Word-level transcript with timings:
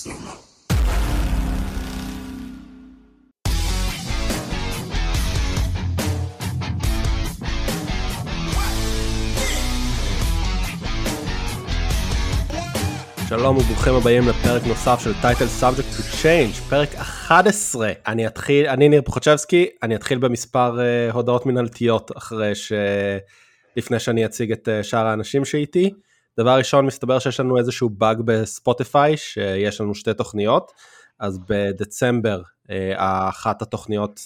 שלום 0.00 0.12
וברוכים 13.56 13.94
הבאים 13.94 14.28
לפרק 14.28 14.62
נוסף 14.66 15.00
של 15.04 15.12
Title 15.20 15.46
Subject 15.46 15.96
to 15.96 16.02
Change 16.22 16.52
פרק 16.52 16.94
11 16.94 17.92
אני 18.06 18.26
אתחיל 18.26 18.66
אני 18.66 18.88
ניר 18.88 19.02
פוחצ'בסקי 19.02 19.66
אני 19.82 19.94
אתחיל 19.94 20.18
במספר 20.18 20.78
uh, 20.78 21.12
הודעות 21.14 21.46
מנהלתיות 21.46 22.10
אחרי 22.16 22.54
ש... 22.54 22.72
לפני 23.76 23.98
שאני 23.98 24.24
אציג 24.24 24.52
את 24.52 24.68
uh, 24.68 24.84
שאר 24.84 25.06
האנשים 25.06 25.44
שאיתי. 25.44 25.90
דבר 26.38 26.58
ראשון 26.58 26.86
מסתבר 26.86 27.18
שיש 27.18 27.40
לנו 27.40 27.58
איזשהו 27.58 27.90
באג 27.90 28.20
בספוטיפיי 28.24 29.16
שיש 29.16 29.80
לנו 29.80 29.94
שתי 29.94 30.14
תוכניות 30.14 30.72
אז 31.20 31.38
בדצמבר 31.48 32.42
uh, 32.42 32.72
אחת 33.28 33.62
התוכניות 33.62 34.20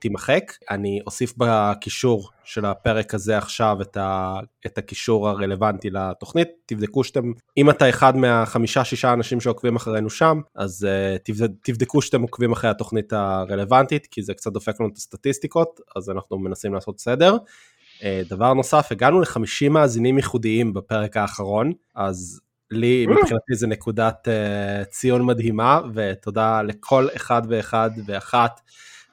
תימחק. 0.00 0.52
אני 0.70 1.00
אוסיף 1.06 1.34
בקישור 1.36 2.30
של 2.44 2.64
הפרק 2.64 3.14
הזה 3.14 3.38
עכשיו 3.38 3.82
את, 3.82 3.96
ה, 3.96 4.34
את 4.66 4.78
הקישור 4.78 5.28
הרלוונטי 5.28 5.90
לתוכנית, 5.90 6.48
תבדקו 6.66 7.04
שאתם, 7.04 7.32
אם 7.56 7.70
אתה 7.70 7.88
אחד 7.88 8.16
מהחמישה 8.16 8.84
שישה 8.84 9.12
אנשים 9.12 9.40
שעוקבים 9.40 9.76
אחרינו 9.76 10.10
שם, 10.10 10.40
אז 10.54 10.86
uh, 10.88 11.32
תבדקו 11.62 12.02
שאתם 12.02 12.22
עוקבים 12.22 12.52
אחרי 12.52 12.70
התוכנית 12.70 13.12
הרלוונטית, 13.12 14.06
כי 14.06 14.22
זה 14.22 14.34
קצת 14.34 14.52
דופק 14.52 14.80
לנו 14.80 14.88
את 14.88 14.96
הסטטיסטיקות, 14.96 15.80
אז 15.96 16.10
אנחנו 16.10 16.38
מנסים 16.38 16.74
לעשות 16.74 17.00
סדר. 17.00 17.36
Uh, 18.00 18.28
דבר 18.28 18.54
נוסף, 18.54 18.88
הגענו 18.90 19.20
ל-50 19.20 19.68
מאזינים 19.70 20.16
ייחודיים 20.16 20.72
בפרק 20.72 21.16
האחרון, 21.16 21.72
אז 21.94 22.40
לי 22.70 23.06
מבחינתי 23.06 23.54
זה 23.54 23.66
נקודת 23.66 24.28
uh, 24.28 24.84
ציון 24.84 25.26
מדהימה, 25.26 25.80
ותודה 25.94 26.62
לכל 26.62 27.08
אחד 27.16 27.42
ואחד 27.48 27.90
ואחת. 28.06 28.60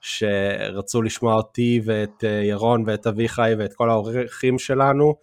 שרצו 0.08 1.02
לשמוע 1.02 1.34
אותי 1.34 1.82
ואת 1.86 2.24
אה, 2.24 2.30
ירון 2.30 2.84
ואת 2.86 3.08
אביחי 3.08 3.52
ואת 3.58 3.74
כל 3.74 3.90
האורחים 3.90 4.60
שלנו. 4.60 5.16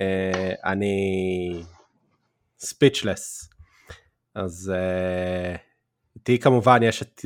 אה, 0.00 0.52
אני 0.64 1.62
ספיצ'לס. 2.58 3.50
אז 4.34 4.72
אה, 4.74 5.56
איתי 6.16 6.38
כמובן 6.38 6.82
יש 6.82 7.02
את 7.02 7.20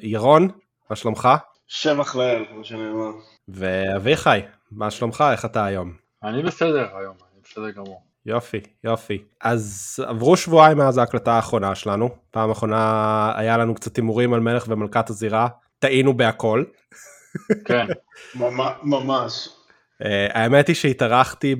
ירון, 0.00 0.48
מה 0.90 0.96
שלומך? 0.96 1.28
שבח 1.66 2.16
לאל, 2.16 2.44
כמו 2.50 2.64
שנאמר. 2.64 3.10
ואביחי, 3.48 4.40
מה 4.76 4.90
שלומך? 4.90 5.24
איך 5.32 5.44
אתה 5.44 5.64
היום? 5.64 5.92
אני 6.22 6.42
בסדר 6.42 6.96
היום, 6.96 7.14
אני 7.32 7.40
בסדר 7.44 7.70
גמור. 7.70 8.02
יופי, 8.26 8.60
יופי. 8.84 9.22
אז 9.40 9.96
עברו 10.06 10.36
שבועיים 10.36 10.78
מאז 10.78 10.98
ההקלטה 10.98 11.32
האחרונה 11.32 11.74
שלנו. 11.74 12.08
פעם 12.30 12.50
אחרונה 12.50 13.32
היה 13.36 13.56
לנו 13.56 13.74
קצת 13.74 13.96
הימורים 13.96 14.34
על 14.34 14.40
מלך 14.40 14.64
ומלכת 14.68 15.10
הזירה. 15.10 15.48
טעינו 15.78 16.16
בהכל. 16.16 16.64
כן, 17.64 17.86
ממש. 18.84 19.48
אה, 20.04 20.26
האמת 20.32 20.68
היא 20.68 20.76
שהתארחתי 20.76 21.54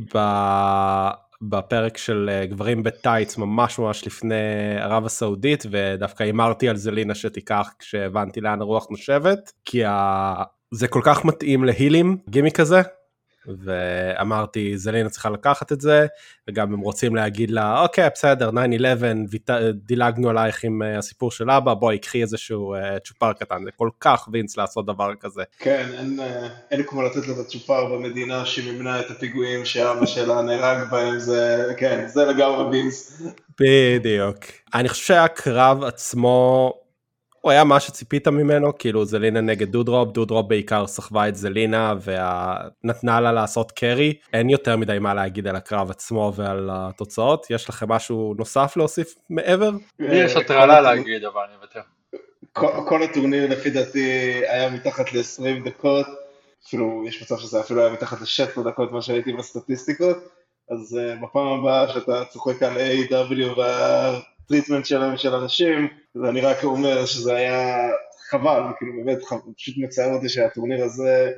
בפרק 1.43 1.97
של 1.97 2.31
אה, 2.33 2.47
גברים 2.47 2.83
בטייץ 2.83 3.39
ממש 3.39 3.79
ממש 3.79 4.07
לפני 4.07 4.35
ערב 4.81 5.07
הסעודית 5.07 5.65
ודווקא 5.71 6.23
הימרתי 6.23 6.69
על 6.69 6.77
זלינה 6.77 7.15
שתיקח 7.15 7.71
כשהבנתי 7.79 8.41
לאן 8.41 8.61
הרוח 8.61 8.87
נושבת 8.91 9.53
כי 9.65 9.83
זה 10.75 10.89
כל 10.89 11.01
כך 11.05 11.25
מתאים 11.25 11.65
להילים 11.65 12.19
גימי 12.29 12.53
כזה 12.53 12.83
ואמרתי 13.47 14.79
זלינה 14.79 15.09
צריכה 15.09 15.31
לקחת 15.31 15.73
את 15.73 15.81
זה 15.81 16.07
וגם 16.49 16.73
הם 16.73 16.81
רוצים 16.81 17.17
להגיד 17.17 17.51
לה 17.51 17.83
אוקיי 17.83 18.09
בסדר 18.15 18.51
9-11 18.51 19.53
דילגנו 19.73 20.31
עלייך 20.31 20.65
עם 20.65 20.83
אה, 20.83 20.99
הסיפור 20.99 21.31
של 21.31 21.51
אבא 21.51 21.75
בואי 21.75 21.99
קחי 21.99 22.23
איזשהו 22.23 22.75
uh, 22.77 22.99
צ'ופר 22.99 23.33
קטן 23.33 23.65
זה 23.65 23.71
כל 23.77 23.89
כך 24.01 24.29
וינס 24.33 24.57
לעשות 24.57 24.87
דבר 24.87 25.15
כזה. 25.21 25.43
כן 25.59 25.87
אין, 25.99 26.21
אה, 26.21 26.49
אין 26.71 26.83
כמו 26.83 27.03
לתת 27.03 27.27
לו 27.27 27.35
את 27.35 27.39
הצ'ופר 27.39 27.85
במדינה 27.85 28.47
שמימנה 28.47 29.01
את 29.01 29.11
הפיגועים 29.11 29.65
שאבא 29.65 30.07
שלה 30.07 30.43
נהרג 30.43 30.91
בהם 30.91 31.19
זה 31.19 31.73
כן 31.77 32.05
זה 32.07 32.25
לגמרי 32.25 32.65
וינס. 32.65 33.23
בדיוק 33.61 34.39
אני 34.75 34.89
חושב 34.89 35.05
שהקרב 35.05 35.85
עצמו 35.85 36.73
הוא 37.43 37.51
היה 37.53 37.65
מה 37.65 37.81
שציפית 37.81 38.29
ממנו, 38.29 38.79
כאילו 38.79 39.05
זלינה 39.05 39.41
נגד 39.41 39.69
דודרופ, 39.71 40.13
דודרופ 40.13 40.47
בעיקר 40.49 40.87
סחבה 40.87 41.29
את 41.29 41.37
זלינה 41.37 41.95
ונתנה 42.85 43.21
לה 43.21 43.33
לעשות 43.33 43.73
קרי, 43.73 44.15
אין 44.33 44.51
יותר 44.51 44.77
מדי 44.77 44.99
מה 44.99 45.15
להגיד 45.15 45.47
על 45.47 45.57
הקרב 45.57 45.91
עצמו 45.91 46.33
ועל 46.37 46.71
התוצאות, 46.73 47.47
יש 47.51 47.69
לכם 47.69 47.89
משהו 47.89 48.35
נוסף 48.39 48.77
להוסיף 48.77 49.15
מעבר? 49.31 49.71
לי 49.99 50.17
יש 50.17 50.37
הטרלה 50.37 50.81
להגיד 50.81 51.25
אבל 51.25 51.41
אני 51.49 51.57
אוותר. 51.57 51.81
כל 52.89 53.03
הטורניר 53.03 53.51
לפי 53.51 53.71
דעתי 53.71 54.43
היה 54.49 54.71
מתחת 54.71 55.13
ל-20 55.13 55.65
דקות, 55.65 56.07
אפילו 56.67 57.05
יש 57.09 57.23
מצב 57.23 57.39
שזה 57.39 57.61
אפילו 57.61 57.83
היה 57.83 57.93
מתחת 57.93 58.21
ל-16 58.21 58.63
דקות 58.63 58.93
מה 58.93 59.03
שהייתי 59.03 59.33
בסטטיסטיקות, 59.33 60.17
אז 60.71 60.99
uh, 60.99 61.25
בפעם 61.25 61.47
הבאה 61.47 61.89
שאתה 61.89 62.25
צוחק 62.25 62.63
על 62.63 62.77
A.E.W. 62.77 63.61
treatment 64.53 64.87
שלהם 64.87 65.17
של 65.17 65.35
אנשים, 65.35 65.89
ואני 66.15 66.41
רק 66.41 66.65
אומר 66.65 67.07
שזה 67.07 67.35
היה 67.35 67.89
חבל, 68.31 68.63
כאילו 68.79 68.93
באמת 69.05 69.19
פשוט 69.57 69.75
מצער 69.79 70.15
אותי 70.15 70.29
שהטורניר 70.29 70.85
הזה 70.85 71.31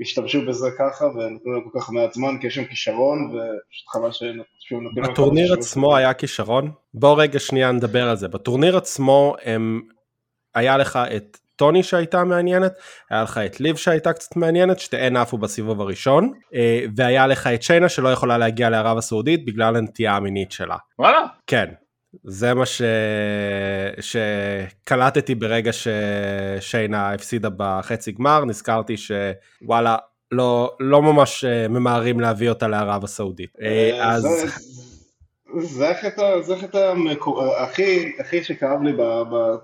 השתמשו 0.00 0.46
בזה 0.46 0.68
ככה 0.78 1.04
ונתנו 1.04 1.52
להם 1.52 1.62
כל 1.70 1.80
כך 1.80 1.90
מעט 1.90 2.12
זמן 2.12 2.38
כי 2.40 2.46
יש 2.46 2.54
שם 2.54 2.64
כישרון 2.64 3.24
ופשוט 3.24 3.88
חבל 3.88 4.12
שהם 4.12 4.36
נתנו 4.70 5.02
להם 5.02 5.12
בטורניר 5.12 5.52
עצמו 5.52 5.96
היה 5.96 6.14
כישרון? 6.14 6.70
בוא 6.94 7.22
רגע 7.22 7.38
שנייה 7.38 7.72
נדבר 7.72 8.08
על 8.08 8.16
זה. 8.16 8.28
בטורניר 8.28 8.76
עצמו 8.76 9.34
הם... 9.44 9.80
היה 10.54 10.76
לך 10.76 10.98
את 11.16 11.38
טוני 11.56 11.82
שהייתה 11.82 12.24
מעניינת, 12.24 12.72
היה 13.10 13.22
לך 13.22 13.38
את 13.38 13.60
ליב 13.60 13.76
שהייתה 13.76 14.12
קצת 14.12 14.36
מעניינת, 14.36 14.80
שתיהן 14.80 15.16
עפו 15.16 15.38
בסיבוב 15.38 15.80
הראשון, 15.80 16.32
אה, 16.54 16.84
והיה 16.96 17.26
לך 17.26 17.46
את 17.46 17.62
שיינה 17.62 17.88
שלא 17.88 18.08
יכולה 18.08 18.38
להגיע 18.38 18.70
לערב 18.70 18.98
הסעודית 18.98 19.44
בגלל 19.44 19.76
הנטייה 19.76 20.16
המינית 20.16 20.52
שלה. 20.52 20.76
וואלה? 20.98 21.26
כן, 21.46 21.66
זה 22.24 22.54
מה 22.54 22.66
ש... 22.66 22.82
שקלטתי 24.00 25.34
ברגע 25.34 25.70
ששיינה 25.72 27.12
הפסידה 27.12 27.48
בחצי 27.56 28.12
גמר, 28.12 28.44
נזכרתי 28.44 28.94
שוואלה, 28.96 29.96
לא, 30.32 30.76
לא 30.80 31.02
ממש 31.02 31.44
אה, 31.44 31.68
ממהרים 31.68 32.20
להביא 32.20 32.48
אותה 32.48 32.68
לערב 32.68 33.04
הסעודית. 33.04 33.50
אה, 33.62 34.14
אז... 34.14 34.26
זה 35.60 35.90
החטא 35.90 36.94
הכי, 37.58 38.12
הכי 38.18 38.44
שכאב 38.44 38.82
לי 38.82 38.92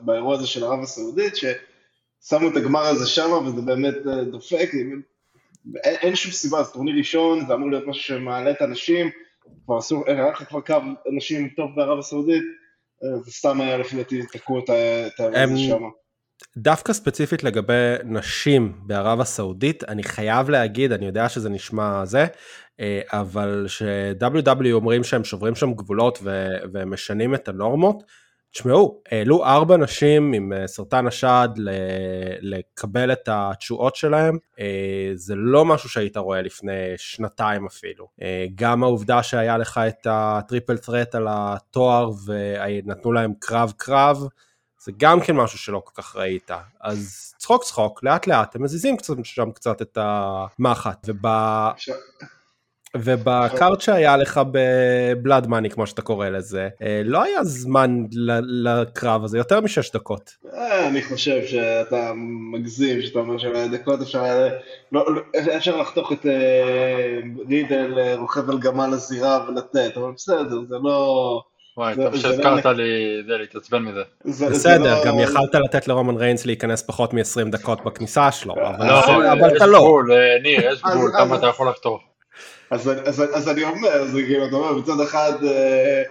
באירוע 0.00 0.34
הזה 0.34 0.46
של 0.46 0.64
ערב 0.64 0.82
הסעודית, 0.82 1.36
ששמו 1.36 2.48
את 2.48 2.56
הגמר 2.56 2.80
הזה 2.80 3.06
שם 3.06 3.32
וזה 3.46 3.62
באמת 3.62 3.94
אה, 4.06 4.24
דופק, 4.24 4.70
אין 5.84 6.16
שום 6.16 6.32
סיבה, 6.32 6.62
זה 6.62 6.72
טורניר 6.72 6.94
ראשון, 6.98 7.46
זה 7.46 7.54
אמור 7.54 7.70
להיות 7.70 7.86
משהו 7.86 8.02
שמעלה 8.02 8.50
את 8.50 8.62
האנשים. 8.62 9.10
כבר 9.64 9.78
אסור, 9.78 10.04
היה 10.06 10.30
לך 10.30 10.42
כבר 10.48 10.60
קו 10.60 10.76
אנשים 11.14 11.48
טוב 11.56 11.70
בערב 11.76 11.98
הסעודית, 11.98 12.42
זה 13.00 13.48
אה, 13.48 13.66
היה 13.66 13.78
לפי 13.78 13.96
דעתי 13.96 14.22
תקעו 14.32 14.58
את 14.58 14.70
הזה 15.20 15.58
שם. 15.58 15.82
דווקא 16.56 16.92
ספציפית 16.92 17.44
לגבי 17.44 17.94
נשים 18.04 18.72
בערב 18.86 19.20
הסעודית, 19.20 19.84
אני 19.84 20.02
חייב 20.02 20.50
להגיד, 20.50 20.92
אני 20.92 21.06
יודע 21.06 21.28
שזה 21.28 21.48
נשמע 21.48 22.04
זה, 22.04 22.26
אה, 22.80 23.00
אבל 23.12 23.64
ש-WW 23.68 24.72
אומרים 24.72 25.04
שהם 25.04 25.24
שוברים 25.24 25.54
שם 25.54 25.72
גבולות 25.72 26.18
ומשנים 26.72 27.34
את 27.34 27.48
הנורמות, 27.48 28.02
תשמעו, 28.56 29.00
העלו 29.10 29.44
ארבע 29.44 29.76
נשים 29.76 30.32
עם 30.32 30.52
אה, 30.52 30.66
סרטן 30.66 31.06
השד 31.06 31.48
לקבל 32.40 33.12
את 33.12 33.28
התשואות 33.32 33.96
שלהם, 33.96 34.38
אה, 34.60 35.10
זה 35.14 35.34
לא 35.36 35.64
משהו 35.64 35.88
שהיית 35.88 36.16
רואה 36.16 36.42
לפני 36.42 36.72
שנתיים 36.96 37.66
אפילו. 37.66 38.08
אה, 38.22 38.46
גם 38.54 38.82
העובדה 38.82 39.22
שהיה 39.22 39.58
לך 39.58 39.80
את 39.88 40.06
הטריפל 40.10 40.76
טרט 40.76 41.14
על 41.14 41.26
התואר 41.30 42.10
ונתנו 42.26 43.12
להם 43.12 43.32
קרב 43.38 43.72
קרב, 43.76 44.18
זה 44.84 44.92
גם 44.96 45.20
כן 45.20 45.36
משהו 45.36 45.58
שלא 45.58 45.82
כל 45.84 46.02
כך 46.02 46.16
ראית. 46.16 46.50
אז 46.80 47.34
צחוק 47.38 47.64
צחוק, 47.64 48.04
לאט 48.04 48.26
לאט, 48.26 48.56
הם 48.56 48.62
מזיזים 48.62 48.96
שם 49.22 49.50
קצת 49.50 49.82
את 49.82 49.98
המחט, 50.00 51.08
וב... 51.08 51.26
ובקארט 52.94 53.80
שהיה 53.80 54.16
לך 54.16 54.40
בבלאד 54.50 55.46
מאני 55.46 55.70
כמו 55.70 55.86
שאתה 55.86 56.02
קורא 56.02 56.28
לזה 56.28 56.68
אה, 56.82 57.02
לא 57.04 57.22
היה 57.22 57.44
זמן 57.44 58.04
לקרב 58.42 59.24
הזה 59.24 59.38
יותר 59.38 59.60
משש 59.60 59.90
דקות. 59.92 60.30
אה, 60.54 60.88
אני 60.88 61.02
חושב 61.02 61.46
שאתה 61.46 62.12
מגזים 62.52 63.02
שאתה 63.02 63.18
אומר 63.18 63.38
שבדקות 63.38 64.02
אפשר 64.02 64.48
לא, 64.92 65.14
לא, 65.14 65.20
אפשר 65.56 65.76
לחתוך 65.76 66.12
את 66.12 66.26
אה, 66.26 67.18
רידל 67.48 68.14
רוכב 68.18 68.50
על 68.50 68.58
גמל 68.58 68.90
הזירה 68.92 69.46
ולתת 69.48 69.96
אבל 69.96 70.12
בסדר 70.16 70.56
זה 70.68 70.76
לא. 70.82 71.42
וואי, 71.78 71.94
טוב 71.94 72.16
שהזכרת 72.16 72.66
לי 72.66 73.22
זה 73.26 73.36
להתעצבן 73.36 73.82
מזה. 73.82 74.02
בסדר, 74.24 75.04
גם 75.06 75.18
יכלת 75.18 75.54
לתת 75.54 75.88
לרומן 75.88 76.16
ריינס 76.16 76.46
להיכנס 76.46 76.82
פחות 76.82 77.14
מ-20 77.14 77.50
דקות 77.50 77.84
בכניסה 77.84 78.32
שלו, 78.32 78.54
אבל 78.54 78.86
לא, 78.86 79.56
אתה 79.56 79.66
לא. 79.66 80.02
ניר, 80.42 80.72
יש 80.72 80.82
גבול, 80.82 81.12
כמה 81.18 81.36
אתה 81.36 81.46
יכול 81.46 81.68
לחתוך. 81.68 82.00
אז, 82.70 82.90
אז, 83.04 83.22
אז 83.34 83.48
אני 83.48 83.64
אומר, 83.64 84.06
זה 84.06 84.22
כאילו, 84.22 84.46
אתה 84.46 84.56
אומר, 84.56 84.72
מצד 84.78 85.00
אחד, 85.00 85.32
אה, 85.44 86.02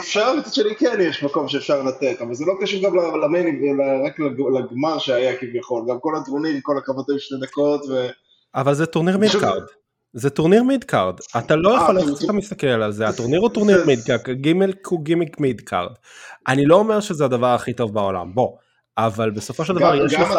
אפשר, 0.00 0.36
מצד 0.36 0.54
שני 0.54 0.76
כן 0.76 1.00
יש 1.00 1.22
מקום 1.22 1.48
שאפשר 1.48 1.82
לתת, 1.82 2.22
אבל 2.22 2.34
זה 2.34 2.44
לא 2.44 2.54
קשור 2.60 2.82
גם 2.82 2.96
למיינים, 3.22 3.80
רק 4.06 4.18
לגמר 4.54 4.98
שהיה 4.98 5.36
כביכול, 5.36 5.82
גם 5.88 5.96
כל 6.00 6.16
הטורניר, 6.16 6.56
כל 6.62 6.78
הכבוד 6.78 7.04
היו 7.08 7.18
שתי 7.18 7.34
דקות, 7.40 7.84
ו... 7.88 8.06
אבל 8.54 8.74
זה 8.74 8.86
טורניר 8.86 9.18
mid-card. 9.18 9.62
זה 10.12 10.30
טורניר 10.30 10.62
mid-card, 10.62 11.14
אתה 11.38 11.56
לא 11.56 11.70
יכול, 11.70 11.98
איך 11.98 12.24
אתה 12.24 12.32
מסתכל 12.32 12.66
על 12.66 12.92
זה, 12.92 13.08
הטורניר 13.08 13.40
הוא 13.40 13.48
טורניר 13.48 13.84
mid-card, 13.86 14.20
גימיק 14.30 14.86
הוא 14.86 15.00
גימיק 15.00 15.40
mid-card. 15.40 15.92
אני 16.48 16.66
לא 16.66 16.76
אומר 16.76 17.00
שזה 17.00 17.24
הדבר 17.24 17.54
הכי 17.54 17.72
טוב 17.72 17.94
בעולם, 17.94 18.34
בוא, 18.34 18.56
אבל 18.98 19.30
בסופו 19.30 19.64
של 19.64 19.74
דבר 19.74 20.04
יש 20.04 20.14
לך... 20.14 20.34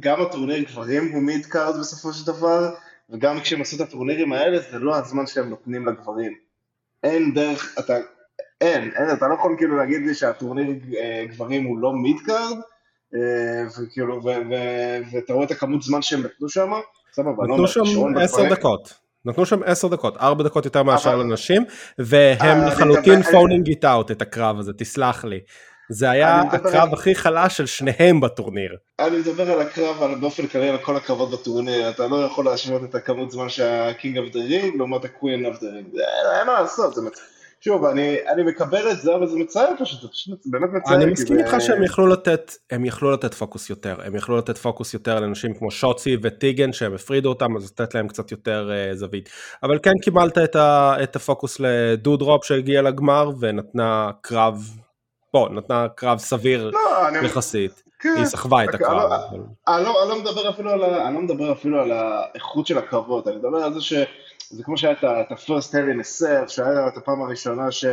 גם 0.00 0.22
הטורניר 0.22 0.62
גברים 0.62 1.12
הוא 1.12 1.22
mid-card 1.22 1.80
בסופו 1.80 2.12
של 2.12 2.26
דבר, 2.26 2.70
וגם 3.10 3.40
כשהם 3.40 3.60
עשו 3.60 3.76
את 3.76 3.80
הטורנירים 3.80 4.32
האלה 4.32 4.58
זה 4.58 4.78
לא 4.78 4.96
הזמן 4.96 5.26
שהם 5.26 5.48
נותנים 5.48 5.86
לגברים. 5.86 6.32
אין 7.02 7.34
דרך, 7.34 7.74
אתה, 7.78 7.94
אין, 8.60 8.90
אין, 8.96 9.10
אתה 9.12 9.28
לא 9.28 9.34
יכול 9.34 9.54
כאילו 9.58 9.76
להגיד 9.76 10.06
לי 10.06 10.14
שהטורניר 10.14 10.66
אה, 10.98 11.24
גברים 11.26 11.64
הוא 11.64 11.78
לא 11.78 11.92
mid-card, 11.92 12.56
אה, 13.14 13.82
וכאילו, 13.82 14.20
ואתה 15.12 15.32
רואה 15.32 15.46
את 15.46 15.50
הכמות 15.50 15.82
זמן 15.82 16.02
שהם 16.02 16.20
נתנו 16.20 16.48
שם, 16.48 16.70
סבבה, 17.12 17.46
לא 17.46 17.54
נתנו 17.54 17.68
שם 17.68 17.80
עשר 18.20 18.48
דקות. 18.50 19.04
נתנו 19.24 19.46
שם 19.46 19.62
עשר 19.62 19.88
דקות, 19.88 20.16
ארבע 20.16 20.44
דקות 20.44 20.64
יותר 20.64 20.82
מאשר 20.82 21.16
לנשים, 21.16 21.64
והם 21.98 22.60
אה, 22.60 22.66
לחלוטין 22.66 23.22
phoning 23.22 23.68
it 23.68 23.84
out 23.84 24.10
את 24.10 24.22
הקרב 24.22 24.58
הזה, 24.58 24.72
תסלח 24.72 25.24
לי. 25.24 25.40
זה 25.90 26.10
היה 26.10 26.40
הקרב 26.40 26.94
הכי 26.94 27.14
חלש 27.14 27.56
של 27.56 27.66
שניהם 27.66 28.20
בטורניר. 28.20 28.76
אני 28.98 29.18
מדבר 29.18 29.50
על 29.50 29.60
הקרב, 29.60 30.02
על 30.02 30.14
באופן 30.14 30.46
כללי 30.46 30.68
על 30.68 30.78
כל 30.78 30.96
הקרבות 30.96 31.30
בטורניר, 31.30 31.90
אתה 31.90 32.06
לא 32.06 32.16
יכול 32.16 32.44
להשוות 32.44 32.84
את 32.84 32.94
הכמות 32.94 33.30
זמן 33.30 33.48
שה 33.48 33.78
King 33.78 34.18
of 34.18 34.32
the 34.32 34.40
Ring 34.40 34.76
לעומת 34.76 35.04
ה 35.04 35.11
Queen 35.11 35.46
of 35.46 35.60
the 35.60 35.68
Ring, 35.68 35.86
אין 36.38 36.46
מה 36.46 36.60
לעשות, 36.60 36.94
זה 36.94 37.02
מצחיק. 37.02 37.34
שוב, 37.64 37.84
אני, 37.84 38.16
אני 38.32 38.42
מקבל 38.42 38.90
את 38.90 39.00
זה, 39.00 39.14
אבל 39.14 39.26
זה 39.26 39.36
מצער 39.38 39.68
פשוט, 39.78 40.02
זה 40.02 40.08
פשוט 40.08 40.40
באמת 40.46 40.68
מצער. 40.72 40.96
אני 40.96 41.06
מסכים 41.06 41.38
איתך 41.38 41.56
שהם 41.60 41.82
יכלו 41.82 42.06
לתת, 42.06 42.52
הם 42.70 42.84
יכלו 42.84 43.10
לתת 43.10 43.34
פוקוס 43.34 43.70
יותר, 43.70 43.96
הם 44.04 44.16
יכלו 44.16 44.38
לתת 44.38 44.58
פוקוס 44.58 44.94
יותר 44.94 45.20
לאנשים 45.20 45.54
כמו 45.54 45.70
שוצי 45.70 46.16
וטיגן 46.22 46.72
שהם 46.72 46.94
הפרידו 46.94 47.28
אותם, 47.28 47.56
אז 47.56 47.70
לתת 47.70 47.94
להם 47.94 48.08
קצת 48.08 48.30
יותר 48.30 48.70
uh, 48.70 48.96
זווית. 48.96 49.28
אבל 49.62 49.78
כן 49.82 49.92
קיבלת 50.02 50.38
את, 50.38 50.56
ה, 50.56 50.96
את 51.02 51.16
הפוקוס 51.16 51.60
לדודרופ 51.60 52.44
שהגיע 52.44 52.82
לגמר 52.82 53.30
ונתנה 53.40 54.10
קרב 54.20 54.70
בוא, 55.34 55.48
נתנה 55.48 55.86
קרב 55.88 56.18
סביר 56.18 56.70
לא, 56.70 57.26
יחסית. 57.26 57.82
כן. 57.98 58.14
היא 58.16 58.24
סחבה 58.24 58.64
את 58.64 58.68
אוקיי, 58.68 58.86
הקרב. 58.86 59.10
לא, 59.10 59.74
אני 59.76 59.84
לא, 59.84 60.02
אני 60.02 60.10
לא 60.10 60.18
מדבר 60.18 60.50
אפילו 60.50 60.70
על 60.70 60.84
אני 60.84 61.14
לא 61.14 61.20
מדבר 61.20 61.52
אפילו 61.52 61.80
על 61.80 61.92
האיכות 61.92 62.66
של 62.66 62.78
הקרבות, 62.78 63.28
אני 63.28 63.36
מדבר 63.36 63.58
על 63.58 63.74
זה 63.74 63.80
שזה 63.80 64.62
כמו 64.62 64.78
שהיה 64.78 64.92
את 64.92 65.04
ה-first 65.04 65.70
hell 65.70 65.94
in 65.94 66.00
a 66.00 66.22
set, 66.22 66.48
שהיה 66.48 66.88
את 66.88 66.96
הפעם 66.96 67.22
הראשונה 67.22 67.72
ש... 67.72 67.84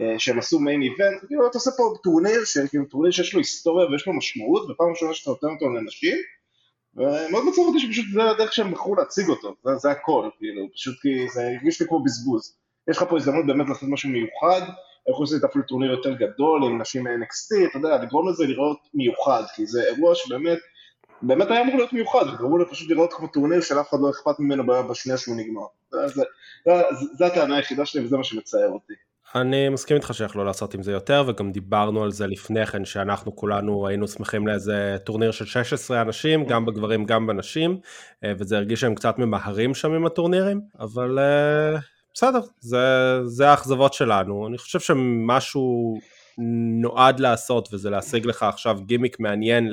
אה, 0.00 0.18
שהם 0.18 0.38
עשו 0.38 0.58
main 0.58 0.82
event, 0.82 1.24
כאילו 1.26 1.46
אתה 1.46 1.58
עושה 1.58 1.70
פה 1.76 1.94
טורניר, 2.02 2.40
כאילו 2.68 2.84
טורניר 2.84 3.10
שיש 3.10 3.34
לו 3.34 3.40
היסטוריה 3.40 3.86
ויש 3.86 4.06
לו 4.06 4.12
משמעות, 4.12 4.70
ופעם 4.70 4.90
ראשונה 4.90 5.14
שאתה 5.14 5.30
נותן 5.30 5.46
אותו 5.46 5.68
לנשים, 5.68 6.16
ומאוד 6.94 7.44
מעצבן 7.44 7.62
אותי 7.62 7.80
שפשוט 7.80 8.04
זה 8.12 8.30
הדרך 8.30 8.52
שהם 8.52 8.72
בחרו 8.72 8.94
להציג 8.96 9.28
אותו, 9.28 9.54
זה, 9.64 9.76
זה 9.76 9.90
הכל, 9.90 10.28
כאילו, 10.38 10.66
פשוט 10.74 10.94
כי 11.02 11.28
זה 11.28 11.42
הרגיש 11.42 11.80
לי 11.80 11.86
כמו 11.88 12.04
בזבוז. 12.04 12.56
יש 12.90 12.96
לך 12.96 13.04
פה 13.08 13.16
הזדמנות 13.16 13.46
באמת 13.46 13.68
לעשות 13.68 13.88
משהו 13.88 14.10
מיוחד, 14.10 14.60
יכול 15.08 15.24
לעשות 15.24 15.44
אפילו 15.44 15.64
טורניר 15.64 15.90
יותר 15.90 16.14
גדול 16.14 16.64
עם 16.64 16.80
נשים 16.80 17.06
NXT, 17.06 17.70
אתה 17.70 17.78
יודע, 17.78 18.02
לגרום 18.02 18.28
לזה 18.28 18.46
להיראות 18.46 18.78
מיוחד, 18.94 19.42
כי 19.54 19.66
זה 19.66 19.82
אירוע 19.82 20.14
שבאמת, 20.14 20.58
באמת 21.22 21.50
היה 21.50 21.62
אמור 21.62 21.76
להיות 21.76 21.92
מיוחד, 21.92 22.24
גרמו 22.38 22.58
לו 22.58 22.70
פשוט 22.70 22.90
להיראות 22.90 23.12
כמו 23.12 23.26
טורניר 23.26 23.60
שלאף 23.60 23.90
אחד 23.90 23.98
לא 24.00 24.10
אכפת 24.10 24.40
ממנו 24.40 24.86
בשנייה 24.88 25.18
שהוא 25.18 25.36
נגמר. 25.36 25.66
זו 27.18 27.24
הטענה 27.24 27.56
היחידה 27.56 27.86
שלי 27.86 28.04
וזה 28.04 28.16
מה 28.16 28.24
שמצער 28.24 28.68
אותי. 28.68 28.94
אני 29.34 29.68
מסכים 29.68 29.96
איתך 29.96 30.14
שיכולו 30.14 30.44
לעשות 30.44 30.74
עם 30.74 30.82
זה 30.82 30.92
יותר 30.92 31.24
וגם 31.26 31.52
דיברנו 31.52 32.02
על 32.02 32.10
זה 32.10 32.26
לפני 32.26 32.66
כן 32.66 32.84
שאנחנו 32.84 33.36
כולנו 33.36 33.86
היינו 33.86 34.08
שמחים 34.08 34.46
לאיזה 34.46 34.96
טורניר 35.04 35.30
של 35.30 35.44
16 35.44 36.02
אנשים 36.02 36.44
גם 36.44 36.66
בגברים 36.66 37.04
גם 37.04 37.26
בנשים 37.26 37.78
אה, 38.24 38.32
וזה 38.38 38.56
הרגיש 38.56 38.80
שהם 38.80 38.94
קצת 38.94 39.18
ממהרים 39.18 39.74
שם 39.74 39.92
עם 39.92 40.06
הטורנירים 40.06 40.60
אבל 40.80 41.18
אה, 41.18 41.78
בסדר, 42.14 42.40
זה, 42.60 42.78
זה 43.24 43.48
האכזבות 43.48 43.94
שלנו, 43.94 44.46
אני 44.46 44.58
חושב 44.58 44.80
שמשהו 44.80 45.98
נועד 46.82 47.20
לעשות 47.20 47.68
וזה 47.72 47.90
להשיג 47.90 48.26
לך 48.26 48.42
עכשיו 48.42 48.78
גימיק 48.86 49.20
מעניין 49.20 49.68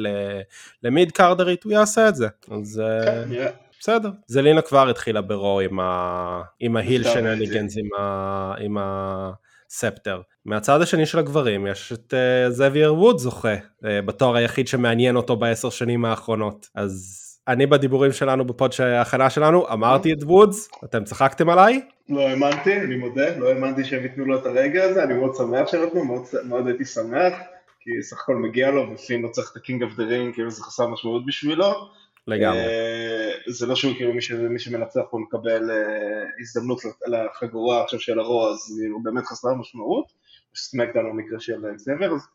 למיד 0.83 1.11
קארדרית, 1.11 1.63
הוא 1.63 1.71
יעשה 1.71 2.09
את 2.09 2.15
זה, 2.15 2.27
אז 2.51 2.81
כן, 3.05 3.23
yeah. 3.31 3.67
בסדר. 3.79 4.09
זלינה 4.27 4.61
כבר 4.61 4.89
התחילה 4.89 5.21
ברו 5.21 5.59
עם, 5.59 5.79
ה, 5.79 6.41
עם 6.59 6.77
ההיל 6.77 7.03
שנניגנס, 7.03 7.77
עם, 7.77 7.89
ה, 7.99 8.53
עם 8.59 8.77
הספטר. 8.79 10.21
מהצד 10.45 10.81
השני 10.81 11.05
של 11.05 11.19
הגברים 11.19 11.67
יש 11.67 11.93
את 11.93 12.13
uh, 12.13 12.51
זאבייר 12.51 12.93
ווד 12.93 13.17
זוכה, 13.17 13.55
uh, 13.55 13.85
בתואר 14.05 14.35
היחיד 14.35 14.67
שמעניין 14.67 15.15
אותו 15.15 15.35
בעשר 15.35 15.69
שנים 15.69 16.05
האחרונות, 16.05 16.69
אז 16.75 17.23
אני 17.47 17.65
בדיבורים 17.65 18.11
שלנו 18.11 18.45
בפוד 18.45 18.71
ההכנה 18.79 19.29
שלנו 19.29 19.67
אמרתי 19.73 20.13
את 20.13 20.23
וודס, 20.23 20.69
אתם 20.83 21.03
צחקתם 21.03 21.49
עליי? 21.49 21.81
לא 22.09 22.21
האמנתי, 22.29 22.79
אני 22.79 22.95
מודה, 22.95 23.37
לא 23.37 23.49
האמנתי 23.49 23.85
שהם 23.85 24.03
ייתנו 24.03 24.25
לו 24.25 24.39
את 24.39 24.45
הרגע 24.45 24.83
הזה, 24.83 25.03
אני 25.03 25.13
מאוד 25.13 25.35
שמח 25.35 25.67
שנתנו, 25.67 26.05
מאוד, 26.05 26.23
מאוד 26.43 26.67
הייתי 26.67 26.85
שמח, 26.85 27.33
כי 27.79 27.89
סך 28.01 28.21
הכל 28.23 28.35
מגיע 28.35 28.71
לו, 28.71 28.91
ופין 28.93 29.21
לא 29.21 29.27
צריך 29.27 29.51
את 29.51 29.57
הקינג 29.57 29.83
אוף 29.83 29.95
דה 29.95 30.03
רינג, 30.03 30.33
כאילו 30.33 30.51
זה 30.51 30.63
חסר 30.63 30.87
משמעות 30.87 31.25
בשבילו. 31.25 31.73
לגמרי. 32.27 32.65
Uh, 32.65 33.51
זה 33.51 33.65
לא 33.65 33.75
שהוא 33.75 33.93
כאילו 33.95 34.13
מי, 34.13 34.21
ש, 34.21 34.31
מי 34.31 34.59
שמנצח 34.59 35.01
פה 35.11 35.17
מקבל 35.17 35.69
uh, 35.69 36.41
הזדמנות 36.41 36.81
לחגורה 37.07 37.83
עכשיו 37.83 37.99
של 37.99 38.19
הרוע, 38.19 38.51
אז 38.51 38.81
הוא 38.91 39.03
באמת 39.03 39.25
חסר 39.25 39.53
משמעות. 39.53 40.05
סמקדאון 40.55 41.09
במקרה 41.09 41.39
של 41.39 41.61
סבר, 41.77 42.13
אז 42.15 42.27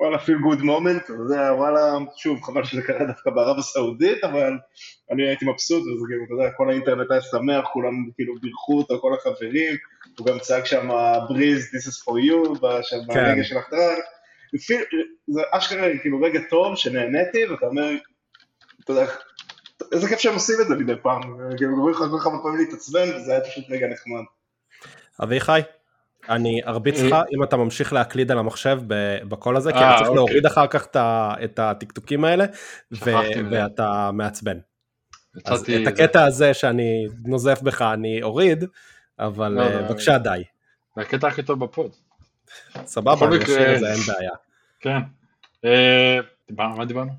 וואלה 0.00 0.18
פיל 0.18 0.38
גוד 0.38 0.62
מומנט, 0.62 1.04
אתה 1.04 1.12
יודע, 1.12 1.52
וואלה, 1.52 1.98
שוב, 2.16 2.42
חבל 2.42 2.64
שזה 2.64 2.82
קרה 2.82 3.04
דווקא 3.04 3.30
בערב 3.30 3.58
הסעודית, 3.58 4.24
אבל 4.24 4.52
אני 5.10 5.28
הייתי 5.28 5.44
מבסוט, 5.44 5.82
וזה 5.82 6.04
כאילו, 6.08 6.24
אתה 6.24 6.34
יודע, 6.34 6.50
כל 6.56 6.70
האינטרנט 6.70 7.10
היה 7.10 7.20
שמח, 7.20 7.64
כולם 7.72 7.92
כאילו 8.14 8.34
בירכו 8.40 8.78
אותו, 8.78 8.98
כל 9.00 9.14
החברים, 9.14 9.76
הוא 10.18 10.26
גם 10.26 10.38
צעק 10.38 10.66
שם 10.66 10.88
בריז, 11.28 11.70
this 11.74 11.88
is 11.88 12.04
for 12.04 12.12
you, 12.12 12.60
כן. 12.60 13.06
ברגע 13.06 13.44
של 13.44 13.58
הכתרה, 13.58 13.94
זה 15.28 15.42
אשכרה 15.52 15.98
כאילו 16.00 16.20
רגע 16.20 16.40
טוב, 16.50 16.76
שנהניתי, 16.76 17.46
ואתה 17.46 17.66
אומר, 17.66 17.90
אתה 18.84 18.92
יודע, 18.92 19.06
איזה 19.92 20.08
כיף 20.08 20.18
שהם 20.18 20.34
עושים 20.34 20.56
את 20.62 20.68
זה 20.68 20.74
מדי 20.74 20.96
פעם, 21.02 21.22
כאילו, 21.56 21.76
גורמים 21.76 21.94
לך 21.94 21.98
כל 21.98 22.20
כמה 22.30 22.42
פעמים 22.42 22.58
להתעצבן, 22.58 23.16
וזה 23.16 23.32
היה 23.32 23.40
פשוט 23.40 23.64
רגע 23.70 23.86
נחמד. 23.86 24.24
אביחי? 25.22 25.60
אני 26.28 26.60
ארביץ 26.66 27.00
לך 27.00 27.16
אם 27.34 27.42
אתה 27.42 27.56
ממשיך 27.56 27.92
להקליד 27.92 28.30
על 28.30 28.38
המחשב 28.38 28.80
בקול 29.28 29.56
הזה, 29.56 29.72
כי 29.72 29.78
אני 29.78 29.84
אה, 29.84 29.96
צריך 29.96 30.08
אוקיי. 30.08 30.14
להוריד 30.14 30.46
אחר 30.46 30.66
כך 30.66 30.86
את 31.44 31.58
הטקטוקים 31.58 32.24
האלה, 32.24 32.44
ואתה 32.90 34.10
מעצבן. 34.12 34.58
אז 35.44 35.62
את 35.82 35.86
הקטע 35.86 36.24
הזה 36.24 36.54
שאני 36.54 37.06
נוזף 37.24 37.62
בך 37.62 37.82
אני 37.82 38.22
אוריד, 38.22 38.64
אבל 39.18 39.52
לא, 39.52 39.60
אה, 39.60 39.70
לא, 39.70 39.82
בבקשה 39.82 40.18
די. 40.18 40.42
זה 40.96 41.02
הקטע 41.02 41.28
הכי 41.28 41.42
טוב 41.42 41.64
בפוד. 41.64 41.90
סבבה, 42.84 43.26
אני 43.26 43.44
אשאיר 43.44 43.74
את 43.74 43.80
זה, 43.80 43.92
אין 43.92 44.00
בעיה. 44.06 44.30
כן. 44.80 44.98
אה, 45.64 46.18
מה 46.50 46.84
דיברנו? 46.84 47.12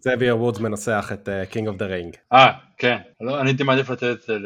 זאבייר 0.00 0.32
וודס 0.32 0.60
מנצח 0.60 1.10
את 1.12 1.28
King 1.50 1.68
of 1.68 1.76
the 1.76 1.86
Ring. 1.86 2.16
אה, 2.32 2.52
כן. 2.78 2.98
לא, 3.20 3.40
אני 3.40 3.50
הייתי 3.50 3.62
מעדיף 3.62 3.90
לתת 3.90 4.02
את 4.02 4.22
זה 4.22 4.36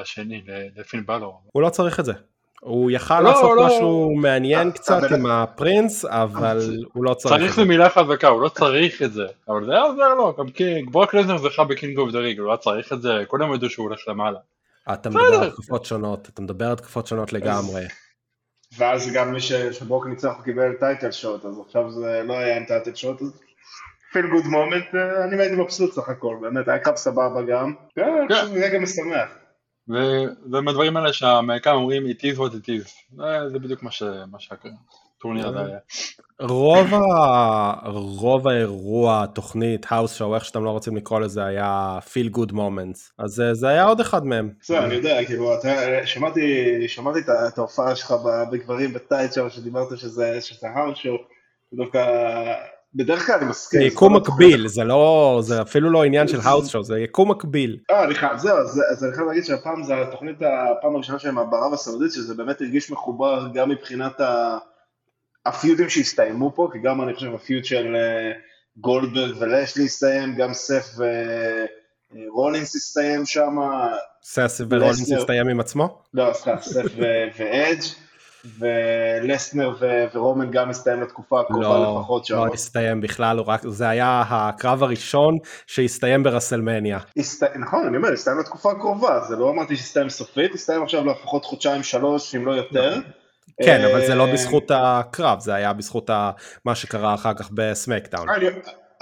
לשני, 0.00 0.42
לפין 0.76 1.06
בלור. 1.06 1.40
הוא 1.52 1.62
לא 1.62 1.70
צריך 1.70 2.00
את 2.00 2.04
זה. 2.04 2.12
הוא 2.66 2.90
יכל 2.90 3.20
לא, 3.20 3.28
לעשות 3.30 3.56
לא, 3.56 3.66
משהו 3.66 4.12
לא. 4.14 4.22
מעניין 4.22 4.70
קצת 4.70 5.02
עם 5.14 5.26
הפרינס, 5.26 6.04
אבל 6.04 6.58
הוא 6.92 7.04
לא 7.04 7.14
צריך 7.14 7.34
צריך 7.34 7.54
זה 7.54 7.64
מילה 7.64 7.90
חזקה, 7.90 8.28
הוא 8.28 8.40
לא 8.40 8.48
צריך 8.48 9.02
את 9.02 9.12
זה, 9.12 9.26
אבל 9.48 9.64
זה 9.64 9.72
היה 9.72 9.82
עוזר 9.82 10.14
לו, 10.14 10.34
גם 10.38 10.48
כי 10.48 10.82
ברוק 10.90 11.14
לזנר 11.14 11.38
זכה 11.38 11.64
ב 11.64 11.71
King 11.71 11.98
of 11.98 12.12
the 12.12 12.18
Ring, 12.18 12.40
הוא 12.40 12.48
לא 12.48 12.56
צריך 12.56 12.92
את 12.92 13.02
זה, 13.02 13.24
כולם 13.26 13.54
ידעו 13.54 13.70
שהוא 13.70 13.88
הולך 13.88 14.00
למעלה. 14.08 14.38
אתה 14.92 15.10
מדבר 15.10 15.42
על 15.42 15.50
תקופות 15.50 15.84
שונות, 15.84 16.28
אתה 16.34 16.42
מדבר 16.42 16.66
על 16.66 16.74
תקופות 16.74 17.06
שונות 17.06 17.32
לגמרי. 17.32 17.82
ואז 18.78 19.12
גם 19.14 19.32
מי 19.32 19.40
שברוק 19.40 20.06
ניצח 20.06 20.32
הוא 20.36 20.44
קיבל 20.44 20.72
title 20.80 21.10
shot, 21.10 21.44
אז 21.44 21.60
עכשיו 21.66 21.90
זה 21.90 22.22
לא 22.24 22.34
היה 22.34 22.56
עם 22.56 22.64
title 22.64 22.94
shot, 22.94 23.22
אז 23.22 23.40
פיל 24.12 24.26
גוד 24.26 24.44
מומנט, 24.46 24.94
אני 25.24 25.42
הייתי 25.42 25.56
מבסוט 25.56 25.92
סך 25.92 26.08
הכל, 26.08 26.36
באמת, 26.40 26.68
היה 26.68 26.78
קו 26.78 26.90
סבבה 26.96 27.42
גם, 27.50 27.74
כן, 27.96 28.26
כן. 28.28 28.46
רגע 28.52 28.78
משמח. 28.78 29.45
ומהדברים 30.52 30.96
האלה 30.96 31.12
שהאמריקאים 31.12 31.76
אומרים 31.76 32.06
it 32.06 32.20
is 32.20 32.38
what 32.38 32.52
it 32.52 32.68
is, 32.68 33.16
זה 33.52 33.58
בדיוק 33.58 33.82
מה 33.82 33.90
שהטורניר 34.38 35.48
הזה 35.48 35.58
היה. 35.60 35.78
רוב, 36.40 36.94
ה... 36.94 37.88
רוב 37.90 38.48
האירוע, 38.48 39.22
התוכנית, 39.22 39.86
האוס 39.90 40.14
שואו, 40.14 40.34
איך 40.34 40.44
שאתם 40.44 40.64
לא 40.64 40.70
רוצים 40.70 40.96
לקרוא 40.96 41.20
לזה, 41.20 41.44
היה 41.44 41.98
feel 42.02 42.36
good 42.36 42.52
moments, 42.52 43.12
אז 43.18 43.42
זה 43.52 43.68
היה 43.68 43.84
עוד 43.84 44.00
אחד 44.00 44.26
מהם. 44.26 44.50
בסדר, 44.60 44.84
אני 44.84 44.94
יודע, 44.94 45.24
כאילו, 45.24 45.52
שמעתי, 46.04 46.88
שמעתי 46.88 47.18
את 47.48 47.58
ההופעה 47.58 47.96
שלך 47.96 48.14
בגברים 48.52 48.92
בטייט 48.92 49.32
שם, 49.32 49.50
שדיברת 49.50 49.98
שזה 49.98 50.40
האוס 50.74 50.98
שואו, 50.98 51.16
דווקא 51.74 52.04
בדרך 52.96 53.26
כלל 53.26 53.34
אני 53.34 53.50
מסכים. 53.50 53.80
זה 53.80 53.86
יקום 53.86 54.16
מקביל, 54.16 54.68
זה 54.68 54.84
לא, 54.84 55.38
זה 55.42 55.62
אפילו 55.62 55.90
לא 55.90 56.04
עניין 56.04 56.28
של 56.28 56.40
האוס 56.44 56.68
שואו, 56.68 56.84
זה 56.84 56.98
יקום 56.98 57.30
מקביל. 57.30 57.78
אה, 57.90 58.04
אני 58.04 58.14
חייב, 58.14 58.38
זהו, 58.38 58.58
אז 58.58 59.04
אני 59.04 59.12
חייב 59.14 59.26
להגיד 59.26 59.44
שהפעם 59.44 59.82
זה 59.82 60.02
התוכנית, 60.02 60.36
הפעם 60.36 60.94
הראשונה 60.94 61.18
שלהם 61.18 61.50
בערב 61.50 61.72
הסעודית, 61.72 62.12
שזה 62.12 62.34
באמת 62.34 62.60
הרגיש 62.60 62.90
מחובר 62.90 63.48
גם 63.54 63.70
מבחינת 63.70 64.20
ה 65.46 65.52
feudים 65.52 65.88
שהסתיימו 65.88 66.52
פה, 66.54 66.68
כי 66.72 66.78
גם 66.78 67.02
אני 67.02 67.14
חושב 67.14 67.34
ה 67.34 67.40
feud 67.40 67.64
של 67.64 67.96
אה, 67.96 68.32
גולדברג 68.76 69.34
ולאשלי 69.38 69.84
הסתיים, 69.84 70.34
גם 70.34 70.52
סת' 70.52 70.86
ורולינס 72.12 72.76
הסתיים 72.76 73.26
שם. 73.26 73.56
סת' 74.22 74.52
ורולינס 74.70 75.12
הסתיים 75.12 75.48
עם 75.48 75.60
עצמו? 75.60 76.02
לא, 76.14 76.32
סליחה, 76.32 76.60
סף 76.60 76.92
ואדג'. 76.96 78.05
ולסנר 78.58 79.74
ורומן 80.14 80.50
גם 80.50 80.70
הסתיים 80.70 81.02
לתקופה 81.02 81.40
הקרובה 81.40 81.68
לא, 81.68 81.98
לפחות 82.00 82.24
שם. 82.24 82.34
לא 82.34 82.46
הסתיים 82.54 83.00
בכלל, 83.00 83.40
רק, 83.40 83.60
זה 83.68 83.88
היה 83.88 84.22
הקרב 84.28 84.82
הראשון 84.82 85.34
שהסתיים 85.66 86.22
ברסלמניה. 86.22 86.98
הסת... 87.16 87.56
נכון, 87.56 87.86
אני 87.86 87.96
אומר, 87.96 88.12
הסתיים 88.12 88.38
לתקופה 88.38 88.70
הקרובה, 88.70 89.20
זה 89.20 89.36
לא 89.36 89.50
אמרתי 89.50 89.76
שהסתיים 89.76 90.08
סופית, 90.08 90.54
הסתיים 90.54 90.82
עכשיו 90.82 91.04
לפחות 91.04 91.44
חודשיים 91.44 91.82
שלוש, 91.82 92.34
אם 92.34 92.46
לא 92.46 92.52
יותר. 92.52 93.00
כן, 93.64 93.84
אבל 93.90 94.06
זה 94.06 94.14
לא 94.14 94.26
אה, 94.26 94.32
בזכות 94.32 94.70
הקרב, 94.74 95.40
זה 95.40 95.54
היה 95.54 95.72
בזכות 95.72 96.10
מה 96.64 96.74
שקרה 96.74 97.14
אחר 97.14 97.34
כך 97.34 97.50
בסמקדאון. 97.54 98.28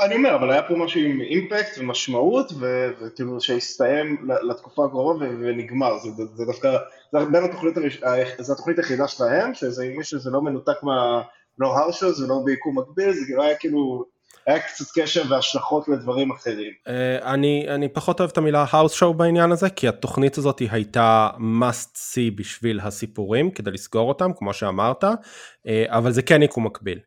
אני 0.01 0.15
אומר, 0.15 0.35
אבל 0.35 0.51
היה 0.51 0.63
פה 0.63 0.75
משהו 0.75 1.01
עם 1.01 1.21
אימפקט 1.21 1.79
ומשמעות, 1.79 2.53
וכאילו 3.01 3.41
שהסתיים 3.41 4.29
לתקופה 4.43 4.85
הקרובה 4.85 5.27
ונגמר, 5.27 5.99
זה, 5.99 6.09
זה 6.35 6.45
דווקא, 6.45 6.77
זה 7.13 7.19
בין 7.33 7.45
התוכנית, 7.45 7.75
זה 8.39 8.53
התוכנית 8.53 8.79
היחידה 8.79 9.09
שלהם, 9.09 9.55
שזה 9.55 9.85
מישהו 9.97 10.19
שזה 10.19 10.31
לא 10.31 10.43
מנותק 10.43 10.83
מה, 10.83 11.23
לא 11.59 11.79
הרשו, 11.79 12.13
זה 12.13 12.27
לא 12.27 12.41
ביקום 12.45 12.79
מקביל, 12.79 13.13
זה 13.13 13.21
כאילו 13.27 13.43
היה 13.43 13.57
כאילו, 13.57 14.05
היה 14.47 14.61
קצת 14.61 14.85
קשר 14.95 15.23
והשלכות 15.29 15.89
לדברים 15.89 16.31
אחרים. 16.31 16.73
Uh, 16.87 17.25
אני, 17.25 17.67
אני 17.69 17.89
פחות 17.89 18.21
אוהב 18.21 18.31
את 18.31 18.39
המילה 18.39 18.65
האוס 18.71 18.93
שואו 18.93 19.15
בעניין 19.15 19.53
הזה, 19.53 19.71
כי 19.71 19.89
התוכנית 19.89 20.39
הזאת 20.39 20.59
הייתה 20.71 21.31
must 21.61 21.97
see 21.97 22.37
בשביל 22.37 22.81
הסיפורים, 22.81 23.51
כדי 23.51 23.71
לסגור 23.71 24.09
אותם, 24.09 24.31
כמו 24.39 24.53
שאמרת, 24.55 25.05
uh, 25.05 25.09
אבל 25.87 26.13
זה 26.13 26.23
כן 26.23 26.43
יקום 26.43 26.67
מקביל. 26.67 26.99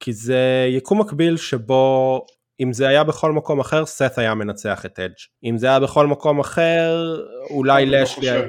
כי 0.00 0.12
זה 0.12 0.66
יקום 0.68 1.00
מקביל 1.00 1.36
שבו 1.36 2.26
אם 2.60 2.72
זה 2.72 2.88
היה 2.88 3.04
בכל 3.04 3.32
מקום 3.32 3.60
אחר, 3.60 3.86
סת 3.86 4.18
היה 4.18 4.34
מנצח 4.34 4.86
את 4.86 4.98
אדג'. 4.98 5.14
אם 5.44 5.58
זה 5.58 5.66
היה 5.66 5.80
בכל 5.80 6.06
מקום 6.06 6.40
אחר, 6.40 7.16
אולי 7.50 7.86
לשלי... 7.86 8.26
לא 8.26 8.42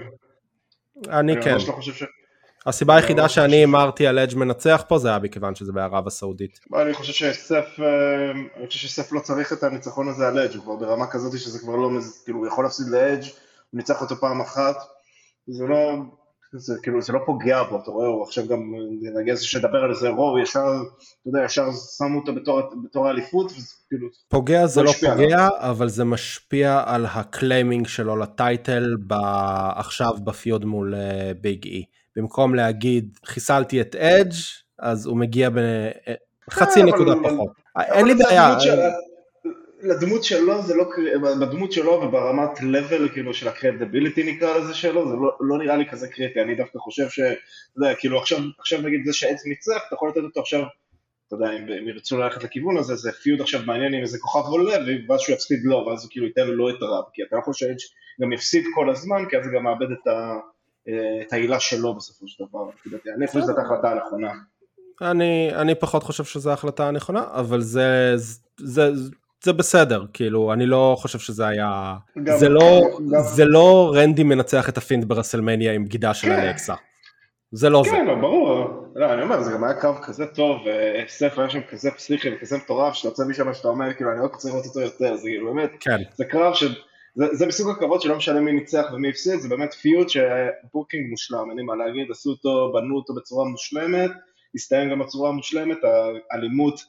אני 1.10 1.42
כן. 1.42 1.58
לא 1.68 2.08
הסיבה 2.66 2.96
היחידה 2.96 3.30
שאני 3.30 3.56
הימרתי 3.56 4.08
על 4.08 4.20
אדג' 4.20 4.36
מנצח 4.36 4.84
פה 4.88 4.98
זה 4.98 5.10
היה 5.10 5.20
מכיוון 5.20 5.56
שזה 5.56 5.72
בערב 5.72 6.08
הסעודית. 6.08 6.60
אני 6.82 6.94
חושב 6.94 7.14
שסף, 7.14 7.66
אה, 7.80 8.32
אני 8.32 8.68
חושב 8.68 8.88
שסף 8.88 9.12
לא 9.12 9.20
צריך 9.20 9.54
את 9.54 9.64
הניצחון 9.64 10.10
הזה 10.10 10.28
על 10.28 10.40
אדג', 10.40 10.56
הוא 10.56 10.64
כבר 10.64 10.76
ברמה 10.76 11.08
כזאת 11.08 11.40
שזה 11.40 11.60
כבר 11.60 11.76
לא, 11.76 11.90
כאילו 12.24 12.40
הוא 12.40 12.48
יכול 12.48 12.64
להפסיד 12.64 12.88
לאדג', 12.88 13.24
הוא 13.24 13.78
ניצח 13.78 14.02
אותו 14.02 14.16
פעם 14.16 14.42
אחת, 14.42 14.76
זה 15.48 15.64
לא, 15.66 15.94
זה 16.54 16.76
כאילו, 16.84 17.02
זה 17.02 17.14
לא 17.14 17.20
פוגע 17.26 17.64
בו, 17.64 17.80
אתה 17.84 17.92
רואה, 17.92 18.08
הוא 18.08 18.24
עכשיו 18.24 18.48
גם, 18.48 18.74
נגיד 19.20 19.36
שדבר 19.38 19.78
על 19.78 19.94
זה 19.96 20.10
רוב, 20.10 20.38
ישר, 20.38 20.60
אתה 20.60 21.30
יודע, 21.30 21.46
ישר 21.46 21.66
שמו 21.98 22.20
אותו 22.20 22.36
בתור, 22.36 22.62
בתור 22.84 23.08
האליפות, 23.08 23.52
וזה 23.52 23.74
כאילו... 23.90 24.08
פוגע 24.30 24.66
זה 24.66 24.84
לא, 24.84 24.92
פוגע, 24.92 25.48
אבל 25.58 25.90
זה 25.90 26.04
משפיע 26.04 26.84
על 26.86 27.06
ה 27.06 27.15
claiming 27.15 27.88
שלו 27.88 28.16
ל 28.16 28.29
title 28.29 28.96
עכשיו 29.76 30.12
ב 30.24 30.32
feud 30.32 30.66
מול 30.66 30.94
ביג 31.42 31.68
אה, 31.68 31.72
E. 31.72 31.86
במקום 32.16 32.56
להגיד, 32.56 33.18
חיסלתי 33.26 33.82
את 33.82 33.96
אדג', 33.96 34.34
אז 34.80 35.06
הוא 35.06 35.18
מגיע 35.18 35.50
בחצי 35.50 36.80
אה, 36.80 36.86
נקודה 36.86 37.14
פחות. 37.24 37.52
אין 37.80 38.06
לי 38.06 38.14
בעיה. 38.16 38.58
לדמות 39.84 40.24
שלו 40.24 40.62
זה 40.62 40.76
לא, 40.76 40.90
בדמות 41.42 41.72
שלו 41.72 41.92
וברמת 41.92 42.58
level 42.58 43.10
כאילו 43.14 43.34
של 43.34 43.48
ה 43.48 43.54
credibility 43.54 44.24
נקרא 44.24 44.58
לזה 44.58 44.74
שלו, 44.74 45.10
זה 45.10 45.16
לא, 45.16 45.38
לא 45.40 45.58
נראה 45.58 45.76
לי 45.78 45.90
כזה 45.90 46.08
קריטי, 46.08 46.42
אני 46.42 46.56
דווקא 46.56 46.80
חושב 46.80 47.10
ש... 47.10 47.20
אתה 47.20 47.36
יודע, 47.76 47.96
כאילו 47.96 48.20
עכשיו, 48.20 48.40
עכשיו 48.60 48.82
נגיד 48.82 49.02
זה 49.06 49.14
שעץ 49.14 49.46
ניצח, 49.46 49.82
אתה 49.88 49.96
יכול 49.96 50.10
לתת 50.10 50.22
אותו 50.24 50.40
עכשיו, 50.40 50.64
אתה 51.28 51.36
יודע, 51.36 51.52
אם, 51.52 51.70
אם 51.82 51.88
ירצו 51.88 52.18
ללכת 52.18 52.44
לכיוון 52.44 52.78
הזה, 52.78 52.96
זה 52.96 53.12
פיוד 53.12 53.42
עכשיו 53.42 53.62
מעניין 53.66 53.94
עם 53.94 54.02
איזה 54.02 54.18
כוכב 54.20 54.50
עולה, 54.50 54.78
ואז 55.10 55.20
שהוא 55.20 55.34
יפסיד 55.34 55.60
לו, 55.64 55.86
ואז 55.88 56.04
הוא 56.04 56.12
כאילו 56.12 56.26
ייתן 56.26 56.48
לו 56.48 56.70
את 56.70 56.82
הרב, 56.82 57.04
כי 57.14 57.24
אתה 57.24 57.36
לא 57.36 57.42
יכול 57.42 57.54
שהאדג' 57.54 57.80
גם 58.22 58.34
יפסיד 58.34 58.64
כל 58.76 58.90
הזמן, 58.90 59.24
כי 59.30 59.38
אז 59.38 59.46
זה 59.46 59.52
גם 59.56 59.64
מאבד 59.64 59.92
את, 59.92 60.08
ה, 60.08 60.38
את 61.22 61.34
העילה 61.34 61.60
שלו 61.60 61.94
בסופו 61.94 62.28
של 62.28 62.44
דבר, 62.44 62.70
אני 63.18 63.28
חושב 63.28 63.40
שזאת 63.40 63.58
ההחלטה 63.58 63.92
הנכונה. 63.92 64.32
אני, 65.02 65.52
אני 65.56 65.76
פחות 65.76 66.04
חושב 66.04 66.24
שזו 66.24 66.50
ההחלטה 66.50 66.88
הנכונה, 66.88 67.24
אבל 67.32 67.62
זה, 67.62 68.14
זה, 68.58 68.96
זה 68.96 69.10
בסדר, 69.48 70.06
כאילו, 70.14 70.54
אני 70.54 70.66
לא 70.66 70.96
חושב 71.00 71.20
שזה 71.20 71.48
היה... 71.48 71.96
גם, 72.24 72.38
זה, 72.38 72.50
לא, 72.50 72.82
גם... 73.12 73.22
זה 73.22 73.46
לא 73.46 73.92
רנדי 73.96 74.24
מנצח 74.24 74.70
את 74.70 74.78
הפינד 74.78 75.06
ברסלמניה 75.06 75.74
עם 75.74 75.86
בגידה 75.86 76.14
של 76.14 76.28
כן. 76.28 76.40
אלכסה. 76.40 76.76
זה 77.52 77.70
לא 77.70 77.82
כן, 77.86 77.90
זה. 77.90 77.96
כן, 77.96 78.06
לא, 78.06 78.16
ברור. 78.16 78.82
לא, 78.96 79.14
אני 79.14 79.22
אומר, 79.22 79.44
זה 79.44 79.52
גם 79.52 79.64
היה 79.64 79.74
קרב 79.74 79.98
כזה 80.04 80.26
טוב, 80.26 80.62
וסת' 81.06 81.40
היה 81.40 81.50
שם 81.50 81.60
כזה 81.70 81.92
פסיכי 81.92 82.30
וכזה 82.36 82.58
מטורף, 82.58 82.94
שאתה 82.94 83.08
יוצא 83.08 83.24
משם 83.24 83.54
שאתה 83.54 83.68
אומר, 83.68 83.94
כאילו, 83.94 84.12
אני 84.12 84.20
רק 84.20 84.34
רוצה 84.34 84.50
לראות 84.50 84.66
אותו 84.66 84.82
יותר, 84.82 85.16
זה 85.16 85.24
כאילו 85.30 85.54
באמת, 85.54 85.72
כן. 85.80 85.98
זה 86.16 86.26
קרב 86.26 86.54
ש... 86.54 86.64
זה, 87.16 87.26
זה 87.32 87.46
מסוג 87.48 87.70
הקרבות 87.70 88.02
שלא 88.02 88.16
משנה 88.16 88.40
מי 88.40 88.52
ניצח 88.52 88.86
ומי 88.94 89.10
הפסיד, 89.10 89.40
זה 89.40 89.50
באמת 89.50 89.74
feud 89.74 90.10
שה 90.10 90.40
booking 90.40 91.10
מושלם, 91.10 91.50
אין 91.50 91.58
לי 91.58 91.64
מה 91.64 91.76
להגיד, 91.76 92.12
עשו 92.12 92.30
אותו, 92.30 92.72
בנו 92.74 92.96
אותו 92.96 93.14
בצורה 93.14 93.46
מושלמת, 93.46 94.12
הסתיים 94.56 94.90
גם 94.90 95.00
בצורה 95.00 95.32
מושלמת, 95.32 95.78
האלימות 96.32 96.80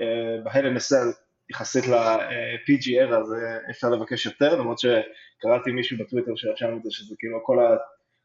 אה, 0.00 0.06
ב 0.44 0.49
Hell 0.49 0.67
in 0.67 0.76
a 0.76 0.83
Cell 0.83 1.10
יחסית 1.50 1.86
ל-PGR 1.86 3.14
אז 3.14 3.32
אה, 3.32 3.70
אפשר 3.70 3.88
לבקש 3.88 4.26
יותר, 4.26 4.54
למרות 4.54 4.78
שקראתי 4.78 5.70
מישהו 5.70 5.98
בטוויטר 5.98 6.32
שרשם 6.36 6.76
את 6.76 6.82
זה, 6.82 6.90
שזה 6.90 7.14
כאילו 7.18 7.38
כל 7.42 7.58
ה... 7.58 7.76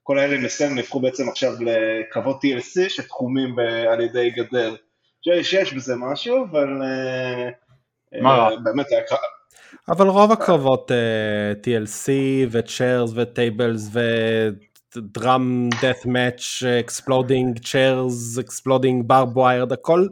כל 0.04 0.20
האלה 0.20 0.38
מסם 0.38 0.76
נהפכו 0.76 1.00
בעצם 1.00 1.30
עכשיו 1.30 1.52
לקרבות 1.60 2.42
TLC 2.44 2.90
שתחומים 2.90 3.56
על 3.92 4.02
ידי 4.02 4.30
גדר. 4.30 4.76
שיש 5.44 5.74
בזה 5.74 5.94
משהו, 5.96 6.46
אבל 6.52 6.82
אה, 6.82 7.50
מה 8.22 8.36
רע? 8.36 8.50
באמת 8.64 8.92
היה 8.92 9.02
קרב. 9.02 9.20
אבל 9.90 10.08
רוב 10.08 10.32
הקרבות 10.32 10.92
uh, 10.92 11.66
TLC 11.66 12.10
וצ'רס 12.52 13.12
וטייבלס 13.16 13.90
ודראם 14.96 15.70
death 15.72 16.06
match, 16.06 16.64
exploding 16.64 17.60
chairs, 17.62 18.38
exploding 18.38 19.04
barb 19.08 19.34
wired, 19.36 19.74
הכל 19.74 20.08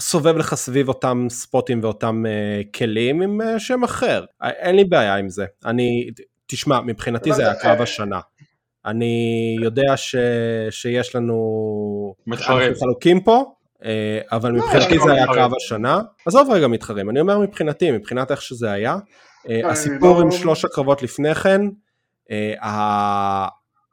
סובב 0.00 0.36
לך 0.36 0.54
סביב 0.54 0.88
אותם 0.88 1.26
ספוטים 1.30 1.80
ואותם 1.82 2.24
אה, 2.26 2.78
כלים 2.78 3.22
עם 3.22 3.40
אה, 3.40 3.58
שם 3.58 3.84
אחר. 3.84 4.24
אין 4.42 4.76
לי 4.76 4.84
בעיה 4.84 5.16
עם 5.16 5.28
זה. 5.28 5.46
אני, 5.64 6.10
תשמע, 6.46 6.80
מבחינתי 6.80 7.32
זה 7.32 7.42
היה 7.42 7.54
קרב 7.54 7.82
השנה. 7.82 8.20
אני 8.86 9.56
יודע 9.62 9.96
ש, 9.96 10.16
שיש 10.70 11.16
לנו... 11.16 12.14
מתחרים. 12.26 12.68
אנחנו 12.68 12.80
חלוקים 12.80 13.20
פה, 13.20 13.44
אה, 13.78 13.82
אבל 14.32 14.52
מבחינתי 14.52 14.98
זה 14.98 15.12
היה 15.12 15.26
קרב 15.26 15.50
השנה. 15.56 16.00
עזוב 16.26 16.50
רגע 16.50 16.68
מתחרים, 16.68 17.10
אני 17.10 17.20
אומר 17.20 17.38
מבחינתי, 17.38 17.90
מבחינת 17.90 18.30
איך 18.30 18.42
שזה 18.42 18.70
היה. 18.70 18.96
אה, 19.46 19.66
הסיפור 19.66 20.20
עם 20.20 20.30
שלוש 20.30 20.64
הקרבות 20.64 21.02
לפני 21.02 21.34
כן, 21.34 21.60
uh, 21.66 22.32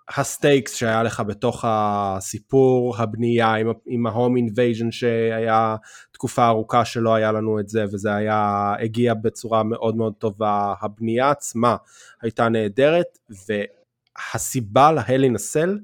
ה 0.10 0.19
stakes 0.19 0.76
שהיה 0.76 1.04
לך 1.04 1.20
בתוך 1.28 1.66
הסיפור, 1.68 2.96
הבנייה 2.98 3.54
עם, 3.54 3.68
עם 3.86 4.08
ה 4.08 4.14
home 4.14 4.38
invasion 4.38 4.92
שהיה 4.92 5.76
תקופה 6.12 6.48
ארוכה 6.48 6.86
שלא 6.86 7.16
היה 7.16 7.32
לנו 7.32 7.60
את 7.60 7.70
זה 7.70 7.86
וזה 7.92 8.16
היה, 8.16 8.74
הגיע 8.80 9.14
בצורה 9.14 9.64
מאוד 9.64 9.96
מאוד 9.96 10.14
טובה, 10.18 10.74
הבנייה 10.82 11.30
עצמה 11.30 11.76
הייתה 12.22 12.50
נהדרת 12.50 13.18
והסיבה 13.48 14.92
להלינסל, 14.92 15.80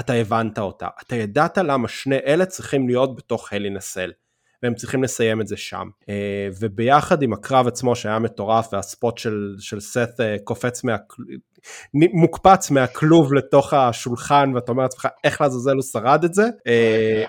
אתה 0.00 0.12
הבנת 0.12 0.58
אותה, 0.58 0.88
אתה 1.02 1.16
ידעת 1.16 1.58
למה 1.58 1.88
שני 1.88 2.18
אלה 2.26 2.46
צריכים 2.46 2.88
להיות 2.88 3.16
בתוך 3.16 3.52
הלינסל. 3.52 4.10
והם 4.64 4.74
צריכים 4.74 5.02
לסיים 5.02 5.40
את 5.40 5.46
זה 5.46 5.56
שם. 5.56 5.88
אה, 6.08 6.48
וביחד 6.60 7.22
עם 7.22 7.32
הקרב 7.32 7.66
עצמו 7.66 7.96
שהיה 7.96 8.18
מטורף 8.18 8.68
והספוט 8.72 9.18
של, 9.18 9.54
של 9.58 9.80
סת 9.80 10.20
אה, 10.20 10.36
קופץ 10.44 10.84
מה... 10.84 10.96
מוקפץ 11.94 12.70
מהכלוב 12.70 13.34
לתוך 13.34 13.74
השולחן 13.74 14.52
ואתה 14.54 14.72
אומר 14.72 14.82
לעצמך 14.82 15.08
איך 15.24 15.40
לעזאזל 15.40 15.74
הוא 15.74 15.82
שרד 15.82 16.24
את 16.24 16.34
זה. 16.34 16.44
אה, 16.66 17.24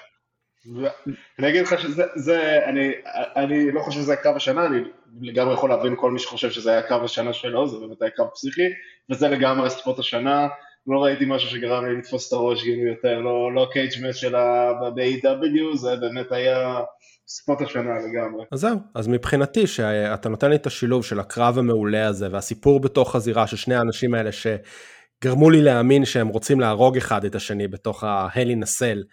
אני 1.40 1.50
אגיד 1.50 1.62
לך 1.62 1.82
שזה, 1.82 2.04
זה, 2.16 2.60
אני, 2.66 2.92
אני 3.36 3.72
לא 3.72 3.82
חושב 3.82 4.00
שזה 4.00 4.12
היה 4.12 4.22
קרב 4.22 4.36
השנה, 4.36 4.66
אני 4.66 4.80
לגמרי 5.22 5.54
יכול 5.54 5.70
להבין 5.70 5.96
כל 5.98 6.12
מי 6.12 6.20
שחושב 6.20 6.50
שזה 6.50 6.72
היה 6.72 6.82
קרב 6.82 7.04
השנה 7.04 7.34
שלו, 7.34 7.68
זה 7.68 7.78
באמת 7.80 8.02
היה 8.02 8.12
קרב 8.12 8.28
פסיכי, 8.28 8.68
וזה 9.10 9.28
לגמרי 9.28 9.70
ספוט 9.70 10.00
השנה, 10.00 10.48
לא 10.88 11.04
ראיתי 11.04 11.26
משהו 11.28 11.50
שגרם 11.50 11.86
לי 11.86 11.98
לתפוס 11.98 12.28
את 12.28 12.34
הראש 12.34 12.64
כאילו 12.64 12.88
יותר, 12.88 13.20
לא, 13.20 13.54
לא 13.54 13.68
cage 13.72 13.91
match 13.91 14.16
של 14.16 14.36
ה-AEW, 14.36 15.78
זה 15.78 15.96
באמת 15.96 16.32
היה 16.32 16.80
ספוט 17.28 17.62
השנה 17.62 17.82
לגמרי. 17.82 18.46
אז 18.52 18.60
זהו, 18.60 18.78
אז 18.96 19.08
מבחינתי 19.08 19.68
שאתה 19.68 20.30
נותן 20.30 20.50
לי 20.50 20.56
את 20.56 20.68
השילוב 20.68 21.06
של 21.06 21.20
הקרב 21.20 21.58
המעולה 21.58 22.08
הזה 22.08 22.28
והסיפור 22.32 22.80
בתוך 22.80 23.16
הזירה 23.16 23.48
של 23.48 23.58
שני 23.58 23.76
האנשים 23.76 24.14
האלה 24.14 24.30
שגרמו 24.32 25.50
לי 25.50 25.62
להאמין 25.62 26.06
שהם 26.06 26.28
רוצים 26.28 26.60
להרוג 26.60 26.98
אחד 26.98 27.26
את 27.26 27.36
השני 27.36 27.68
בתוך 27.68 28.04
ה 28.04 28.14
Hell 28.14 28.56
in 28.56 28.68
a 28.68 28.74
Cell. 28.74 29.04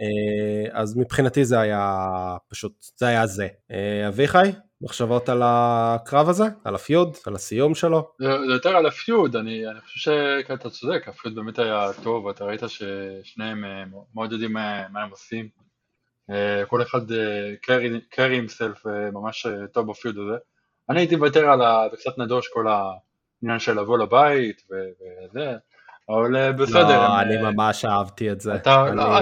אה, 0.00 0.80
אז 0.80 0.96
מבחינתי 0.96 1.44
זה 1.44 1.60
היה 1.60 1.96
פשוט, 2.48 2.72
זה 2.96 3.06
היה 3.06 3.26
זה. 3.26 3.48
אה, 3.70 4.08
אביחי, 4.08 4.50
מחשבות 4.82 5.28
על 5.28 5.42
הקרב 5.44 6.28
הזה? 6.28 6.44
על 6.64 6.74
הפיוד? 6.74 7.16
על 7.26 7.34
הסיום 7.34 7.74
שלו? 7.74 8.10
זה 8.18 8.52
יותר 8.52 8.76
על 8.76 8.86
הפיוד, 8.86 9.36
אני, 9.36 9.68
אני 9.68 9.80
חושב 9.80 10.12
שאתה 10.46 10.70
צודק, 10.70 11.08
הפיוד 11.08 11.34
באמת 11.34 11.58
היה 11.58 11.90
טוב, 12.02 12.28
אתה 12.28 12.44
ראית 12.44 12.60
ששניהם 12.66 13.64
אה, 13.64 13.84
מאוד 14.14 14.32
יודעים 14.32 14.52
מה, 14.52 14.88
מה 14.88 15.02
הם 15.02 15.10
עושים. 15.10 15.48
אה, 16.30 16.64
כל 16.66 16.82
אחד 16.82 17.00
קרי 18.10 18.34
אימסלף 18.34 18.86
ממש 19.12 19.46
אה, 19.46 19.66
טוב 19.66 19.90
בפיוד 19.90 20.18
הזה. 20.18 20.38
אני 20.90 21.00
הייתי 21.00 21.16
מוותר 21.16 21.50
על 21.50 21.62
ה... 21.62 21.88
זה 21.90 21.96
קצת 21.96 22.18
נדוש 22.18 22.48
כל 22.48 22.66
העניין 22.68 23.58
של 23.58 23.80
לבוא 23.80 23.98
לבית 23.98 24.62
וזה, 24.70 25.56
אבל 26.08 26.36
אה, 26.36 26.52
בסדר. 26.52 26.78
לא, 26.88 27.20
אני 27.20 27.36
אה, 27.36 27.50
ממש 27.50 27.84
אהבתי 27.84 28.32
את 28.32 28.40
זה. 28.40 28.52
אני- 28.52 28.96
לא, 28.96 29.18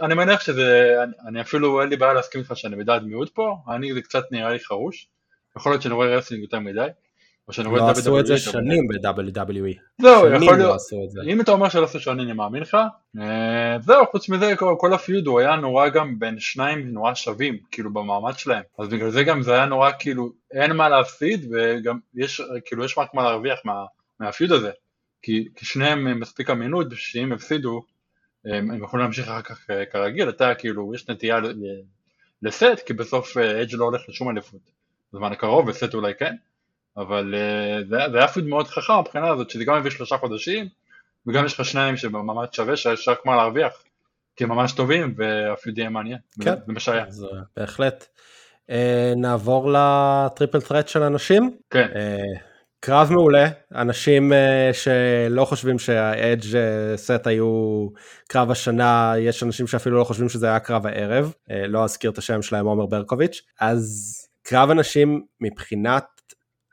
אני, 0.00 0.14
מניח 0.14 0.40
שזה, 0.40 0.96
אני, 1.28 1.40
אפילו 1.40 1.80
אין 1.80 1.88
לי 1.88 1.96
בעיה 1.96 2.12
להסכים 2.12 2.40
איתך 2.40 2.56
שאני 2.56 2.76
בדעת 2.76 3.02
מיעוט 3.02 3.30
פה, 3.34 3.56
אני 3.68 3.94
זה 3.94 4.02
קצת 4.02 4.24
נראה 4.30 4.50
לי 4.50 4.58
חרוש, 4.60 5.08
יכול 5.56 5.72
להיות 5.72 5.82
שאני 5.82 5.94
רואה 5.94 6.16
wrestling 6.16 6.42
יותר 6.42 6.58
מדי, 6.58 6.86
או 7.48 7.52
שאני 7.52 7.68
רואה 7.68 7.80
לא 7.80 7.90
עשו 7.90 8.20
את 8.20 8.26
זה 8.26 8.38
שנים 8.38 8.88
ב-WWE. 8.88 10.02
זהו, 10.02 10.26
יכול 10.26 10.56
לא 10.56 10.58
להיות. 10.58 10.80
אם 11.26 11.40
אתה 11.40 11.50
אומר 11.52 11.68
שלא 11.68 11.84
עשו 11.84 12.00
שנים 12.00 12.20
אני 12.20 12.32
מאמין 12.32 12.62
לך, 12.62 12.76
אה, 13.20 13.76
זהו, 13.80 14.06
חוץ 14.06 14.28
מזה 14.28 14.54
כל, 14.78 14.94
ה 14.94 15.00
feud 15.00 15.26
הוא 15.26 15.40
היה 15.40 15.56
נורא 15.56 15.88
גם 15.88 16.18
בין 16.18 16.38
שניים 16.38 16.92
נורא 16.92 17.14
שווים, 17.14 17.58
כאילו 17.70 17.92
במעמד 17.92 18.38
שלהם, 18.38 18.62
אז 18.78 18.88
בגלל 18.88 19.10
זה 19.10 19.24
גם 19.24 19.42
זה 19.42 19.54
היה 19.54 19.66
נורא 19.66 19.90
כאילו 19.98 20.32
אין 20.52 20.72
מה 20.72 20.88
להפסיד 20.88 21.52
וגם 21.52 21.98
יש, 22.14 22.42
כאילו 22.64 22.84
יש 22.84 22.98
רק 22.98 23.14
מה 23.14 23.22
להרוויח 23.22 23.58
מה, 23.64 23.84
מהפיוד 24.20 24.52
הזה, 24.52 24.70
כי, 25.22 25.48
כי 25.54 25.66
שניהם 25.66 26.08
אה, 26.08 26.14
מספיק 26.14 26.50
אמינות 26.50 26.86
שאם 26.94 27.32
הפסידו 27.32 27.82
הם, 28.44 28.70
הם 28.70 28.84
יכולים 28.84 29.04
להמשיך 29.04 29.28
אחר 29.28 29.42
כך 29.42 29.70
אה, 29.70 29.86
כרגיל, 29.86 30.28
אתה 30.28 30.54
כאילו 30.54 30.94
יש 30.94 31.08
נטייה 31.08 31.38
לסט, 32.42 32.86
כי 32.86 32.92
בסוף 32.92 33.36
אדג' 33.36 33.74
לא 33.74 33.84
הולך 33.84 34.00
לשום 34.08 34.30
אליפות 34.30 34.60
בזמן 35.12 35.32
הקרוב, 35.32 35.68
וסט 35.68 35.94
אולי 35.94 36.14
כן, 36.14 36.34
אבל 36.96 37.34
אה, 37.34 37.78
זה, 37.88 37.96
זה 38.12 38.18
היה 38.18 38.28
פיוד 38.28 38.46
מאוד 38.46 38.66
חכם 38.66 39.00
מבחינה 39.00 39.28
הזאת, 39.28 39.50
שזה 39.50 39.64
גם 39.64 39.74
הביא 39.74 39.90
שלושה 39.90 40.16
חודשים, 40.16 40.68
וגם 41.26 41.46
יש 41.46 41.54
לך 41.54 41.64
שניים 41.64 41.96
שבמעמד 41.96 42.52
שווה 42.52 42.76
שיש 42.76 43.08
רק 43.08 43.26
מה 43.26 43.36
להרוויח, 43.36 43.72
כי 44.36 44.44
הם 44.44 44.50
ממש 44.50 44.72
טובים 44.72 45.14
והפיוד 45.16 45.78
יהיה 45.78 45.90
מעניין, 45.90 46.18
כן. 46.42 46.54
זה 46.66 46.72
מה 46.72 46.80
שהיה, 46.80 47.04
אה, 47.04 47.40
בהחלט. 47.56 48.06
אה, 48.70 49.12
נעבור 49.16 49.72
לטריפל 49.72 50.60
טרט 50.60 50.88
של 50.88 51.02
אנשים. 51.02 51.56
כן, 51.70 51.88
אה, 51.94 52.16
קרב 52.86 53.12
מעולה, 53.12 53.48
אנשים 53.74 54.32
אה, 54.32 54.70
שלא 54.72 55.44
חושבים 55.44 55.78
שהאדג' 55.78 56.56
אה, 56.56 56.96
סט 56.96 57.26
היו 57.26 57.86
קרב 58.28 58.50
השנה, 58.50 59.14
יש 59.18 59.42
אנשים 59.42 59.66
שאפילו 59.66 59.98
לא 59.98 60.04
חושבים 60.04 60.28
שזה 60.28 60.46
היה 60.46 60.58
קרב 60.58 60.86
הערב, 60.86 61.32
אה, 61.50 61.66
לא 61.66 61.84
אזכיר 61.84 62.10
את 62.10 62.18
השם 62.18 62.42
שלהם 62.42 62.66
עומר 62.66 62.86
ברקוביץ', 62.86 63.42
אז 63.60 64.14
קרב 64.42 64.70
אנשים 64.70 65.22
מבחינת 65.40 66.04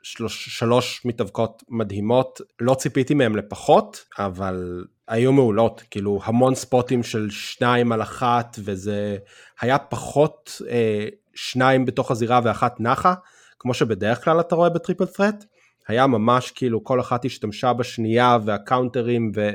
שלוש, 0.02 0.58
שלוש 0.58 1.02
מתאבקות 1.04 1.62
מדהימות, 1.68 2.40
לא 2.60 2.74
ציפיתי 2.74 3.14
מהם 3.14 3.36
לפחות, 3.36 4.04
אבל 4.18 4.84
היו 5.08 5.32
מעולות, 5.32 5.82
כאילו 5.90 6.20
המון 6.24 6.54
ספוטים 6.54 7.02
של 7.02 7.30
שניים 7.30 7.92
על 7.92 8.02
אחת, 8.02 8.56
וזה 8.64 9.16
היה 9.60 9.78
פחות 9.78 10.62
אה, 10.70 11.06
שניים 11.34 11.84
בתוך 11.84 12.10
הזירה 12.10 12.40
ואחת 12.44 12.80
נחה, 12.80 13.14
כמו 13.58 13.74
שבדרך 13.74 14.24
כלל 14.24 14.40
אתה 14.40 14.54
רואה 14.54 14.68
בטריפל 14.68 15.06
פרט, 15.06 15.44
היה 15.88 16.06
ממש 16.06 16.50
כאילו 16.50 16.84
כל 16.84 17.00
אחת 17.00 17.24
השתמשה 17.24 17.72
בשנייה 17.72 18.38
והקאונטרים 18.44 19.32
ו... 19.36 19.50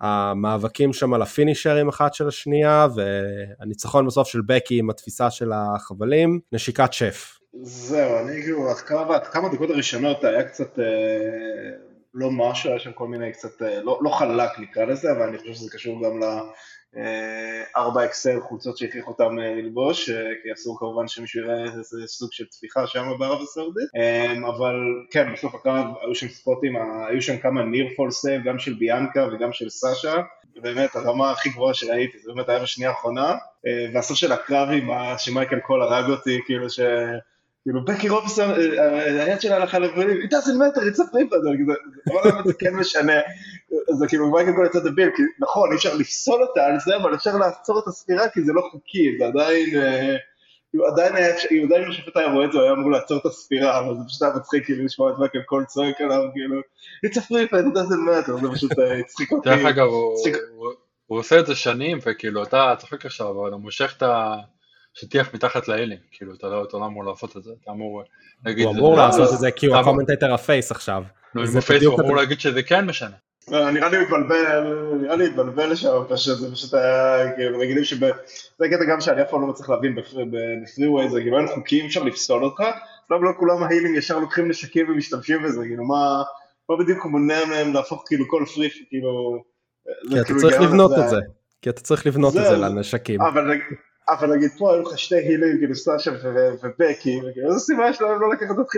והמאבקים 0.00 0.92
שם 0.92 1.14
על 1.14 1.22
הפינישרים 1.22 1.88
אחת 1.88 2.14
של 2.14 2.28
השנייה 2.28 2.86
והניצחון 2.94 4.06
בסוף 4.06 4.28
של 4.28 4.40
בקי 4.46 4.78
עם 4.78 4.90
התפיסה 4.90 5.30
של 5.30 5.52
החבלים, 5.52 6.40
נשיקת 6.52 6.92
שף. 6.92 7.38
זהו, 7.62 8.18
אני 8.18 8.42
כאילו, 8.42 8.74
כמה, 8.74 9.18
כמה 9.18 9.48
דקות 9.48 9.70
הראשונות 9.70 10.24
היה 10.24 10.42
קצת 10.42 10.78
אה, 10.78 10.84
לא 12.14 12.30
משהו, 12.30 12.70
היה 12.70 12.78
שם 12.78 12.92
כל 12.92 13.08
מיני 13.08 13.32
קצת, 13.32 13.62
אה, 13.62 13.82
לא, 13.82 13.98
לא 14.02 14.10
חלק 14.10 14.50
נקרא 14.58 14.84
לזה, 14.84 15.12
אבל 15.12 15.22
אני 15.22 15.38
חושב 15.38 15.52
שזה 15.52 15.70
קשור 15.70 16.04
גם 16.04 16.20
ל-4 16.96 17.96
XL 18.10 18.40
חולצות 18.40 18.76
שהכריחו 18.76 19.10
אותם 19.10 19.38
אה, 19.38 19.54
ללבוש, 19.54 20.10
אה, 20.10 20.16
כי 20.42 20.52
אסור 20.52 20.78
כמובן 20.78 21.08
שמישהו 21.08 21.40
יראה 21.40 21.64
איזה 21.64 22.06
סוג 22.06 22.28
של 22.32 22.44
טפיחה 22.46 22.86
שם 22.86 23.04
בערב 23.18 23.42
הסעודית, 23.42 23.88
אה, 23.96 24.48
אבל 24.48 24.74
כן, 25.10 25.32
בסוף 25.32 25.54
הקרב 25.54 25.86
היו 26.02 26.14
שם 26.14 26.28
ספוטים, 26.28 26.76
היו 27.08 27.22
שם 27.22 27.38
כמה 27.38 27.62
ניר 27.64 27.86
פול 27.96 28.10
גם 28.44 28.58
של 28.58 28.74
ביאנקה 28.74 29.28
וגם 29.32 29.52
של 29.52 29.70
סאשה, 29.70 30.14
באמת 30.56 30.96
הרמה 30.96 31.30
הכי 31.30 31.48
גבוהה 31.48 31.74
שראיתי, 31.74 32.18
זה 32.18 32.32
באמת 32.34 32.48
היה 32.48 32.62
בשנייה 32.62 32.90
האחרונה, 32.90 33.34
אה, 33.66 33.86
והסוף 33.94 34.16
של 34.16 34.32
הקרב 34.32 34.68
עם 34.68 34.88
שמייקל 35.18 35.58
קול 35.58 35.82
הרג 35.82 36.10
אותי, 36.10 36.40
כאילו 36.46 36.70
ש... 36.70 36.80
כאילו 37.64 37.84
בקי 37.84 38.08
רובסון, 38.08 38.50
אה, 38.50 39.24
היד 39.24 39.40
שלה 39.40 39.56
הלכה 39.56 39.78
לבנים, 39.78 40.20
it 40.20 40.30
doesn't 40.30 40.58
matter, 40.58 40.80
it's 40.80 41.00
a 41.00 41.16
אני 41.16 41.24
כזה, 41.30 41.74
אבל 42.06 42.30
למה 42.30 42.42
זה 42.44 42.52
כן 42.58 42.74
משנה, 42.74 43.20
זה 43.98 44.06
כאילו 44.08 44.30
מייקל 44.30 44.52
קול 44.52 44.66
יצא 44.66 44.78
דביל, 44.78 45.10
כי 45.16 45.22
נכון, 45.38 45.70
אי 45.70 45.76
אפשר 45.76 45.94
לפסול 45.94 46.42
אותה 46.42 46.66
על 46.66 46.80
זה, 46.80 46.96
אבל 46.96 47.14
אפשר 47.14 47.36
לעצור 47.36 47.78
את 47.78 47.86
הספירה 47.86 48.28
כי 48.28 48.42
זה 48.42 48.52
לא 48.52 48.68
חוקי, 48.72 49.18
זה 49.18 49.26
עדיין, 49.26 49.76
אה, 49.76 50.16
כאילו 50.70 50.86
עדיין 50.86 51.16
היה, 51.16 51.38
כאילו 51.48 51.66
עדיין 51.66 51.84
אם 51.84 51.90
השופט 51.90 52.16
היה 52.16 52.32
רואה 52.32 52.44
את 52.44 52.52
זה, 52.52 52.58
הוא 52.58 52.64
היה 52.64 52.74
אמור 52.74 52.90
לעצור 52.90 53.18
את 53.18 53.26
הספירה, 53.26 53.78
אבל 53.78 53.94
זה 53.94 54.00
פשוט 54.08 54.22
היה 54.22 54.32
מצחיק 54.36 54.64
כאילו 54.64 54.84
לשמוע 54.84 55.12
את 55.12 55.18
מייקל 55.18 55.42
קול 55.46 55.64
צועק 55.64 56.00
עליו, 56.00 56.22
כאילו, 56.32 56.60
it's 57.06 57.18
a 57.18 57.22
triple, 57.28 57.52
it 57.52 57.76
doesn't 57.76 58.28
matter, 58.28 58.40
זה 58.42 58.48
פשוט 58.54 58.78
אה, 58.78 58.98
הצחיק 58.98 59.32
אותי. 59.32 59.50
דרך 59.50 59.64
אגב 59.64 59.86
הוא, 61.06 61.18
עושה 61.18 61.40
את 61.40 61.46
זה 61.46 61.54
שנים 61.54 61.98
וכאילו 62.06 62.42
אתה 62.42 62.74
צוחק 62.78 63.06
עכשיו 63.06 63.30
אבל 63.30 63.52
הוא 63.52 63.60
מושך 63.60 63.94
את 63.96 64.02
השטיח 64.96 65.34
מתחת 65.34 65.68
להילים, 65.68 65.98
כאילו 66.10 66.34
אתה 66.34 66.46
לא, 66.46 66.64
אתה 66.64 66.76
לא 66.76 66.86
אמור 66.86 67.04
לעשות 67.04 67.36
את 67.36 67.42
זה, 67.42 67.50
אתה 67.62 67.70
אמור 67.70 68.02
להגיד, 68.44 68.64
הוא 68.64 68.74
אמור 68.74 68.96
לא, 68.96 69.02
לעשות 69.02 69.28
לא, 69.28 69.34
את 69.34 69.38
זה 69.38 69.50
כי 69.50 69.66
הוא 69.66 69.76
ה 69.76 69.81
commentator 69.81 70.34
ה 70.34 70.41
face 70.41 70.70
עכשיו. 70.70 71.02
עם 71.36 71.56
ה 71.58 71.63
face 71.63 71.82
הוא 71.82 72.00
אמור 72.00 72.16
להגיד 72.16 72.40
שזה 72.40 72.62
כן 72.62 72.86
משנה. 72.86 73.16
לא, 73.48 73.70
נראה 73.70 73.88
לי 73.88 73.96
התבלבל, 73.96 74.74
נראה 75.02 75.16
לי 75.16 75.26
התבלבל 75.26 75.74
שם, 75.74 76.02
פשוט, 76.08 76.38
זה 76.38 76.52
פשוט 76.52 76.74
היה, 76.74 77.32
כאילו, 77.36 77.58
רגילים 77.58 77.84
שב... 77.84 78.00
זה 78.58 78.68
קטע 78.68 78.84
גם 78.90 79.00
שאני 79.00 79.22
אף 79.22 79.30
פעם 79.30 79.40
לא 79.40 79.46
מצליח 79.46 79.70
להבין 79.70 79.94
בפריווי, 79.94 81.10
זה 81.10 81.20
כאילו 81.20 81.38
אין 81.38 81.46
חוקים, 81.54 81.86
אפשר 81.86 82.02
לפסול 82.02 82.44
אותך, 82.44 82.62
לא 83.10 83.32
כולם 83.38 83.62
ההילים 83.62 83.94
ישר 83.94 84.18
לוקחים 84.18 84.48
נשקים 84.48 84.90
ומשתמשים 84.90 85.42
בזה, 85.42 85.60
כאילו, 85.60 85.84
מה, 85.84 86.22
מה 86.68 86.76
בדיוק 86.76 87.04
מונע 87.04 87.44
מהם 87.44 87.74
להפוך 87.74 88.04
כאילו 88.06 88.24
כל 88.28 88.44
פריף, 88.54 88.74
כאילו... 88.88 89.42
זה 89.84 90.14
כי 90.14 90.20
אתה 90.20 90.24
כאילו 90.24 90.40
צריך 90.40 90.60
לבנות. 90.60 90.92
את 90.98 91.08
זה. 91.08 91.16
כי 91.62 91.70
אתה 91.70 91.80
צריך 91.80 92.06
לבנות 92.06 92.36
את 92.36 92.44
זה 92.44 92.56
לנשקים. 92.56 93.22
אבל 93.22 93.50
אבל 94.08 94.34
נגיד 94.36 94.50
פה 94.58 94.74
היו 94.74 94.82
לך 94.82 94.98
שתי 94.98 95.14
הילים, 95.16 95.58
כאילו 95.58 95.74
סאשה 95.74 96.10
ובקי, 96.62 97.20
וכאילו, 97.30 97.48
איזו 97.48 97.60
סיבה 97.60 97.88
יש 97.88 98.00
להם 98.00 98.20
לא 98.20 98.32
לקחת 98.32 98.58
אותך 98.58 98.74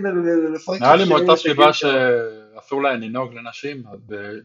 לפרק 0.55 0.81
נראה 0.83 0.97
לי 0.97 1.05
שני 1.07 1.15
מאותה 1.15 1.37
סיבה 1.37 1.73
שם? 1.73 1.89
שאסור 2.63 2.83
להן 2.83 3.01
לנהוג 3.03 3.35
לנשים, 3.35 3.83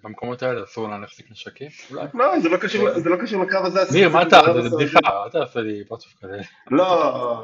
במקומות 0.03 0.43
האלה 0.43 0.63
אסור 0.63 0.87
להן 0.89 1.01
להחזיק 1.01 1.31
נשקים. 1.31 1.67
לא, 2.13 2.39
זה 2.39 2.49
לא 2.49 2.57
קשור- 2.57 2.99
זה 2.99 3.09
לא 3.09 3.15
קשור 3.15 3.43
לקרב 3.43 3.65
הזה. 3.65 3.79
ניר, 3.97 4.09
מה 4.09 4.21
אתה, 4.21 4.41
זה 4.53 4.61
זה 4.61 4.69
לא 4.69 4.75
בדיחה, 4.77 4.99
אל 5.25 5.29
תעשה 5.29 5.59
לי 5.59 5.83
פרצוף 5.87 6.13
כזה. 6.23 6.37
לא, 6.71 7.43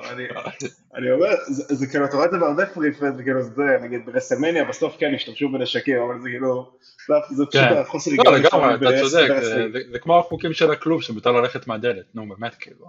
אני, 0.98 1.12
אומר, 1.12 1.28
זה, 1.48 1.76
זה 1.76 1.88
כאילו, 1.88 2.06
אתה 2.06 2.16
רואה 2.16 2.26
את 2.26 2.32
זה 2.32 2.38
בהרבה 2.38 2.66
פריפט, 2.66 3.14
וכאילו 3.18 3.42
זה, 3.44 3.64
נגיד 3.82 4.02
ברסלמניה 4.06 4.64
בסוף 4.66 4.96
כן 5.00 5.12
השתמשו 5.16 5.50
בנשקים, 5.50 5.98
אבל 6.02 6.20
זה 6.22 6.30
כאילו, 6.30 6.72
זה, 7.08 7.36
זה 7.36 7.46
פשוט 7.46 7.62
כן. 7.62 7.78
החוסר 7.78 8.12
לא, 8.12 8.16
היגיון 8.18 8.36
לגמרי, 8.36 8.74
לפעמים 8.76 8.98
אתה 9.00 9.08
צודק. 9.10 9.28
זה- 9.42 9.68
זה- 9.74 9.80
זה 9.92 10.00
כמו 10.00 10.20
החוקים 10.20 10.54
של 10.54 10.72
הכלוב 10.72 11.02
שמותר 11.02 11.32
ללכת 11.32 11.68
מהדלת, 11.68 12.06
נו 12.16 12.26
באמת, 12.30 12.56
כאילו. 12.56 12.86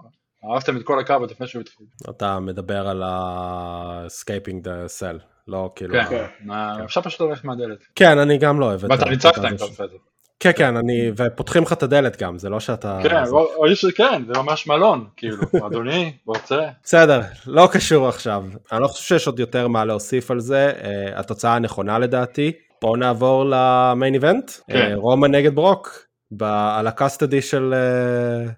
אהבתם 0.53 0.77
את 0.77 0.83
כל 0.83 0.99
הקו 0.99 1.13
עוד 1.13 1.31
לפני 1.31 1.47
שהוא 1.47 1.61
התחיל. 1.61 1.85
אתה 2.09 2.39
מדבר 2.39 2.87
על 2.87 3.03
ה-escaping 3.03 4.63
the 4.65 4.69
cell, 4.99 5.17
לא 5.47 5.71
כאילו... 5.75 5.93
כן, 5.93 6.05
כן. 6.09 6.51
אפשר 6.83 7.01
פשוט 7.01 7.21
ללכת 7.21 7.43
מהדלת. 7.43 7.77
כן, 7.95 8.17
אני 8.17 8.37
גם 8.37 8.59
לא 8.59 8.65
אוהב 8.65 8.85
את 8.85 8.91
ואתה 8.91 9.05
ה- 9.05 9.09
ניצחת 9.09 9.37
אם 9.37 9.45
אתה 9.45 9.53
הזה. 9.55 9.63
עושה 9.63 9.83
את 9.83 9.89
זה. 9.89 9.95
כן, 10.39 10.51
כן, 10.55 10.75
אני... 10.77 11.11
ופותחים 11.17 11.63
לך 11.63 11.73
את 11.73 11.83
הדלת 11.83 12.21
גם, 12.21 12.37
זה 12.37 12.49
לא 12.49 12.59
שאתה... 12.59 12.99
כן, 13.03 13.25
זה- 13.25 13.91
כן, 13.95 14.23
זה 14.27 14.33
ממש 14.41 14.67
מלון, 14.67 15.07
כאילו, 15.17 15.37
אדוני, 15.67 16.13
רוצה? 16.25 16.59
בסדר, 16.83 17.21
לא 17.47 17.69
קשור 17.71 18.07
עכשיו. 18.07 18.43
אני 18.71 18.81
לא 18.81 18.87
חושב 18.87 19.03
שיש 19.05 19.27
עוד 19.27 19.39
יותר 19.39 19.67
מה 19.67 19.85
להוסיף 19.85 20.31
על 20.31 20.39
זה. 20.39 20.71
Uh, 20.81 20.85
התוצאה 21.19 21.55
הנכונה 21.55 21.99
לדעתי. 21.99 22.51
בואו 22.81 22.95
נעבור 22.95 23.45
למיין 23.49 24.13
איבנט. 24.13 24.51
כן. 24.71 24.91
Uh, 24.93 24.95
רומא 24.95 25.27
נגד 25.27 25.55
ברוק. 25.55 26.05
על 26.41 26.87
הקאסטדי 26.87 27.41
של, 27.41 27.73
uh, 28.47 28.49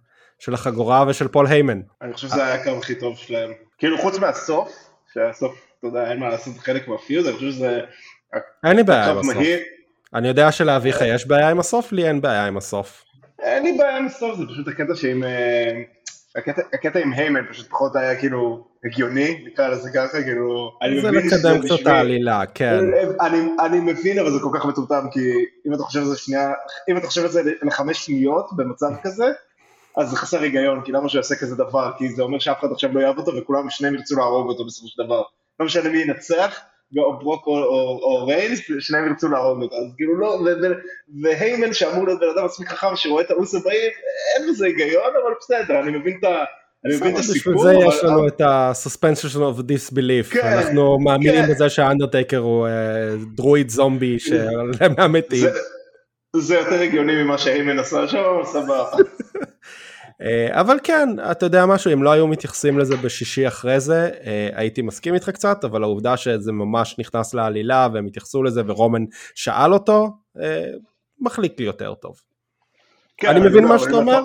של 0.41 0.53
החגורה 0.53 1.05
ושל 1.07 1.27
פול 1.27 1.47
היימן. 1.47 1.81
אני 2.01 2.13
חושב 2.13 2.27
שזה 2.27 2.45
היה 2.45 2.53
הקרב 2.53 2.77
הכי 2.77 2.95
טוב 2.95 3.17
שלהם. 3.17 3.51
כאילו, 3.77 3.97
חוץ 3.97 4.19
מהסוף, 4.19 4.73
שהסוף, 5.13 5.55
אתה 5.79 5.87
יודע, 5.87 6.11
אין 6.11 6.19
מה 6.19 6.29
לעשות 6.29 6.57
חלק 6.57 6.87
מהפיוז, 6.87 7.27
אני 7.27 7.35
חושב 7.35 7.51
שזה 7.51 7.79
אין 8.63 8.75
לי 8.75 8.83
בעיה 8.83 9.11
עם 9.11 9.17
הסוף. 9.17 9.37
אני 10.13 10.27
יודע 10.27 10.51
שלאביך 10.51 11.01
יש 11.01 11.27
בעיה 11.27 11.49
עם 11.49 11.59
הסוף, 11.59 11.91
לי 11.91 12.07
אין 12.07 12.21
בעיה 12.21 12.45
עם 12.45 12.57
הסוף. 12.57 13.03
אין 13.39 13.63
לי 13.63 13.77
בעיה 13.77 13.97
עם 13.97 14.05
הסוף, 14.05 14.37
זה 14.37 14.43
פשוט 14.45 14.67
הקטע 14.67 14.95
שעם... 14.95 15.23
אה, 15.23 15.81
הקטע, 16.35 16.61
הקטע 16.73 16.99
עם 16.99 17.13
היימן 17.13 17.41
פשוט 17.49 17.69
פחות 17.69 17.95
היה 17.95 18.15
כאילו 18.15 18.67
הגיוני, 18.85 19.43
נקרא 19.47 19.67
לזה 19.67 19.89
ככה, 19.93 20.23
כאילו... 20.23 20.71
זה 21.01 21.11
לקדם 21.11 21.61
קצת 21.61 21.87
העלילה, 21.87 22.43
כן. 22.53 22.79
אני, 23.21 23.37
אני 23.65 23.79
מבין 23.79 24.19
אבל 24.19 24.31
זה 24.31 24.39
כל 24.39 24.59
כך 24.59 24.65
מטומטם 24.65 25.05
כי 25.11 25.19
אם 25.67 25.73
אתה 25.73 25.83
חושב 25.83 25.99
על 25.99 26.05
זה 26.05 26.17
שנייה, 26.17 26.51
אם 26.89 26.97
אתה 26.97 27.07
חושב 27.07 27.21
על 27.21 27.29
זה 27.29 27.41
לחמש 27.63 28.05
שניות 28.05 28.49
במצב 28.55 28.89
כזה, 29.03 29.25
אז 29.97 30.09
זה 30.09 30.17
חסר 30.17 30.41
היגיון, 30.41 30.81
כי 30.85 30.91
למה 30.91 31.09
שהוא 31.09 31.19
יעשה 31.19 31.35
כזה 31.35 31.55
דבר? 31.55 31.91
כי 31.97 32.09
זה 32.09 32.23
אומר 32.23 32.39
שאף 32.39 32.59
אחד 32.59 32.71
עכשיו 32.71 32.93
לא 32.93 32.99
יאהב 32.99 33.17
אותו 33.17 33.35
וכולם 33.35 33.69
שניהם 33.69 33.95
ירצו 33.95 34.15
להרוג 34.15 34.47
אותו 34.47 34.65
בסופו 34.65 34.87
של 34.87 35.03
דבר. 35.03 35.21
לא 35.59 35.65
משנה 35.65 35.89
מי 35.89 35.97
ינצח, 35.97 36.59
או 36.97 37.19
ברוק 37.19 37.47
או, 37.47 37.57
או, 37.63 37.99
או 38.03 38.25
ריינס, 38.27 38.59
שניהם 38.79 39.07
ירצו 39.07 39.27
להרוג 39.27 39.61
אותו. 39.61 39.75
אז 39.75 39.93
כאילו 39.97 40.17
לא, 40.17 40.39
והיימן 41.23 41.73
שאמור 41.73 42.05
להיות 42.05 42.19
בן 42.19 42.27
אדם 42.35 42.45
מספיק 42.45 42.67
חכם 42.67 42.95
שרואה 42.95 43.23
את 43.23 43.31
האוסו 43.31 43.59
באים, 43.59 43.91
אין 44.35 44.49
בזה 44.49 44.65
היגיון, 44.65 45.11
אבל 45.23 45.33
בסדר, 45.39 45.79
אני 45.79 45.97
מבין 45.97 46.17
את 46.19 46.23
ה... 46.23 46.43
אני 46.85 46.95
מבין 46.95 47.13
את 47.13 47.19
הסיפור. 47.19 47.53
בשביל 47.53 47.89
זה 47.89 47.95
יש 47.95 48.03
לנו 48.03 48.27
את 48.27 48.41
ה-suspension 48.41 49.35
of 49.35 49.59
disbelief, 49.59 50.33
כן, 50.33 50.47
אנחנו 50.47 50.99
מאמינים 50.99 51.45
כן. 51.45 51.51
בזה 51.51 51.69
שהאנדרטייקר 51.69 52.37
הוא 52.37 52.67
דרואיד 53.35 53.69
זומבי 53.69 54.17
מהמתים. 54.97 55.47
זה 56.35 56.55
יותר 56.55 56.81
הגיוני 56.81 57.23
ממה 57.23 57.37
שהיימן 57.37 57.79
עשה 57.79 58.07
שם, 58.07 58.23
סבבה. 58.45 58.85
אה, 60.21 60.61
אבל 60.61 60.77
כן, 60.83 61.09
אתה 61.31 61.45
יודע 61.45 61.65
משהו, 61.65 61.93
אם 61.93 62.03
לא 62.03 62.11
היו 62.11 62.27
מתייחסים 62.27 62.79
לזה 62.79 62.97
בשישי 62.97 63.47
אחרי 63.47 63.79
זה, 63.79 64.09
אה, 64.25 64.49
הייתי 64.53 64.81
מסכים 64.81 65.13
איתך 65.13 65.29
קצת, 65.29 65.63
אבל 65.63 65.83
העובדה 65.83 66.17
שזה 66.17 66.51
ממש 66.51 66.95
נכנס 66.99 67.33
לעלילה 67.33 67.87
והם 67.93 68.05
התייחסו 68.05 68.43
לזה 68.43 68.61
ורומן 68.65 69.05
שאל 69.35 69.73
אותו, 69.73 70.09
אה, 70.41 70.65
מחליק 71.19 71.59
לי 71.59 71.65
יותר 71.65 71.93
טוב. 71.93 72.15
כן, 73.17 73.27
אני 73.27 73.39
מבין 73.39 73.65
מה 73.65 73.79
שאתה 73.79 73.91
אומר? 73.91 74.23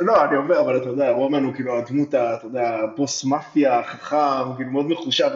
לא, 0.00 0.24
אני 0.24 0.36
אומר, 0.36 0.60
אבל 0.60 0.76
אתה 0.76 0.88
יודע, 0.88 1.10
רומן 1.10 1.44
הוא 1.44 1.54
כאילו 1.54 1.78
הדמות, 1.78 2.08
אתה 2.08 2.40
יודע, 2.44 2.76
בוס 2.96 3.24
מאפיה, 3.24 3.82
חכם, 3.82 4.56
כאילו 4.56 4.70
מאוד 4.70 4.86
מחושב. 4.86 5.30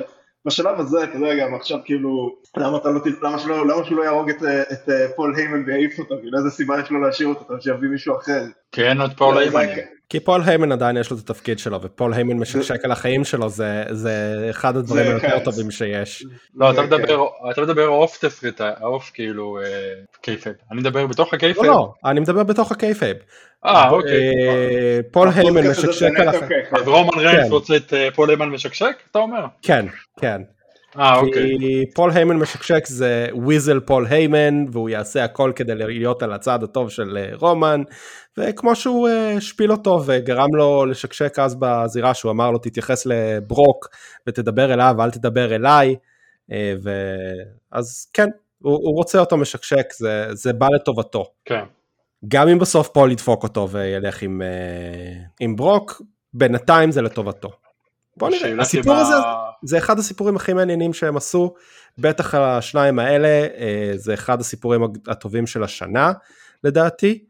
בשלב 0.47 0.81
הזה, 0.81 1.05
אתה 1.05 1.17
יודע, 1.17 1.35
גם 1.35 1.55
עכשיו 1.55 1.79
כאילו, 1.85 2.37
למה, 2.57 2.77
אתה 2.77 2.91
לא, 2.91 3.01
למה, 3.23 3.39
שלא, 3.39 3.67
למה 3.67 3.85
שהוא 3.85 3.99
לא 3.99 4.03
יהרוג 4.03 4.31
את, 4.31 4.43
את 4.73 4.91
פול 5.17 5.35
היימן 5.37 5.65
ויעיף 5.67 5.99
אותו, 5.99 6.15
כאילו 6.21 6.39
איזה 6.39 6.51
סיבה 6.51 6.81
יש 6.81 6.91
לו 6.91 7.01
להשאיר 7.01 7.29
אותו, 7.29 7.55
שיביא 7.61 7.89
מישהו 7.89 8.17
אחר. 8.17 8.45
כי 8.73 8.83
אין 8.83 9.01
עוד 9.01 9.13
פול 9.17 9.39
היימן. 9.39 9.67
כי 10.09 10.21
פול 10.21 10.43
היימן 10.47 10.73
עדיין 10.73 10.97
יש 10.97 11.11
לו 11.11 11.17
את 11.17 11.23
התפקיד 11.23 11.59
שלו, 11.59 11.83
ופול 11.83 12.15
היימן 12.15 12.37
משקשק 12.37 12.85
על 12.85 12.93
החיים 12.93 13.25
שלו, 13.25 13.49
זה, 13.49 13.85
זה 13.91 14.47
אחד 14.51 14.77
הדברים 14.77 15.07
היותר 15.07 15.45
טובים 15.45 15.71
שיש. 15.71 16.27
לא, 16.55 16.71
אתה 16.71 16.83
מדבר, 16.83 17.27
אתה 17.51 17.63
מדבר 17.63 17.89
off 17.89 18.25
תסריט, 18.25 18.61
off 18.83 19.11
כאילו 19.15 19.59
kayfabe. 20.23 20.55
אני 20.71 20.81
מדבר 20.81 21.07
בתוך 21.07 21.35
ה 21.35 21.38
kayfabe? 21.38 21.67
לא, 21.67 21.73
לא, 21.73 22.11
אני 22.11 22.21
מדבר 22.21 22.43
בתוך 22.43 22.73
ה 22.73 22.78
kayfabe. 22.78 23.17
אה, 23.67 23.91
אוקיי. 23.91 24.33
פול 25.11 25.29
היימן 25.35 25.67
משקשק 25.71 26.11
על 26.21 26.29
החיים. 26.29 26.49
אז 26.73 26.89
רומן 26.89 27.19
ריינס 27.19 27.51
רוצה 27.51 27.77
את 27.77 27.93
פול 28.15 28.31
היימן 28.31 28.49
משקשק, 28.49 28.97
אתה 29.11 29.19
אומר? 29.19 29.45
כן, 29.63 29.87
כן. 30.21 30.43
אה, 30.99 31.17
אוקיי. 31.17 31.57
כי 31.59 31.83
פול 31.95 32.11
היימן 32.11 32.37
משקשק 32.37 32.87
זה 32.87 33.29
weasel 33.33 33.81
פול 33.81 34.07
היימן, 34.07 34.65
והוא 34.73 34.89
יעשה 34.89 35.25
הכל 35.25 35.53
כדי 35.57 35.75
להיות 35.75 36.23
על 36.23 36.33
הצד 36.33 36.63
הטוב 36.63 36.91
של 36.91 37.17
אה, 37.17 37.31
רומן, 37.35 37.83
וכמו 38.39 38.77
שהוא 38.77 39.09
אה, 39.09 39.37
השפיל 39.37 39.73
אותו 39.73 40.03
וגרם 40.07 40.55
לו 40.55 40.87
לשקשק 40.87 41.39
אז 41.39 41.57
בזירה, 41.59 42.15
שהוא 42.15 42.33
אמר 42.33 42.51
לו 42.51 42.59
תתייחס 42.59 43.07
לברוק 43.07 43.89
ותדבר 44.27 44.75
אליו 44.75 44.95
אל 45.01 45.11
תדבר 45.11 45.55
אליי, 45.55 45.97
אה, 46.53 46.75
אז 47.73 48.11
כן, 48.13 48.29
הוא, 48.63 48.73
הוא 48.73 48.97
רוצה 48.97 49.19
אותו 49.19 49.37
משקשק, 49.37 49.93
זה, 49.93 50.27
זה 50.33 50.53
בא 50.53 50.67
לטובתו. 50.75 51.25
כן. 51.45 51.65
גם 52.29 52.49
אם 52.49 52.59
בסוף 52.59 52.89
פול 52.89 53.13
ידפוק 53.13 53.43
אותו 53.43 53.69
וילך 53.71 54.23
עם, 54.23 54.43
עם 55.41 55.57
ברוק, 55.57 56.03
בינתיים 56.35 56.91
זה 56.91 57.03
לטובתו. 57.03 57.51
בוא 58.17 58.31
נראה, 58.31 58.61
הסיפור 58.61 58.95
הזה 58.95 59.15
זה 59.63 59.79
אחד 59.79 59.99
הסיפורים 59.99 60.37
הכי 60.37 60.53
מעניינים 60.53 60.93
שהם 60.93 61.17
עשו, 61.17 61.55
בטח 61.99 62.35
השניים 62.35 62.99
האלה, 62.99 63.29
אה, 63.29 63.93
זה 63.95 64.15
אחד 64.15 64.41
הסיפורים 64.41 64.83
הטובים 65.09 65.47
של 65.47 65.63
השנה 65.63 66.13
לדעתי, 66.65 67.25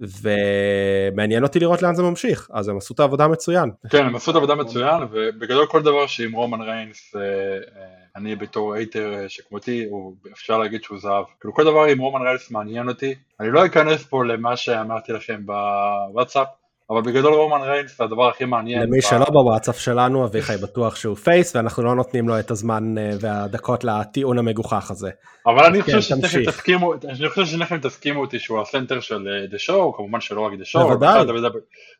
ומעניין 0.00 1.42
אותי 1.42 1.60
לראות 1.60 1.82
לאן 1.82 1.94
זה 1.94 2.02
ממשיך, 2.02 2.48
אז 2.52 2.68
הם 2.68 2.76
עשו 2.76 2.94
את 2.94 3.00
העבודה 3.00 3.28
מצוין. 3.28 3.70
כן, 3.90 4.06
הם 4.06 4.16
עשו 4.16 4.30
את 4.30 4.36
העבודה 4.36 4.54
מצוין, 4.54 5.02
ובגדול 5.10 5.66
כל 5.66 5.82
דבר 5.82 6.06
שעם 6.06 6.32
רומן 6.32 6.60
ריינס, 6.60 7.12
אה, 7.16 7.20
אה, 7.20 8.05
אני 8.16 8.36
בתור 8.36 8.74
hater 8.74 9.14
שכמותי, 9.28 9.86
אפשר 10.32 10.58
להגיד 10.58 10.82
שהוא 10.82 10.98
זהב. 10.98 11.24
כאילו 11.40 11.54
כל 11.54 11.64
דבר 11.64 11.84
עם 11.84 11.98
רומן 11.98 12.26
ריינס 12.26 12.50
מעניין 12.50 12.88
אותי, 12.88 13.14
אני 13.40 13.50
לא 13.50 13.66
אכנס 13.66 14.04
פה 14.04 14.24
למה 14.24 14.56
שאמרתי 14.56 15.12
לכם 15.12 15.40
בוואטסאפ, 15.46 16.46
אבל 16.90 17.02
בגדול 17.02 17.34
רומן 17.34 17.60
ריינס 17.60 17.98
זה 17.98 18.04
הדבר 18.04 18.28
הכי 18.28 18.44
מעניין. 18.44 18.82
למי 18.82 19.02
שלא 19.02 19.24
בוואטסאפ 19.24 19.78
שלנו, 19.78 20.24
אביחי 20.24 20.56
בטוח 20.62 20.96
שהוא 20.96 21.16
face, 21.16 21.56
ואנחנו 21.56 21.82
לא 21.82 21.94
נותנים 21.94 22.28
לו 22.28 22.38
את 22.38 22.50
הזמן 22.50 22.98
אה, 22.98 23.10
והדקות 23.20 23.84
לטיעון 23.84 24.38
המגוחך 24.38 24.90
הזה. 24.90 25.10
אבל 25.46 25.64
אני 25.64 25.82
חושב 25.82 25.92
כן, 25.92 26.00
ששניכם 26.00 26.44
תסכימו, 26.44 26.94
אני 26.94 27.28
חושב 27.28 27.44
ששניכם 27.44 27.78
תסכימו 27.78 28.20
אותי 28.20 28.38
שהוא 28.38 28.60
ה 28.60 28.66
center 28.66 29.00
של 29.00 29.28
אה, 29.28 29.56
The 29.56 29.60
Show, 29.60 29.96
כמובן 29.96 30.20
שלא 30.20 30.40
רק 30.40 30.52
The 30.52 30.76
Show, 30.76 30.82
בוודאי. 30.82 31.26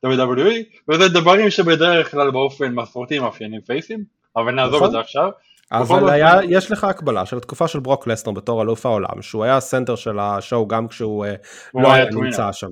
WWE, 0.06 0.88
וזה 0.88 1.08
דברים 1.08 1.50
שבדרך 1.50 2.10
כלל 2.10 2.30
באופן 2.30 2.74
מסורתי 2.74 3.18
מאפיינים 3.18 3.60
פייסים, 3.60 4.04
אבל 4.36 4.52
נעזוב 4.52 4.74
את 4.74 4.80
נכון. 4.80 4.90
זה 4.90 4.98
עכשיו. 4.98 5.30
אבל 5.72 6.10
היה, 6.10 6.38
יש 6.48 6.70
לך 6.70 6.84
הקבלה 6.84 7.26
של 7.26 7.36
התקופה 7.36 7.68
של 7.68 7.80
ברוק 7.80 8.06
לסנר 8.06 8.32
בתור 8.32 8.62
אלוף 8.62 8.86
העולם, 8.86 9.22
שהוא 9.22 9.44
היה 9.44 9.56
הסנטר 9.56 9.96
של 9.96 10.18
השואו 10.18 10.68
גם 10.68 10.88
כשהוא 10.88 11.24
אה, 11.24 11.34
לא 11.74 11.92
היה 11.92 12.04
נמצא 12.10 12.52
שם. 12.52 12.68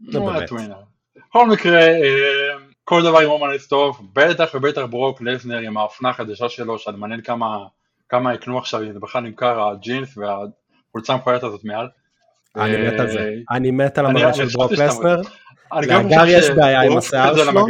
לא 0.00 0.32
בכל 1.28 1.48
מקרה, 1.48 1.80
אה, 1.80 2.54
כל 2.84 3.02
דבר 3.02 3.18
עם 3.18 3.28
רומנס 3.28 3.68
טוב, 3.68 4.00
בטח 4.12 4.50
ובטח 4.54 4.82
ברוק 4.82 5.22
לזנר 5.22 5.58
עם 5.58 5.76
האופנה 5.76 6.08
החדשה 6.10 6.48
שלו, 6.48 6.78
שאני 6.78 6.96
מעניין 6.96 7.20
כמה, 7.20 7.58
כמה 8.08 8.34
יקנו 8.34 8.58
עכשיו, 8.58 8.82
אם 8.82 8.92
זה 8.92 9.00
בכלל 9.00 9.22
נמכר 9.22 9.68
הג'ינס 9.68 10.18
והחולצה 10.18 11.12
המכוערת 11.12 11.42
הזאת 11.42 11.64
מעל. 11.64 11.88
אני 12.56 12.88
מת 12.88 13.00
על 13.00 13.10
זה, 13.10 13.18
אה, 13.18 13.56
אני 13.56 13.70
מת 13.70 13.98
על 13.98 14.06
המראה 14.06 14.34
של 14.34 14.46
ברוק 14.46 14.72
לסנר. 14.72 15.20
לאגר 15.72 16.24
יש 16.26 16.50
בעיה 16.50 16.82
עם 16.82 16.96
השיער 16.96 17.36
שלו. 17.36 17.66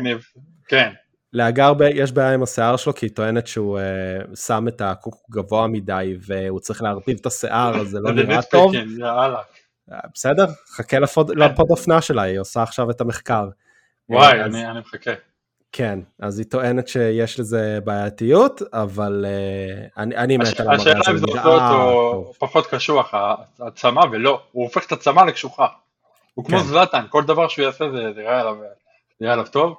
כן. 0.69 0.93
לאגר 1.33 1.73
יש 1.95 2.13
בעיה 2.13 2.35
עם 2.35 2.43
השיער 2.43 2.77
שלו 2.77 2.95
כי 2.95 3.07
היא 3.07 3.15
טוענת 3.15 3.47
שהוא 3.47 3.79
uh, 3.79 4.37
שם 4.37 4.69
את 4.69 4.81
הקוק 4.81 5.15
גבוה 5.31 5.67
מדי 5.67 6.17
והוא 6.27 6.61
צריך 6.61 6.83
להרטיב 6.83 7.19
את 7.21 7.27
השיער 7.27 7.81
אז 7.81 7.89
זה 7.89 7.99
לא 8.01 8.13
נראה 8.23 8.43
טוב. 8.43 8.73
בסדר, 10.15 10.47
חכה 10.77 10.99
לפוד, 10.99 11.31
לפוד 11.31 11.67
אופנה 11.71 12.01
שלה, 12.01 12.23
היא 12.23 12.39
עושה 12.41 12.63
עכשיו 12.63 12.91
את 12.91 13.01
המחקר. 13.01 13.49
וואי, 14.09 14.41
אז, 14.41 14.55
אני, 14.55 14.71
אני 14.71 14.81
מחכה. 14.81 15.11
כן, 15.73 15.99
אז 16.21 16.39
היא 16.39 16.47
טוענת 16.51 16.89
שיש 16.89 17.41
לזה 17.41 17.79
בעייתיות, 17.85 18.63
אבל 18.73 19.25
uh, 19.27 20.01
אני, 20.01 20.17
אני 20.17 20.37
מת 20.37 20.61
על 20.61 20.67
המראה 20.67 20.75
הזה. 20.75 20.91
השאלה 20.91 21.11
אם 21.11 21.17
זה 21.17 21.27
עושה 21.27 21.45
אותו 21.45 22.33
פחות 22.39 22.67
קשוח, 22.67 23.15
הצמה, 23.61 24.01
ולא, 24.13 24.43
הוא 24.53 24.65
הופך 24.65 24.87
את 24.87 24.93
הצמה 24.93 25.21
לקשוחה. 25.21 25.67
הוא 26.35 26.45
כמו 26.45 26.59
כן. 26.59 26.65
זלאטן, 26.65 27.05
כל 27.09 27.23
דבר 27.25 27.49
שהוא 27.49 27.65
יעשה 27.65 27.85
זה 27.91 28.21
יראה 28.21 28.41
עליו, 28.41 28.57
עליו 29.21 29.47
טוב. 29.51 29.77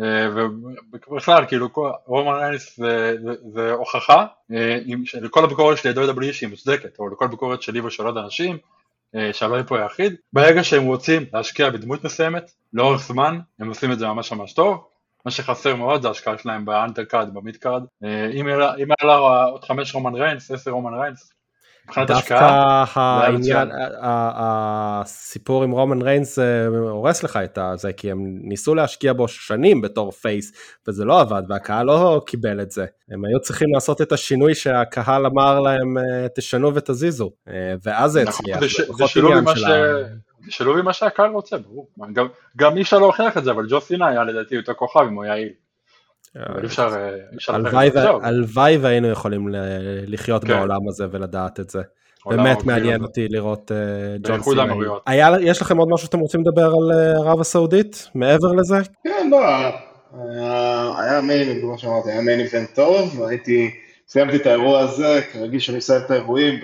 ובכלל, 0.00 1.46
כאילו, 1.46 1.68
רומן 2.06 2.32
ריינס 2.32 2.76
זה, 2.76 3.16
זה, 3.22 3.32
זה 3.52 3.72
הוכחה, 3.72 4.26
אה, 4.52 4.78
לכל 5.20 5.44
הביקורת 5.44 5.78
שלי 5.78 5.92
ל-WWE 5.92 6.32
שהיא 6.32 6.48
מוצדקת, 6.48 6.98
או 6.98 7.08
לכל 7.08 7.26
ביקורת 7.26 7.62
שלי 7.62 7.80
ושל 7.80 8.06
עוד 8.06 8.16
אנשים, 8.16 8.58
אה, 9.14 9.32
שהלא 9.32 9.62
פה 9.62 9.78
היחיד, 9.78 10.14
ברגע 10.32 10.64
שהם 10.64 10.84
רוצים 10.84 11.24
להשקיע 11.32 11.70
בדמות 11.70 12.04
מסוימת, 12.04 12.50
לאורך 12.72 13.02
זמן, 13.02 13.38
הם 13.58 13.68
עושים 13.68 13.92
את 13.92 13.98
זה 13.98 14.06
ממש 14.06 14.32
ממש 14.32 14.52
טוב, 14.52 14.84
מה 15.24 15.30
שחסר 15.30 15.76
מאוד 15.76 16.02
זה 16.02 16.08
ההשקעה 16.08 16.38
שלהם 16.38 16.64
ב 16.64 16.70
undercard, 16.70 17.34
ב 17.34 17.39
midcard, 17.39 17.82
אם 18.34 18.46
היה 18.46 18.56
לה 19.02 19.16
עוד 19.44 19.64
חמש 19.64 19.94
רומן 19.94 20.14
ריינס, 20.14 20.50
עשר 20.50 20.70
רומן 20.70 20.94
ריינס, 20.94 21.32
דווקא 22.06 22.84
העניין, 22.94 23.68
הסיפור 24.00 25.64
עם 25.64 25.70
רומן 25.70 26.02
ריינס 26.02 26.38
אה, 26.38 26.66
הורס 26.66 27.22
לך 27.22 27.38
את 27.44 27.58
זה, 27.76 27.92
כי 27.92 28.10
הם 28.10 28.38
ניסו 28.42 28.74
להשקיע 28.74 29.12
בו 29.12 29.28
שנים 29.28 29.80
בתור 29.80 30.12
face, 30.12 30.52
וזה 30.88 31.04
לא 31.04 31.20
עבד, 31.20 31.42
והקהל 31.48 31.86
לא 31.86 32.22
קיבל 32.26 32.60
את 32.60 32.70
זה. 32.70 32.86
הם 33.10 33.24
היו 33.24 33.40
צריכים 33.40 33.68
לעשות 33.74 34.02
את 34.02 34.12
השינוי 34.12 34.54
שהקהל 34.54 35.26
אמר 35.26 35.60
להם, 35.60 35.98
אה, 35.98 36.26
תשנו 36.36 36.74
ותזיזו, 36.74 37.30
אה, 37.48 37.74
ואז 37.82 38.12
זה 38.12 38.24
נכון, 38.24 38.52
הצליח. 38.54 38.60
זה 38.96 39.08
שילוב 40.48 40.78
עם 40.78 40.84
מה 40.84 40.92
שהקהל 40.92 41.30
רוצה, 41.30 41.58
ברור. 41.58 41.88
גם 42.56 42.76
אי 42.76 42.82
אפשר 42.82 42.98
להוכיח 42.98 43.36
את 43.36 43.44
זה, 43.44 43.50
אבל 43.50 43.66
ג'ון 43.68 43.80
סינה 43.80 44.08
היה 44.08 44.24
לדעתי 44.24 44.54
יותר 44.54 44.74
כוכב 44.74 45.00
אם 45.00 45.14
הוא 45.14 45.24
היה 45.24 45.36
heel. 45.36 45.52
הלוואי 48.22 48.76
והיינו 48.76 49.08
יכולים 49.08 49.48
לחיות 50.06 50.44
כן. 50.44 50.48
בעולם 50.48 50.88
הזה 50.88 51.06
ולדעת 51.10 51.60
את 51.60 51.70
זה. 51.70 51.80
באמת 52.26 52.64
מעניין 52.64 53.02
אותי 53.02 53.28
לראות 53.28 53.72
אה, 53.72 54.16
ג'ון 54.22 54.42
סינה. 54.42 54.64
יש 55.40 55.62
לכם 55.62 55.76
עוד 55.76 55.88
משהו 55.92 56.06
שאתם 56.06 56.18
רוצים 56.18 56.40
לדבר 56.40 56.66
על 56.66 56.92
אה, 56.92 57.12
ערב 57.12 57.40
הסעודית 57.40 58.08
מעבר 58.14 58.52
לזה? 58.52 58.76
כן, 59.04 59.30
לא, 59.30 59.38
היה 60.98 61.20
מיין, 61.22 61.60
כמו 61.60 61.78
שאמרתי, 61.78 62.10
היה 62.10 62.20
מיין 62.20 62.40
איבנט 62.40 62.74
טוב, 62.74 63.22
הייתי, 63.22 63.70
סיימתי 64.08 64.36
את 64.36 64.46
האירוע 64.46 64.80
הזה, 64.80 65.20
כרגיל 65.32 65.60
שאני 65.60 65.78
מסיים 65.78 66.00
את 66.06 66.10
האירועים 66.10 66.60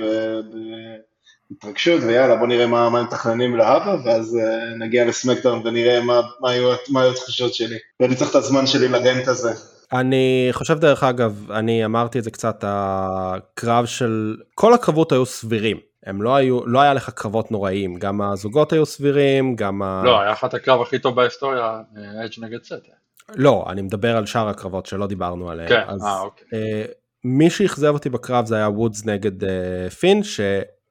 התרגשות, 1.51 2.03
ויאללה 2.03 2.37
בוא 2.37 2.47
נראה 2.47 2.67
מה, 2.67 2.91
מה 2.91 2.99
הם 2.99 3.05
מתכננים 3.05 3.57
להבא, 3.57 3.97
ואז 4.05 4.39
uh, 4.39 4.79
נגיע 4.79 5.05
לסמקדאון 5.05 5.67
ונראה 5.67 6.01
מה, 6.01 6.21
מה, 6.41 6.51
היו, 6.51 6.75
מה 6.89 7.03
היו 7.03 7.11
התחושות 7.11 7.55
שלי. 7.55 7.77
ואני 8.01 8.15
צריך 8.15 8.31
את 8.31 8.35
הזמן 8.35 8.67
שלי 8.67 8.89
לרנט 8.89 9.29
הזה. 9.29 9.53
אני 9.93 10.49
חושב 10.53 10.79
דרך 10.79 11.03
אגב, 11.03 11.51
אני 11.51 11.85
אמרתי 11.85 12.19
את 12.19 12.25
זה 12.25 12.31
קצת, 12.31 12.65
הקרב 12.67 13.87
של, 13.87 14.37
כל 14.55 14.75
הקרבות 14.75 15.13
היו 15.13 15.27
סבירים. 15.27 15.77
הם 16.07 16.23
לא 16.23 16.37
היו, 16.37 16.67
לא 16.67 16.81
היה 16.81 16.95
לך 16.95 17.11
קרבות 17.11 17.51
נוראים, 17.51 17.97
גם 17.97 18.23
הזוגות 18.23 18.73
היו 18.73 18.87
סבירים, 18.87 19.57
גם 19.57 19.83
ה... 19.83 20.03
לא, 20.05 20.21
היה 20.21 20.31
לך 20.31 20.45
את 20.45 20.55
הקרב 20.55 20.81
הכי 20.81 20.99
טוב 20.99 21.17
בהיסטוריה, 21.17 21.81
אג' 21.95 22.45
נגד 22.45 22.65
סטר. 22.65 22.93
לא, 23.35 23.65
אני 23.69 23.83
מדבר 23.83 24.17
על 24.17 24.27
שאר 24.27 24.49
הקרבות 24.49 24.87
שלא 24.87 25.07
דיברנו 25.07 25.51
עליהם. 25.51 25.69
כן, 25.69 25.83
אז, 25.87 26.05
אה, 26.05 26.21
אוקיי. 26.21 26.47
אה, 26.55 26.85
מי 27.25 27.51
שאכזב 27.51 27.95
אותי 27.95 28.11
בקרב 28.11 28.47
זה 28.47 28.57
היה 28.57 28.69
וודס 28.69 29.05
נגד 29.05 29.45
אה, 29.45 29.91
פין, 29.91 30.23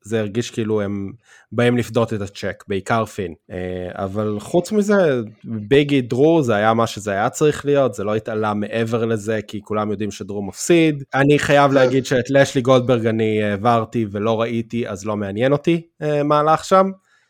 שזה 0.06 0.20
הרגיש 0.20 0.52
כאילו 0.52 0.82
הם 0.82 1.12
באים 1.52 1.78
לפדות 1.78 2.14
את 2.14 2.22
הצ'ק, 2.22 2.64
בעיקר 2.68 3.06
פין. 3.06 3.34
אה, 3.52 3.58
אבל 4.04 4.38
חוץ 4.40 4.72
מזה, 4.72 5.20
ביגי 5.44 6.02
דרו 6.02 6.44
זה 6.44 6.56
היה 6.56 6.74
מה 6.74 6.88
שזה 6.88 7.12
היה 7.12 7.30
צריך 7.30 7.66
להיות, 7.66 7.94
זה 7.94 8.04
לא 8.04 8.16
התעלה 8.16 8.54
מעבר 8.54 9.06
לזה, 9.06 9.40
כי 9.48 9.62
כולם 9.64 9.92
יודעים 9.92 10.12
שדרו 10.12 10.44
מפסיד. 10.44 11.04
אני 11.14 11.40
חייב 11.40 11.70
כן. 11.72 11.76
להגיד 11.76 12.06
שאת 12.06 12.30
לשלי 12.30 12.62
גולדברג 12.62 13.06
אני 13.08 13.44
העברתי 13.44 14.06
ולא 14.12 14.42
ראיתי, 14.42 14.88
אז 14.88 15.06
לא 15.06 15.16
מעניין 15.16 15.52
אותי 15.52 15.82
אה, 16.02 16.24
מה 16.24 16.40
הלך 16.40 16.66
שם. 16.66 16.86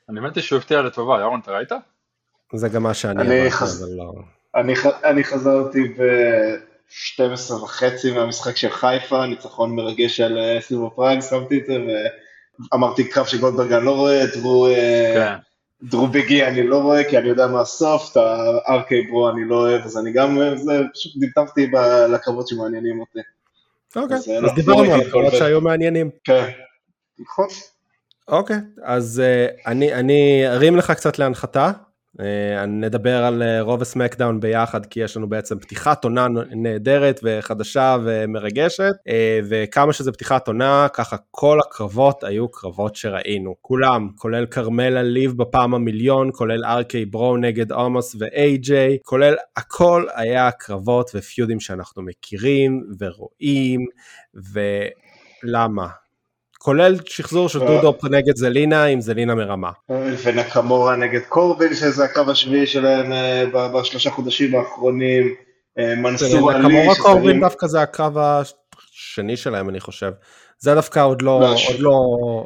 אני 0.10 0.20
האמת 0.20 0.36
היא 0.36 0.44
שהוא 0.44 0.58
הפתיע 0.60 0.82
לטובה, 0.82 1.20
ירון, 1.20 1.40
אתה 1.44 1.52
ראית? 1.52 1.72
זה 2.56 2.70
גם 2.70 2.84
מה 2.84 2.94
שאני 2.94 3.52
חס- 3.52 3.82
אבל 3.82 3.92
לא... 3.98 4.14
אני, 4.56 4.76
ח- 4.76 5.04
אני 5.04 5.24
חזרתי 5.24 5.80
ב-12 5.84 7.54
וחצי 7.54 8.12
מהמשחק 8.12 8.58
של 8.58 8.70
חיפה, 8.70 9.26
ניצחון 9.26 9.76
מרגש 9.76 10.20
על 10.20 10.38
אה, 10.38 10.62
סיבוב 10.62 10.94
פראג, 10.96 11.20
שמתי 11.22 11.60
את 11.60 11.66
זה, 11.66 11.74
ואמרתי 12.72 13.10
קרב 13.10 13.26
של 13.26 13.40
גולדברג 13.40 13.72
אני 13.74 13.86
לא 13.86 13.96
רואה, 13.96 14.26
דרו, 14.26 14.68
אה, 14.68 15.12
כן. 15.16 15.34
דרו 15.88 16.08
ביגי 16.08 16.46
אני 16.46 16.68
לא 16.68 16.78
רואה, 16.82 17.04
כי 17.10 17.18
אני 17.18 17.28
יודע 17.30 17.48
מה 17.48 17.62
הסוף, 17.62 18.12
את 18.12 18.18
הארקי 18.18 19.02
ברו 19.02 19.30
אני 19.30 19.42
לא 19.48 19.56
אוהב, 19.56 19.82
אז 19.82 19.98
אני 19.98 20.12
גם, 20.12 20.40
זה, 20.56 20.82
פשוט 20.94 21.12
דפדפתי 21.20 21.68
ב- 21.68 22.06
לקרבות 22.14 22.48
שמעניינים 22.48 23.00
אותי. 23.00 23.20
אוקיי, 23.96 24.18
אז, 24.18 24.30
אה, 24.30 24.38
אז 24.38 24.42
לא- 24.44 24.50
לא 24.50 24.56
דיברנו 24.56 24.94
על 24.94 25.02
את 25.02 25.06
כל 25.06 25.12
קרבות 25.12 25.32
זה. 25.32 25.38
שהיו 25.38 25.62
מעניינים. 25.62 26.10
כן, 26.24 26.46
נכון. 27.20 27.48
אוקיי, 28.28 28.58
אז 28.84 29.22
uh, 29.26 29.62
אני, 29.68 29.94
אני 29.94 30.44
ארים 30.48 30.76
לך 30.78 30.92
קצת 30.92 31.20
להנחתה, 31.20 31.72
uh, 31.76 31.85
נדבר 32.68 33.24
על 33.24 33.42
uh, 33.42 33.62
רוב 33.62 33.82
הסמקדאון 33.82 34.40
ביחד, 34.40 34.86
כי 34.86 35.00
יש 35.00 35.18
לנו 35.18 35.30
בעצם 35.30 35.60
פתיחת 35.60 36.04
עונה 36.04 36.28
נהדרת 36.52 37.20
וחדשה 37.24 37.98
ומרגשת, 38.04 38.94
uh, 39.08 39.12
וכמה 39.50 39.94
שזה 39.94 40.12
פתיחת 40.12 40.48
עונה, 40.48 40.88
ככה 40.94 41.16
כל 41.32 41.60
הקרבות 41.60 42.24
היו 42.24 42.52
קרבות 42.52 42.96
שראינו, 42.96 43.56
כולם, 43.62 44.10
כולל 44.16 44.46
כרמלה 44.46 45.04
ליב 45.04 45.38
בפעם 45.38 45.74
המיליון, 45.74 46.30
כולל 46.34 46.66
ארקי 46.66 47.06
ברו 47.06 47.38
נגד 47.38 47.72
עומוס 47.72 48.16
ו-AJ, 48.20 48.72
כולל 49.04 49.36
הכל 49.58 50.06
היה 50.16 50.52
קרבות 50.52 51.12
ופיודים 51.16 51.60
שאנחנו 51.60 52.04
מכירים 52.04 52.84
ורואים, 53.00 53.86
ולמה? 55.44 56.05
כולל 56.66 56.96
שחזור 57.06 57.50
של 57.50 57.62
אה. 57.62 57.68
דודו 57.68 57.98
נגד 58.12 58.36
זלינה 58.36 58.84
עם 58.84 59.02
זלינה 59.02 59.36
מרמה. 59.36 59.72
ונקמורה 60.24 60.96
נגד 60.96 61.22
קורבין, 61.30 61.74
שזה 61.74 62.04
הקרב 62.04 62.30
השביעי 62.30 62.68
שלהם 62.68 63.14
אה, 63.14 63.44
בשלושה 63.74 64.10
חודשים 64.10 64.56
האחרונים, 64.56 65.36
אה, 65.80 65.96
מנסור 65.96 66.52
עלי, 66.52 66.68
נקמורה 66.68 66.96
קורבין 66.96 67.40
דווקא 67.40 67.68
זה 67.68 67.82
הקרב 67.82 68.18
השני 68.18 69.38
שלהם 69.38 69.70
אני 69.70 69.80
חושב. 69.80 70.12
זה 70.60 70.76
דווקא 70.76 71.06
עוד 71.06 71.22
לא, 71.22 71.42
לא, 71.42 71.56
לא, 71.80 72.46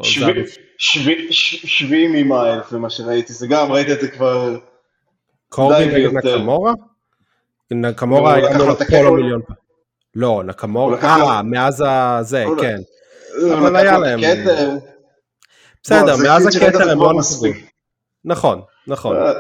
שביעי 0.80 2.08
ממייל, 2.08 2.60
זה 2.70 2.78
מה 2.78 2.90
שראיתי, 2.90 3.34
זה 3.34 3.48
גם, 3.48 3.72
ראיתי 3.72 3.94
את 3.94 4.02
זה 4.02 4.08
כבר, 4.08 4.58
קורבין 5.50 5.90
נגד. 5.90 6.14
נקמורה? 6.14 6.74
נקמורה 7.72 8.36
הוא 8.36 8.46
היה 8.46 8.58
מול 8.58 8.68
לו 8.68 8.74
את 8.74 8.82
אפולו 8.82 9.00
הכסף. 9.00 9.12
מיליון. 9.12 9.42
לא, 10.16 10.42
נקמורה, 10.46 10.98
אה, 11.04 11.42
מאז 11.44 11.84
הזה, 11.88 12.46
כן. 12.62 12.78
אבל 13.58 13.76
היה 13.76 13.98
להם- 13.98 14.20
הכתר. 14.20 14.70
בסדר, 15.84 16.16
מאז 16.24 16.56
הכתר 16.56 16.92
הם 16.92 17.00
לא. 17.00 17.14
נסגרו. 17.14 17.54
נכון, 18.26 18.62
נכון. 18.88 19.16
אה, 19.16 19.32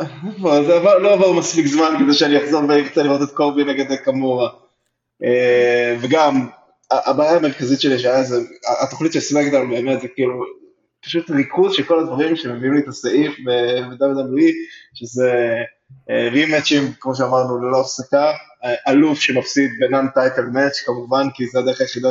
אה, 0.00 0.98
לא 0.98 1.12
עבר 1.12 1.32
מספיק 1.32 1.66
זמן 1.66 1.94
כדי 1.98 2.14
שאני 2.14 2.44
אחזור 2.44 2.62
וארצה 2.68 3.02
לראות 3.02 3.22
את 3.22 3.30
קורבין 3.34 3.68
נגד 3.68 3.96
נקמורה. 3.96 4.50
אה, 5.24 5.96
וגם, 6.00 6.48
הבעיה 6.90 7.36
המרכזית 7.36 7.80
שלי 7.80 7.98
שהיה 7.98 8.22
זה, 8.22 8.36
התוכנית 8.82 9.12
של 9.12 9.20
סמאקדאון 9.20 9.70
באמת 9.70 10.00
זה 10.00 10.08
כאילו, 10.14 10.44
פשוט 11.02 11.30
ריכוז 11.30 11.74
של 11.74 11.82
כל 11.82 11.98
הדברים 12.00 12.36
שמביאים 12.36 12.74
לי 12.74 12.80
את 12.80 12.88
הסעיף 12.88 13.32
ב-WWE, 13.46 14.52
שזה 14.94 15.54
אה, 16.10 16.28
רימאצ'ים, 16.32 16.92
כמו 17.00 17.14
שאמרנו, 17.14 17.58
ללא 17.62 17.80
הפסקה, 17.80 18.32
אה, 18.64 18.92
אלוף 18.92 19.20
שמפסיד 19.20 19.70
ב 19.80 19.87
non 19.87 20.06
title 20.14 20.42
match 20.42 20.80
כמובן, 20.86 21.26
כי 21.34 21.46
זה 21.46 21.58
הדרך 21.58 21.80
היחידה 21.80 22.08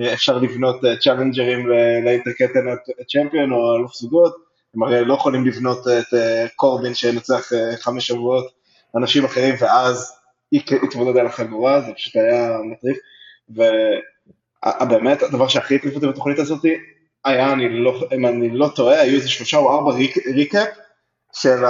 שאפשר 0.00 0.38
לבנות 0.38 0.84
אה, 0.84 0.96
צ'אלנג'רים 0.96 1.68
לאינטרקטן 2.04 2.66
צ'מפיון 3.08 3.52
או 3.52 3.76
אלוף 3.76 3.94
זוגות. 3.94 4.36
הם 4.74 4.82
הרי 4.82 5.04
לא 5.04 5.14
יכולים 5.14 5.46
לבנות 5.46 5.78
את 5.88 6.14
אה, 6.14 6.46
קורבין 6.56 6.94
שינצח 6.94 7.52
אה, 7.52 7.76
חמש 7.76 8.06
שבועות 8.06 8.46
אנשים 8.96 9.24
אחרים 9.24 9.54
ואז 9.58 10.12
ית- 10.52 10.72
יתמודד 10.84 11.16
על 11.16 11.26
החגורה, 11.26 11.80
זה 11.80 11.92
פשוט 11.92 12.16
היה 12.16 12.58
מטריף. 12.64 12.96
ובאמת 13.50 15.22
הדבר 15.22 15.48
שהכי 15.48 15.74
הטריף 15.74 15.94
אותי 15.94 16.06
בתוכנית 16.06 16.38
הזאת 16.38 16.64
היה, 17.24 17.52
אני 17.52 17.68
לא, 17.68 18.00
אם 18.14 18.26
אני 18.26 18.50
לא 18.50 18.68
טועה, 18.76 19.00
היו 19.00 19.14
איזה 19.14 19.28
שלושה 19.28 19.56
או 19.56 19.72
ארבע 19.78 19.92
ריק, 19.92 20.16
ריקאפ 20.34 20.68
של 21.32 21.64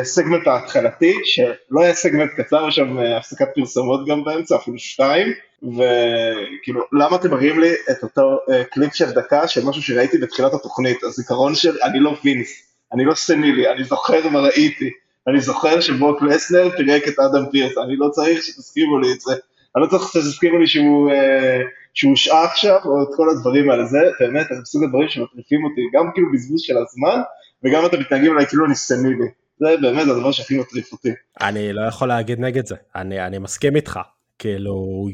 הסגמנט 0.00 0.46
ההתחלתי, 0.46 1.14
שלא 1.24 1.82
היה 1.82 1.94
סגמנט 1.94 2.30
קצר, 2.36 2.68
יש 2.68 2.76
שם 2.76 2.98
אה, 2.98 3.16
הפסקת 3.16 3.48
פרסומות 3.54 4.06
גם 4.08 4.24
באמצע, 4.24 4.56
אפילו 4.56 4.78
שתיים, 4.78 5.32
וכאילו, 5.62 6.80
למה 6.92 7.16
אתם 7.16 7.30
מראים 7.30 7.60
לי 7.60 7.72
את 7.90 8.02
אותו 8.02 8.38
אה, 8.50 8.64
קליפ 8.64 8.94
של 8.94 9.10
דקה 9.10 9.48
של 9.48 9.64
משהו 9.64 9.82
שראיתי 9.82 10.18
בתחילת 10.18 10.54
התוכנית? 10.54 11.04
הזיכרון 11.04 11.54
של, 11.54 11.76
אני 11.82 12.00
לא 12.00 12.16
וינס, 12.24 12.48
אני 12.92 13.04
לא 13.04 13.14
סנילי, 13.14 13.68
אני 13.68 13.84
זוכר 13.84 14.28
מה 14.28 14.40
ראיתי, 14.40 14.90
אני 15.28 15.40
זוכר 15.40 15.80
שברוק 15.80 16.22
לסנר 16.22 16.70
פירק 16.76 17.08
את 17.08 17.18
אדם 17.18 17.50
פירס, 17.50 17.78
אני 17.78 17.96
לא 17.96 18.08
צריך 18.08 18.42
שתזכירו 18.42 18.98
לי 18.98 19.12
את 19.12 19.20
זה, 19.20 19.32
אני 19.76 19.82
לא 19.82 19.86
צריך 19.86 20.02
שתזכירו 20.12 20.58
לי 20.58 20.66
שהוא, 20.66 21.10
אה, 21.10 21.60
שהוא 21.94 22.10
הושעה 22.10 22.44
עכשיו, 22.44 22.78
או 22.84 23.02
את 23.02 23.08
כל 23.16 23.30
הדברים 23.30 23.70
האלה, 23.70 23.84
זה 23.84 23.98
באמת, 24.20 24.46
זה 24.50 24.60
מסוג 24.62 24.84
הדברים 24.84 25.08
שמטריפים 25.08 25.64
אותי, 25.64 25.80
גם 25.94 26.10
כאילו 26.14 26.32
בזבוז 26.32 26.60
של 26.60 26.74
הזמן, 26.78 27.20
וגם 27.64 27.86
אתם 27.86 28.00
מתנהגים 28.00 28.32
אליי 28.32 28.46
כאילו 28.46 28.66
אני 28.66 28.74
סנילי, 28.74 29.28
זה 29.58 29.66
באמת 29.82 30.08
הדבר 30.08 30.32
שהכי 30.32 30.58
מטריף 30.58 30.92
אותי. 30.92 31.10
אני 31.40 31.72
לא 31.72 31.88
יכול 31.88 32.08
להגיד 32.08 32.40
נגד 32.40 32.66
זה, 32.66 32.74
אני, 32.96 33.26
אני 33.26 33.38
מסכים 33.38 33.76
איתך, 33.76 34.00
כאילו 34.38 35.08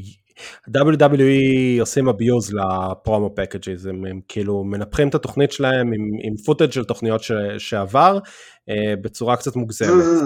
WWE 0.77 1.79
עושים 1.79 2.09
abuse 2.09 2.51
ל 2.53 2.67
promo 2.67 3.35
packages, 3.35 3.85
הם, 3.85 4.05
הם 4.05 4.19
כאילו 4.27 4.63
מנפחים 4.63 5.07
את 5.07 5.15
התוכנית 5.15 5.51
שלהם 5.51 5.87
עם, 5.93 6.01
עם 6.23 6.37
footage 6.45 6.71
של 6.71 6.83
תוכניות 6.83 7.23
ש, 7.23 7.31
שעבר 7.57 8.19
אה, 8.69 8.93
בצורה 9.01 9.35
קצת 9.35 9.55
מוגזמת. 9.55 9.89
זה- 10.03 10.25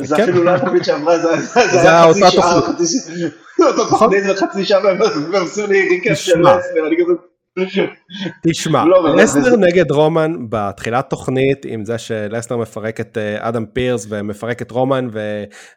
זה 0.00 0.16
כן. 0.16 0.22
אפילו 0.22 0.44
לא 0.44 0.50
התוכנית 0.50 0.84
שעברה, 0.84 1.18
זה 1.18 1.28
זה- 1.36 1.36
זה 1.36 1.70
זה 1.72 1.80
היה 1.80 2.04
אותה 2.04 2.26
חצי 2.26 2.36
שעה, 2.36 2.60
תוכנית. 2.60 2.76
חצי 2.76 2.86
שעה, 2.86 3.28
זה 3.58 3.66
אותה 3.66 3.90
תוכנית 3.90 4.24
וחצי 4.30 4.64
שעה, 4.64 4.84
והם 4.84 4.98
עשו 5.44 5.66
לי 5.66 5.88
recap 5.88 6.16
של. 6.18 6.30
לסנר, 6.40 6.50
אני 6.86 6.96
כזה... 7.04 7.12
תשמע, 8.42 8.84
לא, 8.84 9.16
לסנר 9.16 9.56
נגד 9.56 9.90
רומן 9.90 10.32
בתחילת 10.48 11.10
תוכנית 11.10 11.64
עם 11.64 11.84
זה 11.84 11.98
שלסנר 11.98 12.56
מפרק 12.56 13.00
את 13.00 13.18
אה, 13.18 13.48
אדם 13.48 13.66
פירס 13.66 14.06
ומפרק 14.08 14.62
את 14.62 14.70
רומן 14.70 15.08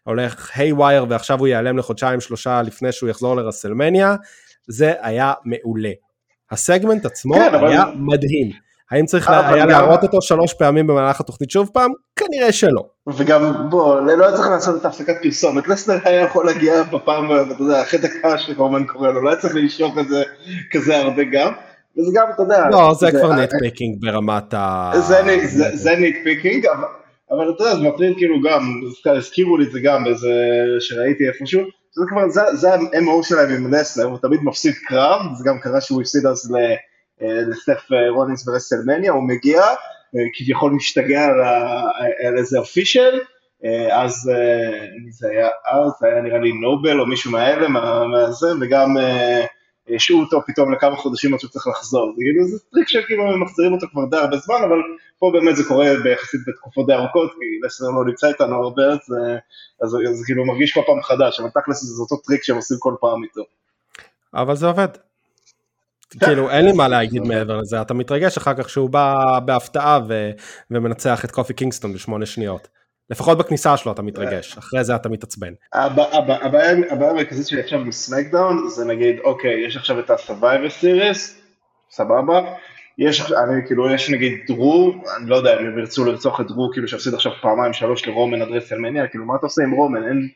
והולך 0.06 0.52
haywire 0.56 1.06
ועכשיו 1.10 1.40
הוא 1.40 1.48
ייעלם 1.48 1.78
לחודשיים 1.78 2.22
שלושה 2.22 2.62
לפני 2.62 2.92
שהוא 2.92 3.10
יחזור 3.10 3.36
לרסלמניה, 3.36 4.16
זה 4.68 4.94
היה 5.02 5.34
מעולה. 5.46 5.92
הסגמנט 6.52 7.06
עצמו 7.06 7.34
כן, 7.36 7.54
אבל- 7.56 7.68
היה 7.68 7.84
מדהים. 7.96 8.52
האם 8.92 9.06
צריך 9.06 9.30
לה- 9.30 9.50
היה 9.54 9.64
גם- 9.64 9.70
להראות 9.70 10.04
אותו 10.04 10.22
שלוש 10.22 10.54
פעמים 10.54 10.88
במהלך 10.88 11.20
התוכנית 11.20 11.52
שוב 11.52 11.70
פעם? 11.74 11.92
כנראה 12.16 12.52
שלא. 12.52 12.84
וגם, 13.08 13.70
בוא, 13.70 14.00
לא 14.02 14.26
היה 14.28 14.36
צריך 14.36 14.48
לעשות 14.50 14.82
את 14.82 14.86
ההפסקת 14.86 15.16
פרסומת, 15.24 15.68
לסנר 15.68 15.98
היה 16.04 16.22
יכול 16.22 16.46
להגיע 16.46 16.84
בפעם, 16.84 17.26
אתה 17.52 17.64
יודע, 17.64 17.82
אחרי 17.82 18.00
דקה 18.00 18.38
שרומן 18.38 18.84
קורא 18.86 19.12
לו, 19.12 19.22
לא 19.22 19.30
היה 19.30 19.40
צריך 19.40 19.56
למשוך 19.56 19.98
את 20.00 20.08
זה 20.08 20.24
כזה 20.72 20.98
הרבה 20.98 21.24
גם, 21.24 21.52
וזה 21.98 22.12
גם, 22.16 22.26
אתה 22.36 22.42
יודע, 22.44 22.70
לא, 22.70 22.94
זה 23.00 23.12
כבר 23.12 23.34
nitpicking 23.34 24.02
ברמת 24.02 24.54
ה... 24.54 24.92
זה 25.00 25.22
nit- 25.24 25.46
זה- 25.46 25.76
זה 25.76 25.96
nitpicking, 25.96 26.66
אבל- 26.66 26.88
אבל 27.32 27.52
אתה 27.56 27.64
יודע, 27.64 27.76
זה 27.76 27.82
מטריד 27.82 28.18
כאילו 28.18 28.36
גם, 28.42 28.82
הזכירו 29.06 29.58
לי 29.58 29.66
את 29.66 29.72
זה 29.72 29.80
גם 29.84 30.04
באיזה, 30.04 30.34
שראיתי 30.80 31.28
איפשהו, 31.28 31.62
זה 31.96 32.06
כבר, 32.10 32.30
זה- 32.30 32.56
זה 32.56 32.74
ה-MO 32.74 33.24
שלהם 33.24 33.50
עם 33.50 33.74
לסנר, 33.74 34.06
הוא 34.06 34.18
תמיד 34.22 34.40
מפסיד 34.44 34.74
קרב, 34.88 35.22
זה 35.38 35.44
גם 35.50 35.60
קרה 35.60 35.82
שהוא 35.82 36.02
הפסיד 36.02 36.26
אז 36.26 36.56
אה, 36.60 36.76
לסת' 37.48 37.92
אה, 37.94 38.10
רולינס 38.10 38.46
ברסלמניה, 38.46 39.12
הוא 39.12 39.28
מגיע, 39.28 39.62
אה, 39.62 39.74
כביכול 40.34 40.72
משתגע 40.72 41.26
על 41.26 41.42
ה- 41.42 41.90
על 42.28 42.38
איזה 42.38 42.60
official, 42.60 43.20
אה, 43.66 44.04
אז 44.04 44.32
אה, 44.34 44.86
זה 45.12 45.28
היה 45.30 45.48
אז, 45.72 45.92
זה 46.02 46.08
היה 46.08 46.22
נראה 46.22 46.38
לי 46.40 46.52
נובל 46.54 47.00
או 47.00 47.06
מישהו 47.06 47.32
מהאלה, 47.32 47.68
מה- 47.68 48.08
מהזה, 48.08 48.48
וגם 48.62 48.98
אה, 48.98 49.46
השעו 49.96 50.20
אותו 50.20 50.42
פתאום 50.48 50.74
לכמה 50.74 50.96
חודשים 50.96 51.34
עד 51.34 51.40
שהוא 51.40 51.50
צריך 51.52 51.68
לחזור, 51.68 52.14
זה 52.18 52.22
כאילו 52.24 52.44
זה 52.48 52.58
טריק 52.72 52.88
שכאילו 52.88 53.24
הם 53.34 53.44
מחזירים 53.44 53.74
אותו 53.74 53.88
כבר 53.92 54.06
די 54.12 54.18
הרבה 54.18 54.38
זמן, 54.38 54.56
אבל 54.68 54.78
פה 55.20 55.32
באמת 55.34 55.56
זה 55.56 55.64
קורה 55.68 55.86
ביחסית 56.04 56.42
בתקופות 56.48 56.88
די 56.88 56.94
ארוכות, 56.94 57.32
כי 57.32 57.66
לסנר 57.66 57.90
לא 57.90 58.06
נמצא 58.06 58.28
איתנו 58.28 58.56
הרבה, 58.64 58.84
אז, 58.84 59.00
אה, 59.18 59.38
אז 59.84 59.90
זה- 59.90 60.14
זה 60.14 60.26
כאילו 60.26 60.46
מרגיש 60.46 60.74
כל 60.74 60.82
פעם 60.86 61.02
חדש, 61.04 61.40
אבל 61.40 61.50
תכלס 61.50 61.84
זה 61.84 62.02
אותו 62.02 62.18
טריק 62.18 62.44
שהם 62.44 62.56
עושים 62.56 62.78
כל 62.80 62.94
פעם 63.02 63.24
איתו. 63.24 63.42
אבל 64.34 64.56
זה 64.56 64.68
עובד. 64.68 64.88
כאילו 66.20 66.50
אין 66.50 66.66
לי 66.66 66.72
מה 66.72 66.88
להגיד 66.88 67.22
מעבר 67.22 67.58
לזה, 67.58 67.82
אתה 67.82 67.94
מתרגש 67.94 68.38
אחר 68.38 68.54
כך 68.54 68.70
שהוא 68.70 68.90
בא 68.90 69.14
בהפתעה 69.46 70.00
ו... 70.10 70.30
ומנצח 70.72 71.26
את 71.26 71.32
קופי 71.32 71.54
קינגסטון 71.54 71.94
בשמונה 71.94 72.26
שניות. 72.26 72.68
לפחות 73.10 73.38
בכניסה 73.38 73.78
שלו 73.78 73.92
אתה 73.92 74.02
מתרגש, 74.02 74.58
אחרי 74.58 74.84
זה 74.84 74.96
אתה 74.96 75.10
מתעצבן. 75.10 75.54
הבעיה 75.74 76.72
המרכזית 77.10 77.48
שלי 77.48 77.62
עכשיו 77.62 77.80
עם 77.80 77.92
סמקדאון 77.92 78.70
זה 78.70 78.86
נגיד, 78.86 79.20
אוקיי, 79.24 79.66
יש 79.68 79.78
עכשיו 79.78 80.00
את 80.00 80.10
ה-Survivor 80.10 80.84
Series, 80.84 81.18
סבבה, 81.92 82.42
יש, 82.98 83.32
אני, 83.32 83.68
כאילו, 83.68 83.94
יש 83.94 84.10
נגיד 84.10 84.34
דרו, 84.48 84.94
אני 85.18 85.30
לא 85.30 85.36
יודע 85.36 85.60
אם 85.60 85.66
הם 85.66 85.80
ירצו 85.80 86.06
לרצוח 86.06 86.42
את 86.42 86.48
דרו, 86.48 86.70
כאילו 86.74 86.88
שהפסיד 86.88 87.14
עכשיו 87.14 87.32
פעמיים 87.42 87.74
שלוש 87.74 88.08
לרומן 88.08 88.42
עד 88.42 88.48
רסלמניה, 88.48 89.08
כאילו 89.08 89.26
מה 89.26 89.36
אתה 89.36 89.46
עושה 89.46 89.64
עם 89.64 89.72
רומן, 89.72 90.04
אין, 90.04 90.30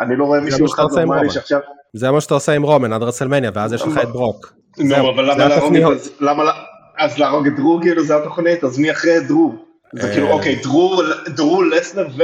אני 0.00 0.16
לא 0.16 0.24
רואה 0.24 0.40
מישהו 0.40 0.66
אחד 0.66 0.84
נורמלי 0.96 1.30
שעכשיו... 1.30 1.60
זה 1.92 2.10
מה 2.10 2.20
שאתה 2.20 2.34
עושה 2.34 2.52
עם 2.52 2.62
רומן 2.62 2.92
עד 2.92 3.02
רסלמניה, 3.02 3.50
ואז 3.54 3.72
יש 3.72 3.82
לך 3.82 3.98
את 4.02 4.08
ברוק. 4.08 4.52
נו, 4.78 5.10
אבל 5.10 5.30
למה 5.30 5.48
להרוג 5.48 5.76
את... 5.76 6.20
למה... 6.20 6.42
אז 6.98 7.18
להרוג 7.18 7.46
את 7.46 7.56
דרו, 7.56 7.78
כאילו, 7.82 8.04
זה 8.04 8.16
התוכנית, 8.16 8.64
אז 8.64 8.78
מי 8.78 8.90
אחרי 8.90 9.20
דרו? 9.28 9.69
זה 9.94 10.10
כאילו, 10.12 10.26
אה, 10.26 10.32
אוקיי, 10.32 10.60
דרו, 11.36 11.62
לסנר 11.62 12.06
ו... 12.16 12.22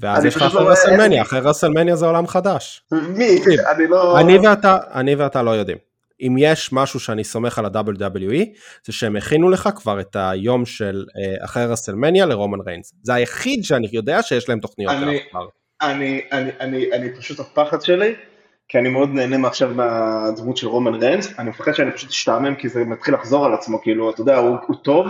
ואז 0.00 0.24
יש 0.24 0.36
לך 0.36 0.42
אחרי 0.42 0.66
רסלמניה, 0.66 1.22
אחרי 1.22 1.40
רסלמניה 1.40 1.96
זה 1.96 2.06
עולם 2.06 2.26
חדש. 2.26 2.82
מי? 2.92 3.38
אני 3.76 3.86
לא... 3.86 4.20
אני 4.94 5.14
ואתה 5.14 5.42
לא 5.42 5.50
יודעים. 5.50 5.78
אם 6.20 6.36
יש 6.38 6.72
משהו 6.72 7.00
שאני 7.00 7.24
סומך 7.24 7.58
על 7.58 7.64
ה-WWE, 7.64 8.44
זה 8.86 8.92
שהם 8.92 9.16
הכינו 9.16 9.50
לך 9.50 9.68
כבר 9.76 10.00
את 10.00 10.16
היום 10.20 10.66
של 10.66 11.04
אה, 11.08 11.44
אחרי 11.44 11.66
רסלמניה 11.66 12.26
לרומן 12.26 12.60
ריינס. 12.60 12.92
זה 13.02 13.14
היחיד 13.14 13.64
שאני 13.64 13.88
יודע 13.92 14.22
שיש 14.22 14.48
להם 14.48 14.60
תוכניות. 14.60 14.92
אני, 14.92 15.20
אני, 15.82 16.22
אני, 16.32 16.50
אני, 16.60 16.92
אני 16.92 17.16
פשוט 17.16 17.40
הפחד 17.40 17.82
שלי, 17.82 18.14
כי 18.68 18.78
אני 18.78 18.88
מאוד 18.88 19.08
נהנה 19.08 19.38
מעכשיו 19.38 19.70
מהדמות 19.74 20.56
של 20.56 20.66
רומן 20.66 20.94
ריינס, 20.94 21.38
אני 21.38 21.50
מפחד 21.50 21.72
שאני 21.72 21.92
פשוט 21.92 22.10
אשתעמם 22.10 22.54
כי 22.54 22.68
זה 22.68 22.84
מתחיל 22.84 23.14
לחזור 23.14 23.46
על 23.46 23.54
עצמו, 23.54 23.82
כאילו, 23.82 24.10
אתה 24.10 24.20
יודע, 24.20 24.36
הוא, 24.36 24.56
הוא 24.66 24.76
טוב, 24.82 25.06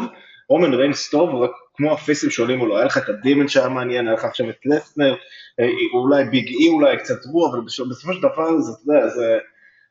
רומן 0.48 0.74
ריינס 0.74 1.10
טוב, 1.10 1.42
רק 1.42 1.50
כמו 1.74 1.92
הפייסים 1.92 2.30
שעולים 2.30 2.58
מולו, 2.58 2.76
היה 2.76 2.86
לך 2.86 2.98
את 2.98 3.08
ה 3.08 3.15
demon 3.15 3.48
שהיה 3.48 3.68
מעניין, 3.68 4.06
היה 4.06 4.16
לך 4.16 4.24
עכשיו 4.24 4.50
את 4.50 4.56
לסנר, 4.64 5.14
אה, 5.60 5.68
אולי 5.94 6.24
ביג 6.24 6.48
אי 6.48 6.68
אולי 6.68 6.96
קצת 6.98 7.26
רוע, 7.32 7.50
אבל 7.50 7.60
בסופו 7.60 8.12
של 8.12 8.20
דבר 8.20 8.58
זה, 8.58 8.72
אתה 8.72 8.92
יודע, 8.92 9.08
זה... 9.08 9.38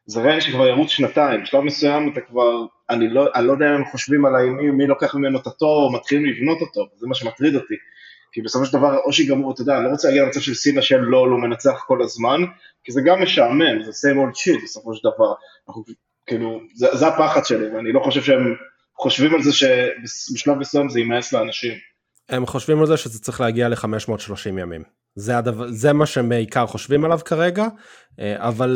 זה 0.10 0.22
ריין 0.22 0.42
שכבר 0.42 0.68
ירוץ 0.68 0.90
שנתיים, 0.90 1.42
בשלב 1.42 1.62
מסוים 1.62 2.12
אתה 2.14 2.22
כבר, 2.22 2.66
אני 2.90 3.10
לא, 3.10 3.28
אני 3.36 3.48
לא 3.48 3.52
יודע 3.52 3.70
אם 3.70 3.74
הם 3.74 3.86
חושבים 3.86 4.26
עליי 4.26 4.50
מי, 4.50 4.72
מי 4.72 4.88
לוקח 4.88 5.16
ממנו 5.16 5.40
את 5.40 5.48
התור 5.48 5.84
או 5.84 5.94
מתחילים 5.94 6.26
לבנות 6.26 6.62
אותו, 6.62 6.88
זה 6.96 7.08
מה 7.08 7.16
שמטריד 7.16 7.56
אותי. 7.56 7.74
כי 8.32 8.42
בסופו 8.42 8.66
של 8.66 8.78
דבר, 8.78 8.98
או 8.98 9.14
שיגמרו, 9.14 9.52
אתה 9.52 9.62
יודע, 9.62 9.78
אני 9.78 9.86
לא 9.86 9.90
רוצה 9.90 10.08
להגיע 10.08 10.24
למצב 10.24 10.40
של 10.40 10.54
סינה 10.54 10.82
של 10.82 10.98
לא, 10.98 11.32
לא 11.32 11.38
מנצח 11.38 11.84
כל 11.88 12.02
הזמן, 12.02 12.42
כי 12.84 12.92
זה 12.92 13.02
גם 13.06 13.22
משעמם, 13.22 13.84
זה 13.84 13.92
same 13.92 14.16
old 14.16 14.36
shit 14.36 14.64
בסופו 14.64 14.94
של 14.94 15.10
דבר. 15.10 15.34
אנחנו, 15.68 15.84
כאילו, 16.26 16.62
זה, 16.76 16.88
זה 16.96 17.08
הפחד 17.08 17.46
שלי, 17.46 17.76
ואני 17.76 17.92
לא 17.92 18.00
חושב 18.00 18.22
שהם 18.22 18.56
חושבים 19.00 19.34
על 19.34 19.42
זה 19.42 19.54
שבשלב 19.54 20.58
מסוים 20.58 20.90
זה 20.90 21.00
יימאס 21.00 21.34
לאנשים. 21.34 21.74
הם 22.30 22.46
חושבים 22.46 22.80
על 22.80 22.86
זה 22.86 22.98
שזה 22.98 23.20
צריך 23.20 23.42
להגיע 23.42 23.70
ל-530 23.70 24.48
ימים. 24.48 24.84
זה, 25.16 25.38
הדבר, 25.38 25.66
זה 25.70 25.94
מה 25.94 26.06
שהם 26.06 26.30
בעיקר 26.30 26.66
חושבים 26.66 27.06
עליו 27.06 27.20
כרגע, 27.26 27.68
אה, 28.20 28.36
אבל 28.38 28.76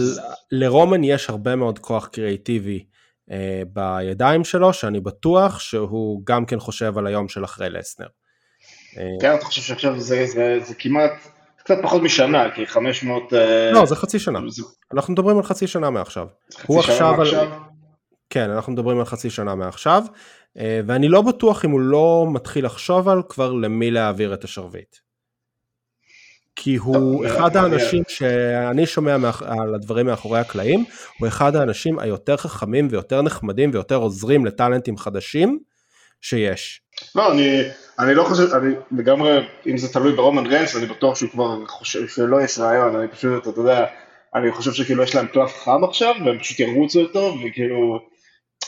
לרומן 0.51 1.03
יש 1.03 1.29
הרבה 1.29 1.55
מאוד 1.55 1.79
כוח 1.79 2.07
קריאיטיבי 2.07 2.85
אה, 3.31 3.61
בידיים 3.73 4.43
שלו, 4.43 4.73
שאני 4.73 4.99
בטוח 4.99 5.59
שהוא 5.59 6.21
גם 6.25 6.45
כן 6.45 6.59
חושב 6.59 6.97
על 6.97 7.07
היום 7.07 7.27
של 7.29 7.43
אחרי 7.43 7.69
לסנר. 7.69 8.07
אה, 8.97 9.03
כן, 9.21 9.35
אתה 9.35 9.45
חושב 9.45 9.61
שעכשיו 9.61 9.99
זה, 9.99 10.25
זה, 10.25 10.59
זה 10.63 10.73
כמעט, 10.75 11.11
קצת 11.57 11.75
פחות 11.83 12.01
משנה, 12.01 12.51
כי 12.55 12.67
500... 12.67 13.33
לא, 13.73 13.85
זה 13.85 13.95
חצי 13.95 14.19
שנה. 14.19 14.39
זה... 14.47 14.63
אנחנו 14.93 15.13
מדברים 15.13 15.37
על 15.37 15.43
חצי 15.43 15.67
שנה 15.67 15.89
מעכשיו. 15.89 16.27
חצי 16.53 16.63
הוא 16.67 16.81
שנה 16.81 16.93
עכשיו 16.93 17.13
מעכשיו? 17.17 17.41
על... 17.41 17.70
כן, 18.31 18.49
אנחנו 18.49 18.73
מדברים 18.73 18.99
על 18.99 19.05
חצי 19.05 19.29
שנה 19.29 19.55
מעכשיו, 19.55 20.03
ואני 20.55 21.07
לא 21.07 21.21
בטוח 21.21 21.65
אם 21.65 21.71
הוא 21.71 21.79
לא 21.79 22.27
מתחיל 22.33 22.65
לחשוב 22.65 23.09
על 23.09 23.21
כבר 23.29 23.53
למי 23.53 23.91
להעביר 23.91 24.33
את 24.33 24.43
השרביט. 24.43 24.95
כי 26.55 26.75
הוא 26.75 27.25
אחד 27.27 27.57
האנשים 27.57 28.03
שאני 28.07 28.85
שומע 28.85 29.15
על 29.45 29.75
הדברים 29.75 30.05
מאחורי 30.05 30.39
הקלעים, 30.39 30.85
הוא 31.19 31.27
אחד 31.27 31.55
האנשים 31.55 31.99
היותר 31.99 32.37
חכמים 32.37 32.87
ויותר 32.91 33.21
נחמדים 33.21 33.69
ויותר 33.73 33.95
עוזרים 33.95 34.45
לטאלנטים 34.45 34.97
חדשים 34.97 35.59
שיש. 36.21 36.81
לא, 37.15 37.31
אני, 37.31 37.61
אני 37.99 38.15
לא 38.15 38.23
חושב, 38.23 38.53
אני 38.53 38.73
לגמרי, 38.91 39.47
אם 39.67 39.77
זה 39.77 39.93
תלוי 39.93 40.11
ברומן 40.15 40.45
ריינס, 40.45 40.75
אני 40.75 40.85
בטוח 40.85 41.15
שהוא 41.15 41.29
כבר 41.29 41.67
חושב 41.67 42.07
שלא 42.07 42.41
יש 42.41 42.59
רעיון, 42.59 42.95
אני 42.95 43.07
פשוט, 43.07 43.47
אתה 43.47 43.59
יודע, 43.59 43.85
אני 44.35 44.51
חושב 44.51 44.73
שכאילו 44.73 45.03
יש 45.03 45.15
להם 45.15 45.27
קלף 45.27 45.57
חם 45.63 45.83
עכשיו, 45.83 46.15
והם 46.25 46.39
פשוט 46.39 46.59
ירוצו 46.59 47.01
אותו, 47.01 47.35
וכאילו, 47.45 48.10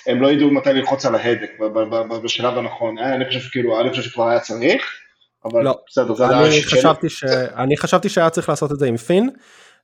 הם 0.08 0.22
לא 0.22 0.32
ידעו 0.32 0.52
מתי 0.52 0.74
ללחוץ 0.74 1.06
על 1.06 1.16
ההדק 1.16 1.52
בשלב 2.24 2.58
הנכון. 2.58 2.98
אה, 2.98 3.16
אני 3.16 3.26
חושב 3.26 3.40
שכאילו, 3.40 3.82
אני 3.82 3.90
חושב 3.90 4.02
שכבר 4.02 4.28
היה 4.28 4.40
צריך. 4.40 4.84
אבל 5.46 5.64
לא, 5.64 5.80
בסדר, 5.88 6.14
זה 6.14 6.26
אני 6.28 6.64
חשבתי, 6.64 7.10
ש... 7.10 7.24
אני 7.56 7.78
חשבתי 7.78 8.10
שהיה 8.10 8.30
צריך 8.30 8.50
לעשות 8.50 8.72
את 8.72 8.80
זה 8.80 8.88
עם 8.88 8.98
פין, 8.98 9.30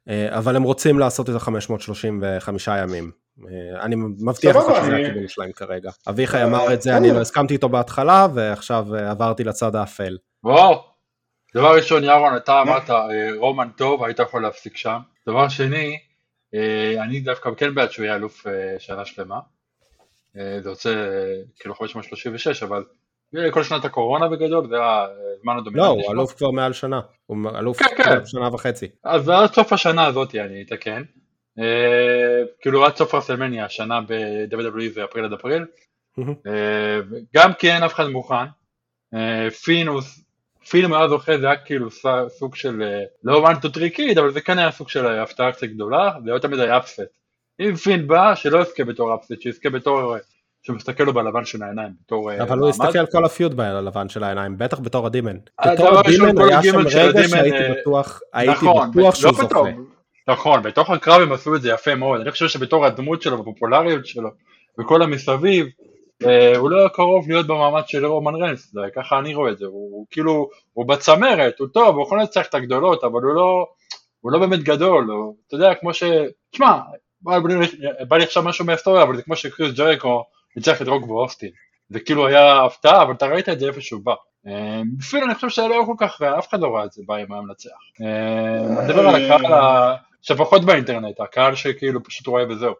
אה, 0.10 0.38
אבל 0.38 0.56
הם 0.56 0.64
רוצים 0.64 1.00
לעשות 1.00 1.30
את 1.30 1.36
ה-535 1.36 2.72
ימים. 2.84 3.12
אה, 3.46 3.82
אני 3.82 3.96
מבטיח 3.96 4.56
לך 4.56 4.64
שזה 4.64 4.96
הכיוון 4.96 5.28
שלהם 5.28 5.52
כרגע. 5.52 5.92
אביחי 6.10 6.44
אמר 6.44 6.74
את 6.74 6.82
זה, 6.82 6.98
אני 6.98 7.12
לא 7.12 7.22
הסכמתי 7.22 7.54
איתו 7.54 7.70
בהתחלה, 7.70 8.28
ועכשיו 8.34 8.96
עברתי 8.96 9.44
לצד 9.44 9.76
האפל. 9.76 10.18
וואו, 10.44 10.84
דבר 11.56 11.76
ראשון, 11.76 12.04
ירון, 12.04 12.36
אתה 12.36 12.62
אמרת 12.62 12.90
רומן 13.38 13.70
טוב, 13.78 14.04
היית 14.04 14.20
יכול 14.20 14.42
להפסיק 14.42 14.78
שם. 14.78 15.00
דבר 15.28 15.50
שני, 15.50 15.98
אני 17.00 17.20
דווקא 17.20 17.50
כן 17.58 17.76
בעד 17.76 17.92
שהוא 17.92 18.06
יהיה 18.06 18.16
אלוף 18.16 18.46
שנה 18.80 19.06
שלמה. 19.06 19.40
זה 20.60 20.70
יוצא 20.70 21.10
כאילו 21.60 21.76
536, 21.76 22.64
אבל 22.64 22.84
כל 23.52 23.64
שנת 23.64 23.86
הקורונה 23.86 24.28
בגדול, 24.28 24.68
זה 24.70 24.76
הזמן 25.38 25.58
הדומיננטי 25.58 25.78
לא, 25.78 25.88
הוא 25.88 26.14
אלוף 26.14 26.34
כבר 26.34 26.52
מעל 26.52 26.74
שנה, 26.74 27.02
הוא 27.26 27.38
אלוף 27.60 27.78
כן, 27.78 28.04
כן. 28.04 28.26
שנה 28.26 28.54
וחצי. 28.54 28.88
אז 29.04 29.30
עד 29.30 29.54
סוף 29.54 29.74
השנה 29.74 30.06
הזאת 30.06 30.36
אני 30.36 30.62
אתקן. 30.62 31.04
אה, 31.60 32.44
כאילו 32.62 32.86
עד 32.86 32.96
סוף 32.96 33.16
רסלמניה, 33.16 33.66
השנה 33.66 34.02
ב-WWE 34.02 34.94
זה 34.94 35.04
אפריל 35.04 35.26
עד 35.26 35.34
אפריל. 35.34 35.66
אה, 36.20 37.00
גם 37.36 37.54
כי 37.54 37.72
אין 37.72 37.84
אף 37.84 37.94
אחד 37.94 38.08
מוכן. 38.08 38.46
אה, 39.14 39.50
פינוס, 39.50 40.26
אם 40.76 40.94
היה 40.94 41.08
זוכה 41.08 41.38
זה 41.38 41.46
היה 41.46 41.58
כאילו 41.58 41.88
סוג 42.28 42.56
של, 42.56 42.84
לא 43.24 43.48
one 43.50 43.56
to 43.56 43.68
three 43.68 43.98
kid, 43.98 44.20
אבל 44.20 44.32
זה 44.32 44.42
כן 44.42 44.60
היה 44.60 44.72
סוג 44.72 44.90
של 44.90 45.06
הפתעה 45.06 45.52
קצת 45.52 45.68
גדולה, 45.68 46.12
זה 46.26 46.32
לא 46.32 46.40
תמיד 46.40 46.60
היה 46.60 46.78
אפסט. 46.78 47.02
אם 47.60 47.76
פין 47.76 48.08
בא, 48.08 48.36
שלא 48.36 48.60
יזכה 48.60 48.84
בתור 48.84 49.16
אפסט, 49.16 49.42
שיזכה 49.42 49.70
בתור 49.70 50.16
שמסתכל 50.62 51.04
לו 51.04 51.14
בלבן 51.14 51.46
של 51.46 51.64
העיניים 51.64 51.92
בתור 52.06 52.32
אה, 52.32 52.44
אבל 52.44 52.60
הוא 52.60 52.70
הסתכל 52.70 52.98
על 52.98 53.06
כל 53.06 53.26
הפיוט 53.26 53.54
בלבן 53.54 54.10
של 54.10 54.24
העיניים 54.24 54.58
בטח 54.58 54.80
בתור 54.80 55.06
הדימן. 55.06 55.38
בתור 55.74 56.00
הדימן 56.00 56.42
היה 56.42 56.64
שם 56.64 56.78
רגע 56.78 57.28
שהייתי 57.28 57.58
אה, 57.58 57.74
בטוח 57.82 58.20
הייתי 58.34 58.54
נכון, 58.54 58.92
בטוח 58.92 59.16
שהוא 59.16 59.32
לא 59.32 59.38
זוכה. 59.38 59.60
נכון 60.28 60.62
בתוך 60.64 60.90
הקרב 60.90 61.22
הם 61.22 61.32
עשו 61.32 61.56
את 61.56 61.62
זה 61.62 61.70
יפה 61.70 61.96
מאוד 61.96 62.22
אני 62.22 62.32
חושב 62.32 62.48
שבתור 62.48 62.86
הדמות 62.86 63.22
שלו 63.22 63.38
בפופולריות 63.38 64.06
שלו 64.06 64.30
וכל 64.80 65.02
המסביב 65.02 65.68
אה, 66.26 66.58
הוא 66.58 66.70
לא 66.70 66.88
קרוב 66.88 67.30
להיות 67.30 67.48
במעמד 67.48 67.88
של 67.88 68.06
רומן 68.06 68.36
רנס 68.36 68.76
ככה 68.96 69.20
אני 69.20 69.36
רואה 69.36 69.52
את 69.52 69.58
זה 69.58 69.66
הוא 69.66 70.06
כאילו 70.12 70.50
הוא 70.74 70.88
בצמרת 70.88 71.60
הוא 71.60 71.68
טוב 71.68 71.96
הוא 71.96 72.04
יכול 72.06 72.20
לנצח 72.20 72.46
את 72.46 72.56
הגדולות 72.56 73.04
אבל 73.04 73.22
הוא 73.22 73.34
לא 73.34 73.68
הוא 74.22 74.32
לא 74.32 74.40
באמת 74.40 74.64
גדול 74.64 75.08
אתה 75.48 75.56
יודע 75.56 75.74
כמו 75.74 75.94
ש... 75.94 76.04
תשמע 76.52 76.78
בא 78.08 78.18
לי 78.18 78.24
עכשיו 78.24 78.44
משהו 78.44 78.66
מההיסטוריה 78.66 79.04
אבל 79.04 79.16
זה 79.16 79.22
כמו 79.22 79.36
שקריס 79.36 79.76
ג'ריקו 79.76 80.24
ניצח 80.56 80.82
את 80.82 80.88
רוק 80.88 81.10
ואוסטין. 81.10 81.50
זה 81.90 82.00
כאילו 82.00 82.28
היה 82.28 82.66
הפתעה, 82.66 83.04
אבל 83.04 83.14
אתה 83.14 83.26
ראית 83.26 83.50
את 83.50 83.60
זה 83.60 83.68
איפה 83.68 83.82
שהוא 83.82 84.02
בא. 84.04 84.14
אפילו 85.00 85.26
אני 85.26 85.36
חושב 85.36 85.50
שלא 85.50 85.84
כל 85.86 85.94
כך, 85.98 86.22
אף 86.22 86.50
אחד 86.50 86.60
לא 86.60 86.76
ראה 86.76 86.86
את 86.86 86.92
זה 86.92 87.04
בא 87.08 87.16
עם 87.16 87.32
המנצח. 87.32 87.70
אני 88.00 88.86
מדבר 88.86 89.08
על 89.08 89.16
הקהל 89.16 89.46
שפחות 90.22 90.66
באינטרנט, 90.66 91.20
הקהל 91.20 91.56
שכאילו 91.56 92.04
פשוט 92.04 92.28
רואה 92.28 92.44
וזהו. 92.50 92.74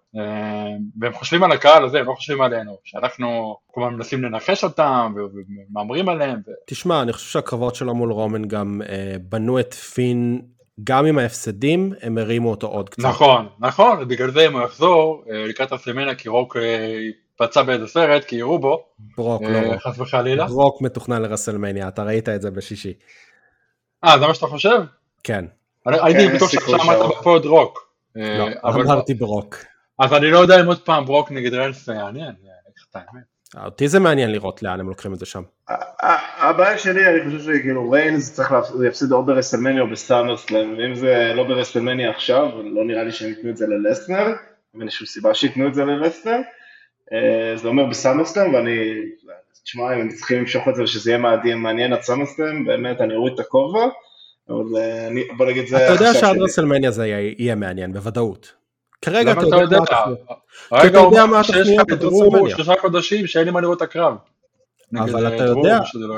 והם 1.00 1.14
חושבים 1.14 1.44
על 1.44 1.52
הקהל 1.52 1.86
הזה, 1.86 2.00
הם 2.00 2.06
לא 2.06 2.14
חושבים 2.14 2.42
עלינו, 2.42 2.78
שאנחנו 2.84 3.58
כל 3.72 3.82
הזמן 3.82 3.96
מנסים 3.96 4.24
לנחש 4.24 4.64
אותם 4.64 5.14
ומהמרים 5.16 6.10
עליהם. 6.10 6.40
תשמע, 6.68 7.02
אני 7.02 7.14
חושב 7.14 7.32
שהקרבות 7.32 7.76
שלו 7.76 7.96
מול 7.96 8.12
רומן 8.12 8.48
גם 8.48 8.82
אה, 8.90 9.16
בנו 9.22 9.60
את 9.60 9.74
פין 9.74 10.42
גם 10.84 11.06
עם 11.06 11.18
ההפסדים, 11.18 11.94
הם 12.02 12.18
הרימו 12.18 12.52
אותו 12.52 12.68
עוד 12.68 12.90
קצת. 12.90 13.04
נכון, 13.04 13.48
נכון, 13.60 13.98
ובגלל 14.02 14.32
זה 14.32 14.48
אם 14.48 14.54
הוא 14.54 14.64
יחזור 14.64 15.24
אה, 15.32 15.46
לקראת 15.48 15.72
הסמנה, 15.72 16.16
כי 16.16 16.30
רוק 16.30 16.58
אה, 16.58 17.08
פצע 17.38 17.64
באיזה 17.64 17.88
סרט, 17.88 18.24
כי 18.24 18.36
יראו 18.36 18.60
בו. 18.60 18.86
ברוק, 19.18 19.42
לא. 19.42 19.48
אה, 19.48 19.80
חס 19.80 20.00
וחלילה. 20.00 20.46
ברוק 20.48 20.82
מתוכנן 20.82 21.22
לרסלמניה, 21.22 21.88
אתה 21.88 22.04
ראית 22.04 22.30
את 22.30 22.42
זה 22.42 22.52
בשישי. 22.52 22.94
אה, 24.04 24.20
זה 24.20 24.28
מה 24.28 24.34
שאתה 24.34 24.48
חושב? 24.48 24.80
כן. 25.24 25.46
הייתי 25.86 26.28
כן, 26.28 26.36
בטוח 26.36 26.50
שעכשיו 26.50 26.82
אמרת 26.82 27.10
בפוד 27.10 27.46
רוק. 27.46 27.90
לא, 28.16 28.48
אמרתי 28.66 29.14
ברוק. 29.14 29.56
אז 30.00 30.14
אני 30.14 30.32
לא 30.32 30.40
יודע 30.40 30.62
אם 30.62 30.66
עוד 30.66 30.80
פעם 30.80 31.06
ברוק 31.06 31.32
נגד 31.32 31.54
ריינס 31.54 31.86
זה 31.86 31.94
יעניין, 31.94 32.34
אותי 33.58 33.88
זה 33.88 34.00
מעניין 34.00 34.32
לראות 34.32 34.64
לאן 34.64 34.80
הם 34.80 34.90
לוקחים 34.90 35.14
את 35.14 35.20
זה 35.20 35.26
שם. 35.26 35.42
הבעיה 36.40 36.78
שלי, 36.78 37.10
אני 37.10 37.26
חושב 37.26 37.54
שכאילו 37.54 37.92
ריינס 37.92 38.34
צריך 38.34 38.54
להפסיד 38.80 39.12
או 39.12 39.24
ברסלמניה 39.26 39.82
או 39.82 39.88
בסאמרסלאם, 39.88 40.76
ואם 40.78 40.96
זה 40.96 41.32
לא 41.36 41.44
ברסלמניה 41.44 42.10
עכשיו, 42.10 42.64
לא 42.64 42.86
נראה 42.86 43.04
לי 43.04 43.12
שהם 43.12 43.30
ייתנו 43.30 43.50
את 43.50 43.58
זה 43.58 43.68
ללסנר, 43.68 44.34
אין 44.82 44.90
שום 44.90 45.08
סיבה 45.08 45.34
שייתנו 45.34 45.68
את 45.68 45.74
זה 45.74 45.86
ללסנר. 45.86 46.38
אה, 47.14 47.58
זה 47.58 47.68
אומר 47.68 47.86
בסאמרסלאם, 47.86 48.54
ואני, 48.54 48.94
תשמע, 49.64 49.96
אם 49.96 50.00
הם 50.00 50.10
צריכים 50.10 50.40
למשוך 50.40 50.68
את 50.70 50.76
זה 50.76 50.84
ושזה 50.84 51.12
יהיה 51.12 51.56
מעניין, 51.56 51.94
עד 51.94 52.02
סאמרסלאם, 52.02 52.66
באמת, 52.66 53.02
אני 53.02 53.16
אוריד 53.16 53.34
את 53.34 53.40
הכובע, 53.40 53.86
אבל 54.50 54.78
אה, 54.78 55.08
אני, 55.08 55.24
בוא 55.38 55.46
נגיד, 55.46 55.68
זה 55.68 55.86
אתה 55.86 55.94
יודע 55.94 56.14
שעד. 56.14 56.38
רסלמניה 56.38 56.92
זה 56.92 57.08
יהיה 57.08 57.56
מעניין, 57.56 57.94
בוודאות. 57.94 58.59
כרגע 59.02 59.32
למה 59.32 59.42
אתה 59.48 59.56
יודע 59.56 59.78
מה 59.78 59.84
התוכניות. 59.84 60.20
כי 60.70 60.76
הרגע 60.76 60.88
אתה 60.90 60.98
יודע 60.98 61.22
אומר 61.22 61.26
מה 61.26 61.44
שיש 61.44 61.56
התוכניות 61.58 61.90
לך 61.92 62.00
ברסלמניה. 62.04 62.56
שלושה 62.56 62.74
חודשים 62.82 63.28
שאין 63.28 63.46
לי 63.46 63.52
מה 63.52 63.62
לראות 63.62 63.78
את 63.78 63.82
הקרב. 63.82 64.16
אבל 65.00 65.26
אה, 65.26 65.36
אתה 65.36 65.44
יודע- 65.44 65.80
לא. 65.96 66.18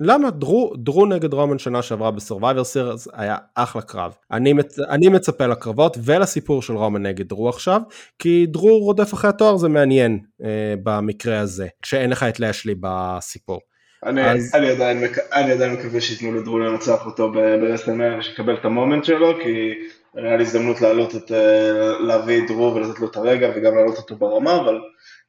למה 0.00 0.30
דרו, 0.30 0.72
דרו 0.76 1.06
נגד 1.06 1.32
רומן 1.32 1.58
שנה 1.58 1.82
שעברה 1.82 2.10
ב 2.10 2.16
Survivor 2.16 2.64
Series 2.64 3.08
היה 3.12 3.36
אחלה 3.54 3.82
קרב. 3.82 4.12
אני, 4.32 4.52
מצ, 4.52 4.78
אני 4.78 5.08
מצפה 5.08 5.46
לקרבות 5.46 5.96
ולסיפור 6.04 6.62
של 6.62 6.72
רומן 6.76 7.02
נגד 7.06 7.28
דרו 7.28 7.48
עכשיו, 7.48 7.80
כי 8.18 8.46
דרו 8.48 8.78
רודף 8.78 9.14
אחרי 9.14 9.30
התואר 9.30 9.56
זה 9.56 9.68
מעניין 9.68 10.18
אה, 10.44 10.48
במקרה 10.82 11.38
הזה, 11.40 11.66
כשאין 11.82 12.10
לך 12.10 12.22
את 12.22 12.40
לאשלי 12.40 12.74
בסיפור. 12.80 13.60
אני, 14.06 14.30
אז- 14.30 14.54
אני, 14.54 14.70
עדיין, 14.70 15.04
אני 15.32 15.52
עדיין 15.52 15.72
מקווה 15.72 16.00
שייתנו 16.00 16.32
לדרו 16.34 16.58
לנצח 16.58 17.06
אותו 17.06 17.32
ב- 17.32 17.56
ברסלמניה 17.60 18.18
ושיקבל 18.18 18.54
את 18.54 18.64
ה 18.64 18.70
moment 18.70 19.04
שלו, 19.04 19.34
כי 19.42 19.70
היה 20.16 20.36
לי 20.36 20.42
הזדמנות 20.42 20.80
להעלות 20.80 21.14
את, 21.16 21.32
אה, 21.32 21.98
להביא 21.98 22.38
את 22.38 22.50
דרו 22.50 22.74
ולתת 22.74 23.00
לו 23.00 23.10
את 23.10 23.16
הרגע 23.16 23.50
וגם 23.56 23.74
להעלות 23.74 23.96
אותו 23.96 24.16
ברמה, 24.16 24.60
אבל 24.60 24.80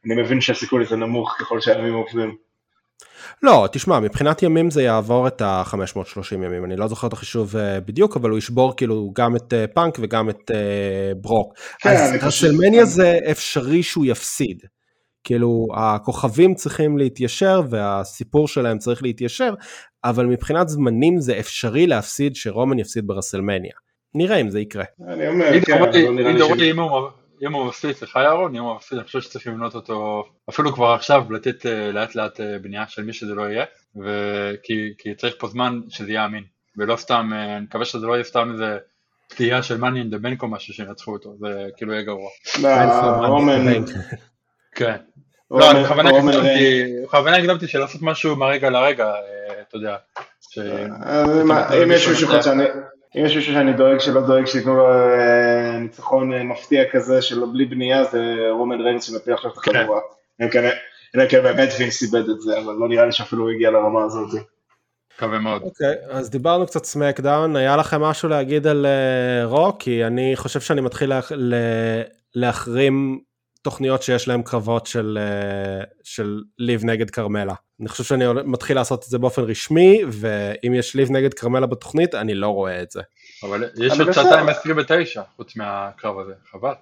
אני 0.06 0.22
מבין 0.22 0.42
שהסיכוי 0.42 0.84
לזה 0.84 0.96
נמוך 0.96 1.36
ככל 1.40 1.62
שהימים 1.62 1.94
עוברים. 1.94 2.36
לא, 3.44 3.68
תשמע, 3.72 4.00
מבחינת 4.00 4.44
ימים 4.44 4.72
זה 4.72 4.84
יעבור 4.84 5.28
את 5.28 5.42
ה-530 5.42 6.34
ימים, 6.34 6.66
אני 6.66 6.76
לא 6.76 6.88
זוכר 6.88 7.08
את 7.08 7.14
החישוב 7.14 7.56
אה, 7.58 7.80
בדיוק, 7.80 8.18
אבל 8.18 8.30
הוא 8.30 8.38
ישבור 8.38 8.76
כאילו 8.78 9.12
גם 9.16 9.36
את 9.36 9.54
אה, 9.54 9.68
פאנק 9.68 9.98
וגם 10.02 10.30
את 10.30 10.52
ברוק. 11.22 11.54
כן, 11.80 11.90
אז 11.90 12.24
רסלמניה 12.24 12.86
זה 12.86 13.18
אפשרי 13.32 13.84
שהוא 13.84 14.06
יפסיד. 14.06 14.60
כאילו, 15.24 15.68
הכוכבים 15.76 16.56
צריכים 16.56 16.98
להתיישר 16.98 17.62
והסיפור 17.70 18.48
שלהם 18.48 18.78
צריך 18.78 19.04
להתיישר, 19.04 19.54
אבל 20.04 20.26
מבחינת 20.26 20.70
זמנים 20.70 21.20
זה 21.20 21.40
אפשרי 21.40 21.88
להפסיד 21.88 22.36
שרומן 22.36 22.80
יפסיד 22.80 23.08
ברסלמניה. 23.08 23.74
נראה 24.16 24.38
אם 24.38 24.50
זה 24.50 24.60
יקרה. 24.60 24.84
אני 25.08 25.28
אומר, 25.28 25.54
אם 25.58 25.62
כן, 25.62 25.78
אם 25.84 26.18
לי 26.18 26.30
אתה 26.32 26.40
ש... 26.40 26.42
רואה 26.42 26.72
אם 27.44 27.54
הוא- 27.54 27.68
מפסיד, 27.68 27.92
סליחה 27.96 28.24
ירון, 28.24 28.56
אם 28.56 28.62
הוא 28.64 28.76
מפסיד, 28.76 28.98
אני 28.98 29.06
חושב 29.08 29.22
שצריך 29.22 29.48
לבנות 29.48 29.76
אותו, 29.76 30.24
אפילו 30.50 30.74
כבר 30.74 30.88
עכשיו, 30.94 31.24
לתת 31.32 31.66
אה, 31.66 31.92
לאט 31.92 32.16
לאט 32.16 32.40
אה, 32.42 32.60
בנייה 32.62 32.84
של 32.88 33.04
מי 33.04 33.14
שזה 33.14 33.36
לא 33.36 33.42
יהיה, 33.42 33.66
ו- 34.04 34.52
כי- 34.64 34.94
כי 34.98 35.16
צריך 35.16 35.36
פה 35.40 35.48
זמן 35.48 35.80
שזה 35.90 36.12
יהיה 36.12 36.26
אמין, 36.26 36.44
ולא 36.78 36.96
סתם, 36.96 37.30
אה, 37.34 37.58
אני 37.58 37.64
מקווה 37.66 37.86
שזה 37.86 38.08
לא 38.08 38.14
יהיה 38.14 38.24
סתם 38.24 38.52
איזה 38.52 38.78
פתיעה 39.30 39.64
של 39.64 39.78
מאני 39.78 40.04
דה 40.04 40.18
בנק 40.18 40.44
או 40.44 40.48
משהו 40.48 40.74
שינצחו 40.74 41.12
אותו, 41.14 41.36
זה 41.40 41.48
כאילו 41.78 41.94
יהיה 41.94 42.04
גרוע. 42.04 42.30
לא, 42.62 42.70
רומן, 43.28 43.84
כן. 44.76 44.96
לא, 45.52 45.72
אני 45.72 45.84
בכוונה 47.04 47.38
הקדמתי, 47.38 47.68
של 47.68 47.80
לעשות 47.80 48.02
משהו 48.02 48.36
מהרגע 48.36 48.70
לרגע, 48.70 49.12
אתה 49.68 49.78
יודע. 49.78 49.96
אם 51.84 51.92
יש 51.92 52.08
מישהו 52.08 52.30
אחד 52.30 52.42
שאני, 52.42 52.64
אם 53.16 53.26
יש 53.26 53.36
מישהו 53.36 53.54
שאני 53.54 53.74
דואג 53.74 54.00
שלא 54.00 54.22
דואג 54.22 54.46
שייתנו 54.46 54.76
לו 54.76 54.88
אה, 54.88 55.78
ניצחון 55.80 56.34
אה, 56.34 56.44
מפתיע 56.44 56.84
כזה 56.92 57.22
שלא 57.22 57.48
בלי 57.54 57.66
בנייה 57.66 58.04
זה 58.04 58.36
רומן 58.52 58.82
ריינס 58.82 59.04
שמפיל 59.04 59.34
עכשיו 59.34 59.52
את 59.52 59.58
כן. 59.58 59.76
החבורה. 59.76 60.00
אלא 60.42 60.50
כן- 60.52 60.70
כן 61.30 61.44
באמת 61.44 61.70
וינס 61.80 62.04
איבד 62.04 62.30
את 62.30 62.42
זה, 62.42 62.60
אבל 62.60 62.74
לא 62.74 62.90
נראה 62.90 63.06
לי 63.06 63.12
שאפילו 63.12 63.44
הוא 63.44 63.52
הגיע 63.52 63.72
לרמה 63.72 64.04
הזאת. 64.04 64.42
מקווה 65.18 65.40
מאוד. 65.40 65.62
אוקיי, 65.62 65.96
אז 66.10 66.30
דיברנו 66.30 66.66
קצת 66.66 66.86
סמקדאון, 66.86 67.56
היה 67.56 67.78
לכם 67.78 68.02
משהו 68.02 68.30
להגיד 68.30 68.68
על 68.68 68.86
אה, 68.86 69.46
רו? 69.46 69.78
כי 69.80 70.06
אני 70.06 70.32
חושב 70.36 70.60
שאני 70.60 70.82
מתחיל 70.82 71.12
להחרים 72.36 73.20
תוכניות 73.62 74.04
שיש 74.04 74.28
להם 74.28 74.44
קרבות 74.44 74.86
של, 74.86 75.20
של 76.04 76.42
ליב 76.60 76.86
נגד 76.86 77.10
כרמלה. 77.10 77.54
אני 77.84 77.90
חושב 77.90 78.04
שאני 78.04 78.26
מתחיל 78.46 78.76
לעשות 78.76 79.04
את 79.04 79.10
זה 79.10 79.18
באופן 79.18 79.42
רשמי, 79.42 80.02
ואם 80.12 80.74
יש 80.74 80.96
ליב 80.96 81.12
נגד 81.12 81.34
כרמלה 81.34 81.68
בתוכנית, 81.68 82.16
אני 82.16 82.34
לא 82.34 82.48
רואה 82.48 82.82
את 82.82 82.92
זה. 82.92 83.02
אבל 83.44 83.70
יש 83.78 84.00
עוד. 84.00 84.12
שעתיים 84.12 84.50
29 84.50 85.22
חוץ 85.36 85.56
מהקרב 85.56 86.20
הזה, 86.20 86.34
חבל. 86.52 86.74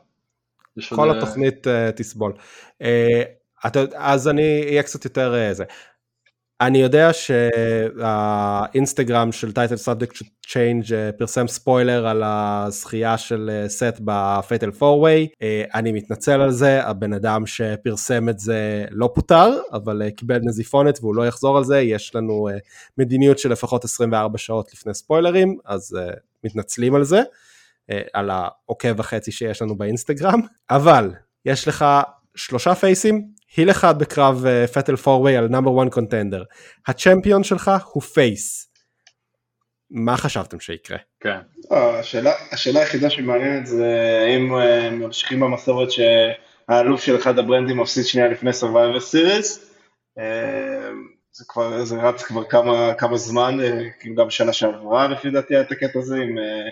יש 0.78 0.92
עוד, 0.92 1.00
כל 1.00 1.10
אה, 1.12 1.18
התוכנית 1.18 1.68
uh, 1.68 1.92
תסבול. 1.96 2.34
Uh, 2.82 2.86
אתה, 3.68 3.84
אז 3.96 4.28
אני 4.28 4.64
אהיה 4.68 4.84
קצת 4.84 5.06
יותר 5.06 5.34
uh, 5.34 5.54
זה. 5.54 5.64
אני 6.62 6.78
יודע 6.78 7.10
שהאינסטגרם 8.04 9.32
של 9.32 9.52
טייטל 9.52 9.76
סאבדקט 9.76 10.18
צ'יינג' 10.48 10.86
פרסם 11.18 11.48
ספוילר 11.48 12.08
על 12.08 12.24
הזכייה 12.26 13.18
של 13.18 13.50
אה, 13.54 13.70
סת' 13.70 14.00
ב 14.00 14.11
fatal 14.11 14.70
4-way, 14.70 15.46
אני 15.76 15.92
מתנצל 15.92 16.42
על 16.42 16.52
זה, 16.52 16.84
הבן 16.84 17.14
אדם 17.14 17.46
שפרסם 17.46 18.30
את 18.30 18.40
זה 18.40 18.86
לא 18.92 19.10
פוטר, 19.16 19.58
אבל 19.74 20.02
אה, 20.02 20.12
קיבל 20.12 20.40
נזיפונת 20.44 21.00
והוא 21.02 21.16
לא 21.16 21.28
יחזור 21.28 21.58
על 21.58 21.64
זה, 21.64 21.82
יש 21.82 22.16
לנו 22.16 22.50
אה, 22.50 22.58
מדיניות 22.98 23.40
של 23.40 23.52
לפחות 23.52 23.84
24 23.84 24.38
שעות 24.38 24.74
לפני 24.74 24.94
ספוילרים, 24.94 25.58
אז 25.66 25.98
אה, 26.00 26.14
מתנצלים 26.44 26.96
על 26.96 27.04
זה, 27.04 27.22
אה, 27.92 28.02
על 28.14 28.30
העוקב 28.30 29.00
החצי 29.00 29.32
שיש 29.32 29.62
לנו 29.62 29.78
באינסטגרם, 29.78 30.40
אבל 30.70 31.12
יש 31.46 31.68
לך 31.68 31.86
שלושה 32.36 32.76
פייסים, 32.76 33.28
heel 33.58 33.72
אחד 33.72 34.00
בקרב 34.00 34.46
fatal 34.74 34.96
four-way 34.96 35.38
על 35.38 35.48
number 35.48 35.84
1 35.84 35.92
contender. 35.92 36.44
הצ'מפיון 36.88 37.44
שלך 37.44 37.72
הוא 37.92 38.04
פייס. 38.04 38.68
מה 39.92 40.18
חשבתם 40.18 40.60
שיקרה? 40.60 40.98
כן. 41.20 41.38
לא, 41.72 41.96
השאלה, 42.00 42.32
השאלה 42.52 42.80
היחידה 42.80 43.10
שמעניינת 43.10 43.66
זה 43.68 43.96
האם 44.26 44.56
אה, 44.56 44.90
ממשיכים 44.90 45.40
במסורת 45.40 45.88
שהאלוף 45.92 47.02
של 47.04 47.16
אחד 47.16 47.40
הברנדים 47.40 47.78
מפסיד 47.78 48.06
שנייה 48.06 48.28
לפני 48.28 48.52
Survivor 48.52 49.00
Series. 49.12 49.60
אה, 50.20 50.90
זה 51.34 51.46
כבר, 51.48 51.84
זה 51.86 51.96
רץ 52.02 52.24
כבר 52.24 52.44
כמה, 52.44 52.94
כמה 52.98 53.18
זמן, 53.18 53.58
אה, 53.62 53.80
כאילו 54.00 54.16
גם 54.16 54.30
שנה 54.30 54.54
שעברה 54.54 55.08
לפי 55.08 55.30
דעתי 55.30 55.54
היה 55.56 55.62
את 55.64 55.72
הקטע 55.72 56.00
הזה 56.00 56.16
עם, 56.16 56.38
אה, 56.38 56.70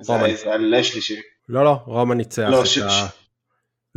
זה 0.00 0.12
רומן. 0.12 0.24
היה- 0.24 0.36
זה 0.36 0.44
היה 0.48 0.56
לשלי 0.56 1.00
ש... 1.00 1.12
לא 1.48 1.64
לא, 1.64 1.70
רומן 1.86 2.16
ניצח 2.16 2.48
לא, 2.50 2.60
את 2.62 2.66
ש- 2.66 2.78
ה... 2.78 3.06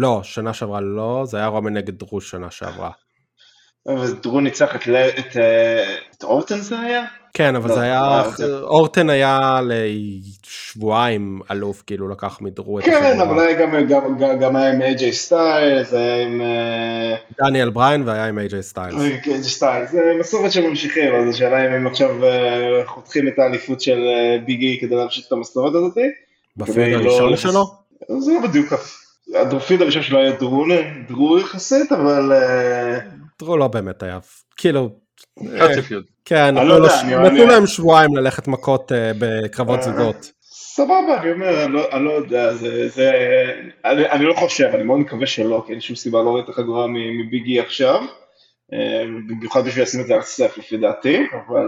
לא, 0.01 0.19
שנה 0.23 0.53
שעברה 0.53 0.81
לא, 0.81 1.23
זה 1.25 1.37
היה 1.37 1.47
רומן 1.47 1.73
נגד 1.73 1.97
דרוש 1.99 2.29
שנה 2.31 2.51
שעברה. 2.51 2.91
ודרו 3.87 4.39
ניצח 4.39 4.75
את, 4.75 4.81
את, 5.19 5.37
אה, 5.37 5.95
את 6.17 6.23
אורטון 6.23 6.57
זה 6.61 6.79
היה? 6.79 7.03
כן, 7.33 7.55
אבל 7.55 7.69
לא, 7.69 7.75
זה 7.75 7.81
היה, 7.81 8.23
זה- 8.35 8.59
אורטן 8.59 9.09
היה 9.09 9.59
לשבועיים 9.63 11.39
אלוף, 11.51 11.83
כאילו 11.87 12.09
לקח 12.09 12.37
מדרו 12.41 12.79
את 12.79 12.83
כן. 12.83 13.19
אבל 13.21 13.39
היה 13.39 13.53
גם, 13.61 13.71
גם, 13.89 14.17
גם, 14.17 14.39
גם 14.39 14.55
היה 14.55 14.71
עם 14.73 14.81
AJ 14.81 15.11
סטיילס, 15.11 15.93
היה 15.93 16.23
עם... 16.23 16.41
אה, 16.41 17.15
דניאל 17.41 17.69
בריין 17.69 18.03
והיה 18.07 18.25
עם 18.27 18.39
איי-ג'יי 18.39 18.63
סטיילס. 18.63 18.95
AJ 19.25 19.43
סטיילס, 19.43 19.91
זה 19.91 20.01
מסורת 20.19 20.51
שממשיכים, 20.51 21.15
אז 21.15 21.35
השאלה 21.35 21.67
אם 21.67 21.73
הם 21.73 21.87
עכשיו 21.87 22.09
חותכים 22.85 23.27
את 23.27 23.39
האליפות 23.39 23.81
של 23.81 23.99
אה, 24.07 24.37
ביג 24.45 24.61
אי 24.61 24.77
כדי 24.81 24.95
להמשיך 24.95 25.27
את 25.27 25.31
המסורת 25.31 25.75
הזאת. 25.75 25.93
ב 26.57 26.61
feud 26.61 26.77
לא 27.03 27.09
הראשון 27.11 27.33
לפס- 27.33 27.39
שלו? 27.41 27.65
זה 28.19 28.31
לא 28.33 28.47
בדיוק 28.47 28.69
ככה. 28.69 29.00
ה 29.35 29.44
feud 29.44 29.81
הראשון 29.81 30.01
שלו 30.03 30.19
היה 30.19 30.31
דרו, 30.31 30.65
דרו 31.07 31.39
יחסית, 31.39 31.91
אבל... 31.91 32.31
אה, 32.33 32.99
דרו 33.39 33.57
לא 33.57 33.67
באמת 33.67 34.03
היה, 34.03 34.19
כאילו. 34.57 34.89
כן, 36.25 36.55
נתנו 36.55 36.67
לא 36.79 36.87
אני- 37.01 37.15
נתנו 37.15 37.45
להם 37.45 37.67
שבועיים 37.67 38.15
ללכת 38.15 38.47
מכות 38.47 38.91
אה, 38.91 39.11
בקרבות 39.19 39.79
אה, 39.79 39.83
זוגות. 39.83 40.31
סבבה, 40.53 41.21
אני 41.21 41.31
אומר, 41.31 41.63
אני 41.65 41.73
לא, 41.73 41.81
אני 41.91 42.05
לא 42.05 42.11
יודע, 42.11 42.53
זה, 42.53 42.89
זה, 42.89 43.11
אני, 43.85 44.25
לא 44.25 44.33
חושב, 44.33 44.69
אני 44.73 44.83
מאוד 44.83 44.99
מקווה 44.99 45.27
שלא, 45.27 45.63
כי 45.67 45.71
אין 45.73 45.81
שום 45.81 45.95
סיבה 45.95 46.21
להוריד 46.21 46.43
את 46.43 46.49
החגורה 46.49 46.87
מ- 46.87 47.19
מביג 47.27 47.48
אי 47.48 47.59
עכשיו, 47.59 48.01
במיוחד 49.29 49.65
בשביל 49.65 49.83
לשים 49.83 50.01
את 50.01 50.07
זה 50.07 50.13
על 50.15 50.21
סת' 50.21 50.57
לפי 50.57 50.77
דעתי, 50.77 51.17
אבל 51.47 51.65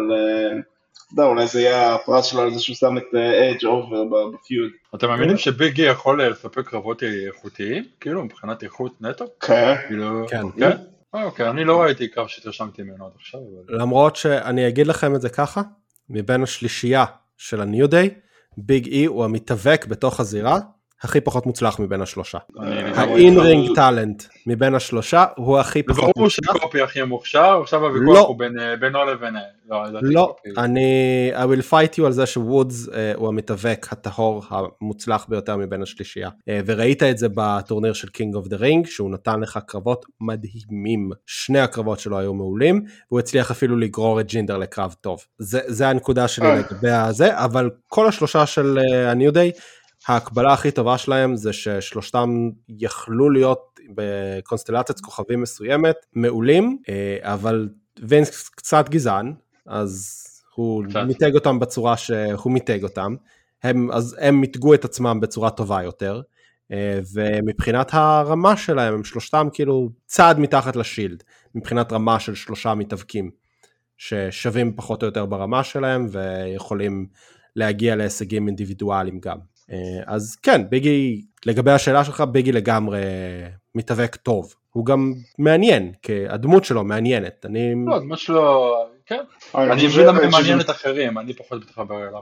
אתה 1.14 1.22
יודע, 1.22 1.30
אולי 1.30 1.48
זה 1.48 1.62
יהיה 1.62 1.96
הפרס 1.96 2.26
שלו 2.26 2.42
על 2.42 2.54
זה 2.54 2.60
שהוא 2.60 2.76
שם 2.76 2.98
את 2.98 3.04
אדג' 3.14 3.66
over 3.66 4.28
ב 4.34 4.40
feud. 4.40 4.72
אתם 4.96 5.08
מאמינים 5.08 5.38
שביגי 5.38 5.82
יכול 5.82 6.22
אה, 6.22 6.30
לספק 6.30 6.70
קרבות 6.70 7.04
איכותיים? 7.04 7.84
כאילו 8.00 8.24
מבחינת 8.24 8.64
איכות 8.64 9.02
נטו? 9.02 9.26
כן, 9.40 9.76
כאילו... 9.88 10.26
כן. 10.30 10.44
כן? 10.60 10.78
אה, 11.16 11.24
אוקיי, 11.24 11.50
אני 11.50 11.64
לא 11.64 11.82
ראיתי 11.82 12.08
קרב 12.08 12.28
שהתרשמתי 12.28 12.84
ממנו 12.84 13.06
עד 13.06 13.12
עכשיו. 13.16 13.40
למרות 13.70 14.16
שאני 14.16 14.68
אגיד 14.68 14.88
לכם 14.88 15.16
את 15.16 15.22
זה 15.22 15.30
ככה, 15.30 15.62
מבין 16.10 16.44
השלישייה 16.44 17.06
של 17.38 17.62
הניו 17.62 17.88
דיי, 17.88 18.10
ביג 18.58 18.88
אי 18.88 19.06
הוא 19.06 19.26
המתאבק 19.26 19.86
בתוך 19.86 20.20
הזירה 20.20 20.60
הכי 21.04 21.22
פחות 21.22 21.46
מוצלח 21.46 21.80
מבין 21.80 22.02
השלושה. 22.02 22.38
אני- 22.60 22.92
האין 22.96 23.40
רינג 23.40 23.76
טאלנט 23.76 24.24
מבין 24.48 24.76
השלושה 24.76 25.26
הוא 25.36 25.60
הכי 25.60 25.84
פחות 25.84 26.00
ברור 26.00 26.14
מוצלח. 26.18 26.58
שקופי 26.58 26.82
הכי 26.82 27.04
מוכשר, 27.04 27.60
עכשיו 27.62 27.86
הוויכוח 27.86 28.16
לא. 28.16 28.20
הוא 28.20 28.38
אה, 28.60 28.76
בינו 28.76 29.06
לבין... 29.06 29.36
אה, 29.36 29.42
לא, 29.70 29.84
לא. 30.02 30.36
אני 30.58 31.32
I 31.36 31.46
will 31.46 31.72
fight 31.72 32.00
you 32.00 32.06
על 32.06 32.12
זה 32.12 32.26
שוודס 32.26 32.88
אה, 32.88 32.92
הוא 33.16 33.28
המתאבק 33.28 33.88
הטהור 33.92 34.44
המוצלח 34.50 35.26
ביותר 35.30 35.58
מבין 35.58 35.82
השלישייה. 35.82 36.30
וראית 36.66 37.04
את 37.04 37.18
זה 37.18 37.28
בטורניר 37.36 37.94
של 37.94 38.08
קינג 38.08 38.36
אוף 38.36 38.48
דה 38.48 38.56
רינג, 38.56 38.86
שהוא 38.86 39.12
נתן 39.12 39.40
לך 39.40 39.60
קרבות 39.68 40.06
מדהימים. 40.22 41.10
שני 41.26 41.60
הקרבות 41.60 42.00
שלו 42.00 42.20
היו 42.20 42.34
מעולים, 42.34 42.82
והוא 43.12 43.20
הצליח 43.20 43.52
אפילו 43.52 43.78
לגרור 43.78 44.20
את 44.20 44.28
ג'ינדר 44.28 44.58
לקרב 44.58 44.96
טוב. 45.02 45.20
זה, 45.38 45.90
הנקודה 45.90 46.28
שלי 46.28 46.48
אה. 46.48 46.56
לגבי 46.56 46.92
הזה, 46.92 47.38
אבל 47.38 47.70
כל 47.88 48.08
השלושה 48.08 48.46
של 48.46 48.80
הניו 49.08 49.34
דיי, 49.34 49.52
ההקבלה 50.08 50.54
הכי 50.54 50.72
טובה 50.72 50.98
שלהם 50.98 51.36
זה 51.36 51.54
ששלושתם 51.54 52.50
יכלו 52.70 53.30
להיות 53.30 53.80
בקונסטלציית 53.96 55.00
כוכבים 55.00 55.42
מסוימת, 55.42 55.96
מעולים, 56.14 56.78
אה, 56.90 57.18
אבל 57.22 57.70
וינס 58.00 58.50
קצת 58.50 58.90
גזען, 58.90 59.34
אז 59.66 60.24
הוא 60.56 60.84
קצת. 60.90 61.04
מיתג 61.08 61.36
אותם 61.36 61.60
בצורה 61.60 61.98
שהוא 61.98 62.52
מיתג 62.54 62.84
אותם, 62.84 63.16
הם, 63.64 63.92
אז 63.92 64.16
הם 64.20 64.42
מיתגו 64.42 64.74
את 64.74 64.86
עצמם 64.86 65.20
בצורה 65.20 65.50
טובה 65.50 65.84
יותר, 65.84 66.22
אה, 66.72 67.00
ומבחינת 67.14 67.90
הרמה 67.94 68.58
שלהם, 68.58 68.94
הם 68.94 69.04
שלושתם 69.04 69.48
כאילו 69.54 69.90
צעד 70.06 70.40
מתחת 70.40 70.76
לשילד, 70.76 71.24
מבחינת 71.56 71.94
רמה 71.94 72.20
של 72.20 72.36
שלושה 72.36 72.74
מתאבקים, 72.74 73.32
ששווים 73.98 74.76
פחות 74.76 75.04
או 75.04 75.08
יותר 75.08 75.26
ברמה 75.26 75.64
שלהם, 75.64 76.08
ויכולים 76.12 77.08
להגיע 77.56 77.96
להישגים 77.96 78.48
אינדיבידואליים 78.48 79.20
גם. 79.20 79.38
אה, 79.74 80.04
אז 80.08 80.36
כן, 80.36 80.62
ביגי, 80.70 81.22
לגבי 81.46 81.72
השאלה 81.72 82.04
שלך, 82.04 82.22
ביגי 82.22 82.52
לגמרי 82.52 83.02
מתאבק 83.76 84.16
טוב. 84.16 84.54
הוא 84.72 84.86
גם 84.86 85.14
מעניין, 85.40 85.92
כי 86.02 86.14
הדמות 86.30 86.66
שלו 86.66 86.84
מעניינת. 86.84 87.46
אני... 87.46 87.74
לא, 87.86 87.96
הדמות 87.96 88.20
שלו, 88.20 88.74
כן. 89.06 89.20
אני 89.56 89.86
מבין 89.86 90.06
למה 90.06 90.20
היא 90.20 90.30
מעניינת 90.32 90.70
אחרים, 90.70 91.18
אני 91.18 91.34
פחות 91.34 91.62
מתחבר 91.62 92.08
אליו. 92.08 92.22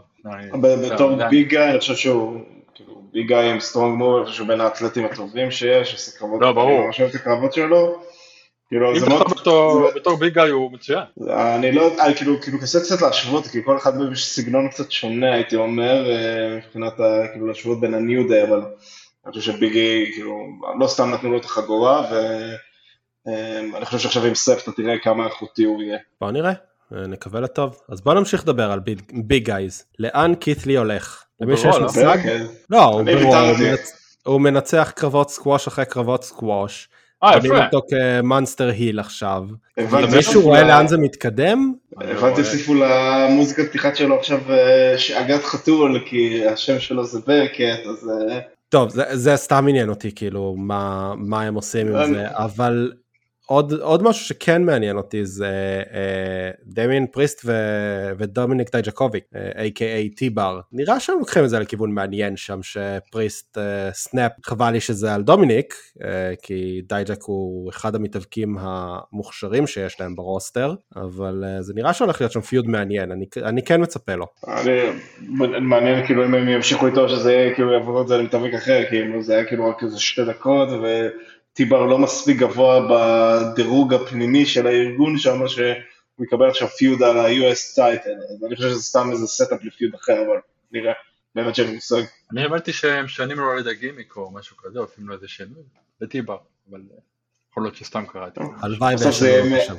בתור 0.61 0.95
אתה 0.95 1.03
יודע. 1.03 1.29
big 1.29 1.47
guy, 1.47 1.69
אני 1.69 1.79
חושב 1.79 1.95
שהוא, 1.95 2.41
כאילו, 2.75 3.01
big 3.13 3.27
guy 3.27 3.49
עם 3.49 3.59
strong 3.59 3.97
move, 3.97 4.15
אני 4.15 4.25
חושב 4.25 4.37
שהוא 4.37 4.47
בין 4.47 4.61
האתלטים 4.61 5.05
הטובים 5.05 5.51
שיש, 5.51 5.93
עושה 5.93 6.19
קרבות, 6.19 6.41
לא, 6.41 6.51
ברור. 6.51 6.69
אני 6.69 6.93
אוהב 6.99 7.09
את 7.09 7.15
הקרבות 7.15 7.53
שלו. 7.53 8.01
כאילו, 8.71 8.91
אם 8.91 8.99
זה 8.99 9.09
מאוד, 9.09 9.21
בתור- 9.21 9.35
בתור- 9.41 9.87
זה- 9.93 9.99
בתור 9.99 10.17
big 10.17 10.33
guy 10.33 10.49
הוא 10.49 10.71
מצוין. 10.71 11.03
אני 11.29 11.71
לא, 11.71 12.05
אני 12.05 12.15
כאילו, 12.15 12.41
כאילו 12.41 12.59
קשה 12.59 12.79
קצת 12.79 13.01
להשוות, 13.01 13.47
כי 13.47 13.63
כל 13.65 13.77
אחד 13.77 13.91
יש 14.11 14.25
סגנון 14.25 14.67
קצת 14.69 14.91
שונה, 14.91 15.33
הייתי 15.33 15.55
אומר, 15.55 16.09
אה, 16.11 16.57
מבחינת 16.57 16.99
ה, 16.99 17.27
כאילו, 17.31 17.47
להשוות 17.47 17.79
בין 17.79 17.93
הניו 17.93 18.27
דיי, 18.27 18.43
אבל 18.43 18.61
אני 19.25 19.33
חושב 19.33 19.51
שביג 19.51 19.89
אי, 19.89 20.11
כאילו, 20.13 20.35
לא 20.79 20.87
סתם 20.87 21.11
נתנו 21.13 21.31
לו 21.31 21.37
את 21.37 21.45
החגורה, 21.45 22.11
ואני 23.25 23.85
חושב 23.85 23.99
שעכשיו 23.99 24.25
עם 24.25 24.35
סת' 24.35 24.63
אתה 24.63 24.71
תראה 24.71 24.99
כמה 25.03 25.25
איכותי 25.25 25.63
הוא 25.63 25.81
יהיה. 25.83 25.97
בוא 26.21 26.31
נראה, 26.31 26.51
אה, 26.95 27.07
נקווה 27.07 27.39
לטוב. 27.41 27.79
אז 27.89 28.01
בוא 28.01 28.13
נמשיך 28.13 28.43
לדבר 28.43 28.71
על 28.71 28.79
big, 28.79 29.01
big 29.13 29.45
guys. 29.45 29.83
לאן 29.99 30.35
קית' 30.35 30.63
לי 30.63 30.77
הולך? 30.77 31.23
למי 31.41 31.57
שיש 31.57 31.65
ברור, 31.65 31.77
לא? 31.79 31.85
מושג? 31.85 32.17
כן. 32.23 32.45
לא, 32.69 33.01
הוא 34.25 34.41
מנצח 34.41 34.91
קרבות 34.95 35.29
סקווש 35.29 35.67
אחרי 35.67 35.85
קרבות 35.85 36.23
סקווש. 36.23 36.89
אה, 37.23 37.37
יפה. 37.37 37.65
אותו 37.65 37.81
כ 37.89 38.07
monster 38.07 38.69
heel 38.69 38.99
עכשיו. 38.99 39.43
מישהו 40.15 40.41
רואה 40.41 40.63
לאן 40.63 40.87
זה 40.87 40.97
מתקדם? 40.97 41.73
הבנתי, 41.97 42.41
הוסיפו 42.41 42.73
למוזיקת 42.75 43.69
פתיחת 43.69 43.95
שלו 43.95 44.15
עכשיו 44.19 44.39
אה, 44.49 44.93
שאגת 44.97 45.43
חתול, 45.43 45.99
כי 46.05 46.47
השם 46.47 46.79
שלו 46.79 47.05
זה 47.05 47.19
ברקאט, 47.27 47.85
אז 47.89 48.09
אה, 48.09 48.39
טוב, 48.69 48.89
זה, 48.89 49.03
זה 49.11 49.35
סתם 49.35 49.65
עניין 49.69 49.89
אותי, 49.89 50.11
כאילו, 50.15 50.55
מה, 50.57 51.13
מה 51.17 51.41
הם 51.41 51.55
עושים 51.55 51.87
עם 51.87 51.95
אני- 51.95 52.13
זה, 52.13 52.25
אבל 52.31 52.91
עוד, 53.51 53.73
עוד 53.73 54.03
משהו 54.03 54.25
שכן 54.25 54.63
מעניין 54.63 54.97
אותי 54.97 55.25
זה 55.25 55.83
אה, 55.93 56.51
דמיין 56.65 57.07
פריסט 57.11 57.41
ו, 57.45 57.51
ודומיניק 58.17 58.71
דייג'קוביק, 58.71 59.23
אה, 59.35 59.65
a.k.a 59.65 60.15
טי-באר. 60.15 60.59
נראה 60.71 60.99
שהם 60.99 61.19
לוקחים 61.19 61.43
את 61.43 61.49
זה 61.49 61.59
לכיוון 61.59 61.91
מעניין 61.91 62.37
שם, 62.37 62.59
שפריסט 62.63 63.57
אה, 63.57 63.89
snap, 63.93 64.31
חבל 64.45 64.71
לי 64.71 64.79
שזה 64.79 65.13
על 65.13 65.21
דומיניק, 65.23 65.73
אה, 66.03 66.33
כי 66.41 66.81
דייג'ק 66.89 67.23
הוא 67.23 67.69
אחד 67.69 67.95
המתאבקים 67.95 68.57
המוכשרים 68.59 69.67
שיש 69.67 70.01
להם 70.01 70.15
ב 70.15 70.22
roster, 70.23 70.73
אבל 70.95 71.43
אה, 71.47 71.61
זה 71.61 71.73
נראה 71.73 71.93
שהולך 71.93 72.21
להיות 72.21 72.31
שם 72.31 72.41
feud 72.41 72.67
מעניין, 72.67 73.11
אני, 73.11 73.25
אני 73.43 73.63
כן 73.63 73.81
מצפה 73.81 74.15
לו. 74.15 74.25
אני, 74.47 74.79
מעניין 75.61 76.05
כאילו 76.05 76.25
אם 76.25 76.33
הם 76.33 76.47
ימשיכו 76.47 76.87
איתו 76.87 77.09
שזה 77.09 77.33
יהיה 77.33 77.55
כאילו 77.55 77.73
יעבור 77.73 78.01
את 78.01 78.07
זה 78.07 78.17
למתאבק 78.17 78.53
אחר, 78.53 78.83
כאילו 78.89 79.21
זה 79.23 79.33
היה 79.33 79.45
כאילו 79.45 79.69
רק 79.69 79.83
איזה 79.83 79.99
שתי 79.99 80.25
דקות 80.25 80.69
וטי-באר 81.53 81.85
לא 81.85 81.97
מספיק 81.97 82.37
גבוה 82.37 82.87
בדירוג 82.89 83.93
הפנימי 83.93 84.45
של 84.45 84.67
הארגון 84.67 85.17
שם 85.17 85.47
שהוא 85.47 86.25
יקבל 86.25 86.49
עכשיו 86.49 86.67
feud 86.67 87.03
על 87.03 87.17
ה-US 87.17 87.75
title, 87.75 88.09
אז 88.29 88.43
אני 88.45 88.55
חושב 88.55 88.69
שזה 88.69 88.81
סתם 88.81 89.11
איזה 89.11 89.27
setup 89.27 89.63
ל 89.63 89.69
feud 89.69 89.91
אחר, 89.95 90.13
אבל 90.13 90.37
נראה, 90.71 90.93
באמת 91.35 91.55
שאין 91.55 91.67
לי 91.67 91.73
מושג. 91.73 92.01
אני 92.31 92.45
הבנתי 92.45 92.73
שהם 92.73 93.05
משנים 93.05 93.39
לו 93.39 93.57
איזה 93.57 93.73
גימיק 93.73 94.15
או 94.15 94.31
משהו 94.31 94.57
כזה, 94.57 94.79
עושים 94.79 95.07
לו 95.07 95.15
איזה 95.15 95.27
שינוי, 95.27 95.63
לטי-באר, 96.01 96.37
אבל 96.69 96.81
יכול 97.51 97.63
להיות 97.63 97.75
שסתם 97.75 98.05
קראתי. 98.05 98.39
הלוואי 98.61 98.95
בסוף 98.95 99.15
זה 99.15 99.29
יהיה 99.29 99.43
אותו 99.43 99.65
שם. 99.65 99.75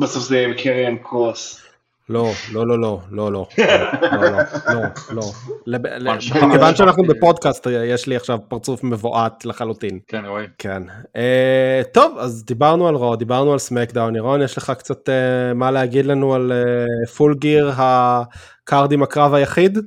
בסוף 0.00 0.22
זה 0.22 0.36
יהיה 0.36 0.48
עם 0.48 0.54
קריאן 0.54 0.96
קרוס. 0.96 1.62
לא, 2.08 2.30
לא, 2.52 2.66
לא, 2.66 2.78
לא, 2.78 3.00
לא, 3.10 3.32
לא, 3.32 3.46
לא, 4.12 4.30
לא, 4.70 4.82
לא, 5.10 5.22
לא. 5.66 6.14
מכיוון 6.46 6.76
שאנחנו. 6.76 7.04
בפודקאסט, 7.04 7.66
יש 7.84 8.06
לי 8.06 8.16
עכשיו 8.16 8.38
פרצוף 8.48 8.84
מבועת 8.84 9.44
לחלוטין. 9.44 9.98
כן, 10.08 10.24
רואים. 10.26 10.48
כן. 10.58 10.82
אה, 11.16 11.82
טוב, 11.92 12.18
אז 12.18 12.44
דיברנו 12.44 12.88
על 12.88 12.94
רו, 12.94 13.16
דיברנו 13.16 13.52
על 13.52 13.58
סמקדאון. 13.58 14.16
ירון, 14.16 14.42
יש 14.42 14.58
לך 14.58 14.72
קצת 14.78 15.08
אה, 15.08 15.54
מה 15.54 15.70
להגיד 15.70 16.06
לנו 16.06 16.34
על 16.34 16.52
אה, 16.52 17.06
פול 17.06 17.34
גיר, 17.34 17.72
ה 17.76 17.99
card 17.99 18.92
עם 18.92 19.02
הקרב 19.02 19.34
היחיד? 19.34 19.78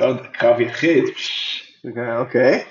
לא 0.00 0.04
יודע, 0.04 0.22
קרב 0.32 0.60
יחיד, 0.60 1.04
אוקיי. 2.18 2.64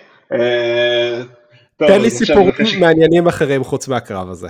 תן 1.77 2.01
לי 2.01 2.09
סיפורים 2.09 2.51
מעניינים 2.79 3.27
אחרים 3.27 3.63
חוץ 3.63 3.87
מהקרב 3.87 4.29
הזה. 4.29 4.49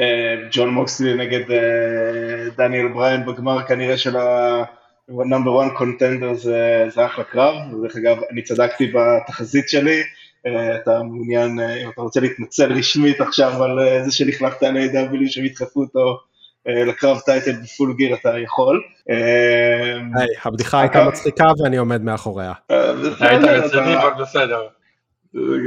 אה, 0.00 0.34
ג'ון 0.50 0.68
מוקסלי 0.68 1.14
נגד 1.14 1.50
אה, 1.50 2.50
דניאל 2.56 2.88
בריין 2.88 3.26
בגמר 3.26 3.62
כנראה 3.62 3.96
של 3.96 4.16
ה-number 4.16 5.48
one 5.64 5.78
contender 5.78 6.34
זה 6.34 6.84
זה 6.88 7.06
אחלה 7.06 7.24
קרב, 7.24 7.54
ודרך 7.74 7.96
אגב 7.96 8.16
אני 8.30 8.42
צדקתי 8.42 8.92
בתחזית 8.92 9.68
שלי, 9.68 10.02
אה, 10.46 10.76
אתה 10.76 11.02
מעוניין, 11.02 11.60
אם 11.60 11.90
אתה 11.90 12.00
רוצה 12.00 12.20
להתנצל 12.20 12.72
רשמית 12.72 13.20
עכשיו 13.20 13.64
על 13.64 13.78
זה 14.04 14.12
שנכלכת 14.12 14.62
על 14.62 14.76
A.W 14.76 15.26
שהם 15.26 15.44
ידחפו 15.44 15.80
אותו 15.80 16.18
לקרב 16.66 17.18
טייטל 17.18 17.52
בפול 17.52 17.94
גיר 17.96 18.14
אתה 18.14 18.38
יכול. 18.38 18.82
היי, 19.06 20.28
הבדיחה 20.44 20.80
הייתה 20.80 21.04
מצחיקה 21.04 21.44
ואני 21.62 21.76
עומד 21.76 22.02
מאחוריה. 22.02 22.52
היית 22.68 23.40
בסדר, 23.40 23.64
רציני, 23.64 23.96
אבל 23.96 24.22
בסדר. 24.22 24.60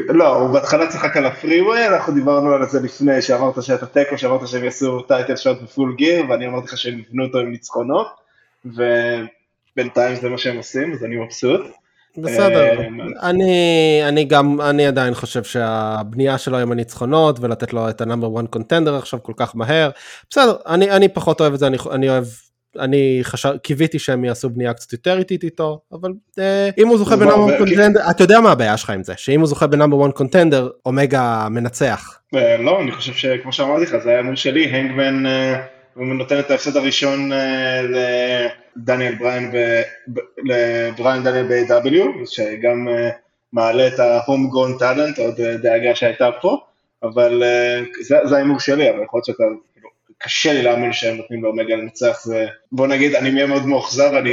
לא, 0.09 0.35
הוא 0.35 0.49
בהתחלה 0.53 0.87
צחק 0.87 1.17
על 1.17 1.25
ה 1.25 1.32
preview, 1.32 1.87
אנחנו 1.87 2.13
דיברנו 2.13 2.53
על 2.53 2.65
זה 2.65 2.79
לפני, 2.79 3.21
שאמרת 3.21 3.63
שאתה 3.63 3.85
תיקו, 3.85 4.17
שאמרת 4.17 4.47
שהם 4.47 4.63
יעשו 4.63 5.01
title 5.01 5.35
shot 5.35 5.61
בפול 5.61 5.95
גיר, 5.97 6.25
ואני 6.29 6.47
אמרתי 6.47 6.65
לך 6.65 6.77
שהם 6.77 6.99
יבנו 6.99 7.23
אותו 7.25 7.39
עם 7.39 7.51
ניצחונות, 7.51 8.07
ובינתיים 8.65 10.15
זה 10.15 10.29
מה 10.29 10.37
שהם 10.37 10.57
עושים, 10.57 10.93
אז 10.93 11.03
אני 11.03 11.15
מבסוט. 11.15 11.61
בסדר, 12.17 12.79
אה, 12.79 12.87
אני, 13.21 14.01
אני 14.07 14.25
גם, 14.25 14.61
אני 14.61 14.87
עדיין 14.87 15.13
חושב 15.13 15.43
שהבנייה 15.43 16.37
שלו 16.37 16.57
עם 16.57 16.71
הניצחונות 16.71 17.39
ולתת 17.39 17.73
לו 17.73 17.89
את 17.89 18.01
ה 18.01 18.07
number 18.07 18.39
1 18.39 18.49
contender 18.49 18.95
עכשיו 18.95 19.23
כל 19.23 19.33
כך 19.35 19.55
מהר, 19.55 19.89
בסדר, 20.29 20.55
אני, 20.67 20.91
אני 20.91 21.09
פחות 21.09 21.41
אוהב 21.41 21.53
את 21.53 21.59
זה, 21.59 21.67
אני, 21.67 21.77
אני 21.91 22.09
אוהב, 22.09 22.25
אני 22.79 23.19
חשב, 23.23 23.49
קיוויתי 23.63 23.99
שהם 23.99 24.25
יעשו 24.25 24.49
בנייה 24.49 24.73
קצת 24.73 24.93
יותר 24.93 25.17
איטית 25.19 25.43
איתו, 25.43 25.79
אבל 25.91 26.11
אה, 26.39 26.69
אם 26.77 26.87
הוא 26.87 26.97
זוכה 26.97 27.15
ב 27.15 27.18
number 27.18 27.35
לא, 27.37 27.45
1 27.45 27.53
כי- 27.53 27.57
contender, 27.75 28.09
אתה 28.09 28.23
יודע 28.23 28.39
מה 28.39 28.51
הבעיה 28.51 28.77
שלך 28.77 28.89
עם 28.89 29.03
זה, 29.03 29.13
שאם 29.17 29.39
הוא 29.39 29.47
זוכה 29.47 29.67
ב 29.67 29.72
number 29.72 30.05
1 30.05 30.13
contender, 30.15 30.69
אומגה 30.85 31.47
מנצח. 31.51 32.19
אה, 32.35 32.57
לא, 32.57 32.81
אני 32.81 32.91
חושב 32.91 33.13
שכמו 33.13 33.53
שאמרתי 33.53 33.83
לך, 33.83 33.97
זה 34.03 34.09
ההימור 34.09 34.35
שלי, 34.35 34.65
הנגמן, 34.65 35.25
אה, 35.25 35.61
נותן 35.95 36.39
את 36.39 36.51
ההפסד 36.51 36.77
הראשון 36.77 37.31
אה, 37.33 37.81
לדניאל 38.77 39.15
בריין, 39.15 39.51
ב- 39.51 39.81
ב- 40.13 40.49
לבריין 40.51 41.23
דניאל 41.23 41.47
ב-AEW, 41.47 42.25
שגם 42.25 42.87
אה, 42.87 43.09
מעלה 43.53 43.87
את 43.87 43.99
ה-home 43.99 44.29
grown 44.53 44.81
talent, 44.81 45.21
עוד 45.21 45.39
אה, 45.39 45.57
דאגה 45.57 45.95
שהייתה 45.95 46.29
פה, 46.41 46.57
אבל 47.03 47.43
אה, 47.43 47.81
זה 48.23 48.35
ההימור 48.35 48.59
שלי, 48.59 48.89
אבל 48.89 48.99
יכול 49.03 49.17
להיות 49.17 49.25
שאתה, 49.25 49.43
קשה 50.23 50.53
לי 50.53 50.61
להאמין 50.61 50.93
שהם 50.93 51.15
נותנים 51.17 51.43
לאומגה 51.43 51.75
לנצח, 51.75 52.19
זה, 52.23 52.45
בוא 52.71 52.87
נגיד, 52.87 53.15
אני 53.15 53.33
אהיה 53.33 53.45
מאוד 53.47 53.65
מאוכזב, 53.65 54.11
אני 54.13 54.29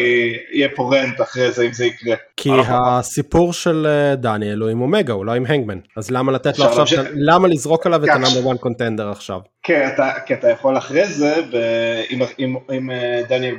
אהיה 0.55 0.69
פה 0.77 0.91
rant 0.95 1.21
אחרי 1.21 1.53
זה 1.53 1.63
אם 1.67 1.73
זה 1.73 1.87
יקרה. 1.87 2.15
כי 2.37 2.51
הסיפור 2.69 3.53
של 3.53 3.87
אה, 3.87 4.17
דניאל 4.17 4.59
הוא 4.59 4.69
עם 4.71 4.81
אומגה, 4.81 5.13
הוא 5.13 5.25
לא 5.27 5.33
עם 5.33 5.47
הנגמן, 5.47 5.79
אז 5.97 6.11
למה 6.11 6.33
לתת 6.33 6.59
לו 6.59 6.65
עכשיו, 6.65 7.01
ה- 7.01 7.09
למה 7.15 7.49
לזרוק 7.49 7.87
עליו 7.87 8.05
את 8.05 8.09
כך. 8.09 8.15
ה 8.17 8.22
number 8.22 8.51
1 8.53 8.61
contender 8.61 9.11
עכשיו? 9.11 9.41
כן, 9.63 9.89
אתה, 9.95 10.11
כי 10.27 10.35
אתה 10.35 10.51
יכול 10.51 10.79
אחרי 10.79 11.07
זה, 11.07 11.35
ב- 11.53 12.03
עם, 12.39 12.55
עם 12.71 12.91
אה, 12.91 13.21
דניאל, 13.29 13.55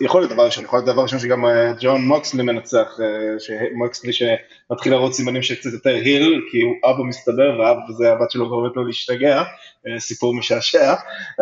יכול 0.00 0.20
להיות 0.20 0.32
דבר 0.32 0.44
ראשון, 0.44 0.64
יכול 0.64 0.78
להיות 0.78 0.88
דבר 0.88 1.02
ראשון 1.02 1.18
שגם 1.18 1.46
אה, 1.46 1.72
ג'ון 1.80 2.00
מוקסלי 2.00 2.42
מנצח, 2.42 3.00
אה, 3.00 3.38
שמוקסלי 3.38 4.12
שמתחיל 4.12 4.92
להראות 4.92 5.14
סימנים 5.14 5.42
שקצת 5.42 5.72
יותר 5.72 5.90
heel, 5.90 6.40
כי 6.50 6.62
הוא 6.62 6.74
אבא 6.84 7.02
מסתבר, 7.02 7.60
ואבא 7.60 7.80
וזה 7.90 8.12
הבת 8.12 8.30
שלו 8.30 8.48
גורמת 8.48 8.76
לו 8.76 8.84
להשתגע, 8.84 9.42
אה, 9.86 10.00
סיפור 10.00 10.34
משעשע, 10.34 10.94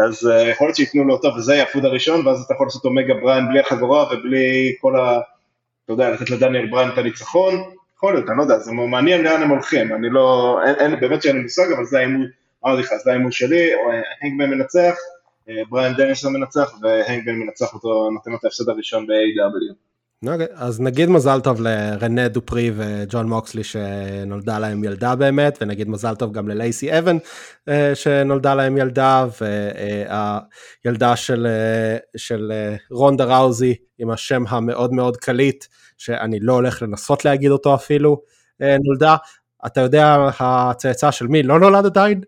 אז 0.06 0.30
יכול 0.50 0.66
להיות 0.66 0.76
שייתנו 0.76 1.04
לו 1.04 1.14
אותו, 1.14 1.28
וזה 1.28 1.52
יהיה 1.52 1.62
ה 1.62 1.67
feud 1.67 1.84
הראשון, 1.84 2.26
ואז 2.26 2.42
אתה 2.42 2.54
יכול 2.54 2.66
לעשות 2.66 2.84
אומגה 2.84 3.14
בריין 3.14 3.48
בלי 3.48 3.60
החגורה 3.60 4.04
ובלי 4.12 4.74
כל 4.80 4.96
ה... 4.96 5.20
אתה 5.84 5.92
יודע, 5.92 6.10
לתת 6.10 6.30
לדניאל 6.30 6.66
בריין 6.66 6.88
את 6.88 6.98
הניצחון, 6.98 7.54
יכול 7.96 8.14
להיות, 8.14 8.28
אני 8.28 8.38
לא 8.38 8.42
יודע, 8.42 8.58
זה 8.58 8.72
מעניין 8.72 9.22
לאן 9.22 9.42
הם 9.42 9.50
הולכים, 9.50 9.94
אני 9.94 10.10
לא, 10.10 10.58
אין, 10.66 10.74
אין 10.74 11.00
באמת 11.00 11.22
שאין 11.22 11.36
לי 11.36 11.42
מושג, 11.42 11.72
אבל 11.72 11.84
זה 11.84 11.98
ההימור, 11.98 12.26
אמרתי 12.64 12.82
לך, 12.82 12.88
זה 13.04 13.10
ההימור 13.10 13.30
שלי, 13.30 13.74
אה, 13.74 14.00
הנגמן 14.22 14.50
מנצח, 14.50 14.96
בריין 15.68 15.94
דניאלסון 15.96 16.32
מנצח, 16.32 16.72
והנגמן 16.82 17.34
מנצח 17.34 17.74
אותו, 17.74 18.10
נותן 18.10 18.30
לו 18.30 18.36
את 18.36 18.44
ההפסד 18.44 18.68
הראשון 18.68 19.06
ב-AEW. 19.06 19.74
אוקיי, 20.26 20.46
אז 20.54 20.80
נגיד 20.80 21.08
מזל 21.08 21.40
טוב 21.40 21.60
לרנה 21.60 22.28
דופרי 22.28 22.70
וג'ון 22.76 23.28
מוקסלי 23.28 23.64
שנולדה 23.64 24.58
להם 24.58 24.84
ילדה 24.84 25.14
באמת, 25.14 25.58
ונגיד 25.60 25.88
מזל 25.88 26.14
טוב 26.14 26.32
גם 26.32 26.48
ללייסי 26.48 26.98
אוונס 26.98 27.16
אה, 27.68 27.94
שנולדה 27.94 28.54
להם 28.54 28.76
ילדה, 28.76 29.26
והילדה 30.84 31.16
של, 31.16 31.46
אה, 31.46 31.96
של 32.16 32.52
אה, 32.52 32.76
רונדה 32.90 33.24
ראוזי 33.24 33.74
עם 33.98 34.10
השם 34.10 34.44
המאוד 34.48 34.92
מאוד 34.92 35.16
קליט, 35.16 35.64
שאני 35.98 36.40
לא 36.40 36.52
הולך 36.52 36.82
לנסות 36.82 37.24
להגיד 37.24 37.50
אותו 37.50 37.74
אפילו, 37.74 38.22
נולדה. 38.84 39.16
אתה 39.66 39.80
יודע 39.80 40.28
הצאצא 40.40 41.10
של 41.10 41.26
מי 41.26 41.42
לא 41.42 41.60
נולד 41.60 41.86
עדיין? 41.86 42.20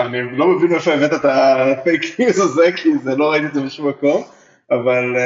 אני 0.00 0.38
לא 0.38 0.48
מבין 0.48 0.74
איפה 0.74 0.92
הבאת 0.94 1.12
את 1.12 1.24
הפייק 1.24 2.20
ניוז 2.20 2.40
הזה, 2.40 2.72
כי 2.76 2.98
זה 2.98 3.16
לא 3.16 3.30
ראיתי 3.30 3.46
את 3.46 3.54
זה 3.54 3.60
בשום 3.60 3.88
מקום, 3.88 4.22
אבל... 4.70 5.16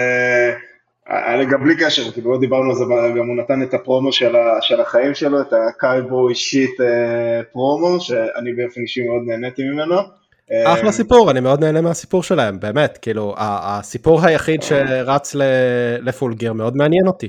אני 1.11 1.47
גם 1.47 1.65
בלי 1.65 1.77
קשר, 1.77 2.11
כאילו 2.13 2.33
לא 2.33 2.41
דיברנו 2.41 2.71
על 2.71 2.77
זה, 2.77 2.85
גם 3.19 3.29
הוא 3.29 3.37
נתן 3.37 3.63
את 3.63 3.75
הפרומו 3.75 4.13
של, 4.13 4.81
החיים 4.81 5.15
שלו, 5.15 5.41
את 5.41 5.53
הקייבו 5.53 6.29
אישית 6.29 6.81
אה, 6.81 7.43
פרומו, 7.53 8.01
שאני 8.01 8.53
באופן 8.53 8.81
אישי 8.81 9.09
מאוד 9.09 9.23
נהניתי 9.27 9.63
ממנו. 9.65 9.97
אחלה 10.65 10.87
אה, 10.87 10.93
סיפור, 10.93 11.31
אני 11.31 11.41
מאוד 11.41 11.61
נהנה 11.61 11.81
מהסיפור 11.81 12.23
שלהם, 12.23 12.61
באמת, 12.61 12.99
כאילו, 13.03 13.35
הסיפור 13.39 14.27
היחיד 14.27 14.63
שרץ 14.63 15.35
לפול 16.01 16.35
גיר 16.35 16.53
מאוד 16.53 16.77
מעניין 16.77 17.07
אותי. 17.07 17.29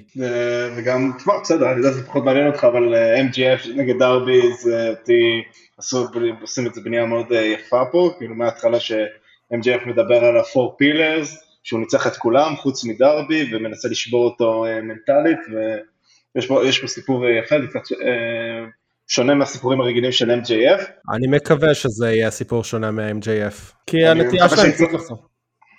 וגם, 0.77 1.11
תשמע, 1.17 1.33
בסדר, 1.41 1.71
אני 1.71 1.77
יודע 1.77 1.91
שזה 1.91 2.05
פחות 2.05 2.23
מעניין 2.23 2.47
אותך, 2.47 2.63
אבל 2.63 2.95
אה, 2.95 3.21
MGF 3.21 3.69
נגד 3.75 3.99
דרבי, 3.99 4.53
זה 4.53 4.89
אותי, 4.89 5.43
עושים 6.41 6.67
את 6.67 6.73
זה 6.73 6.81
בנייה 6.81 7.05
מאוד 7.05 7.31
אה, 7.31 7.41
יפה 7.41 7.83
פה, 7.91 8.11
כאילו 8.17 8.35
מההתחלה 8.35 8.79
ש-MGF 8.79 9.87
מדבר 9.87 10.25
על 10.25 10.37
ה-4 10.37 10.81
pillars, 10.81 11.43
שהוא 11.63 11.79
ניצח 11.79 12.07
את 12.07 12.17
כולם 12.17 12.55
חוץ 12.55 12.85
מדרבי 12.85 13.55
ומנסה 13.55 13.87
לשבור 13.87 14.25
אותו 14.25 14.65
אה, 14.65 14.81
מנטלית 14.81 15.39
ויש 16.35 16.47
פה, 16.81 16.87
סיפור 16.87 17.25
אה, 17.25 17.31
יפה, 17.31 17.55
אה, 17.55 18.65
שונה 19.07 19.35
מהסיפורים 19.35 19.81
הרגילים 19.81 20.11
של 20.11 20.31
MJF. 20.31 20.83
אני 21.15 21.27
מקווה 21.27 21.73
שזה 21.73 22.11
יהיה 22.11 22.31
סיפור 22.31 22.63
שונה 22.63 22.91
מ-MJF, 22.91 23.73
כי 23.87 24.05
הנטייה 24.07 24.49
שלהם 24.49 24.71
קצת 24.71 24.93
לחזור. 24.93 25.33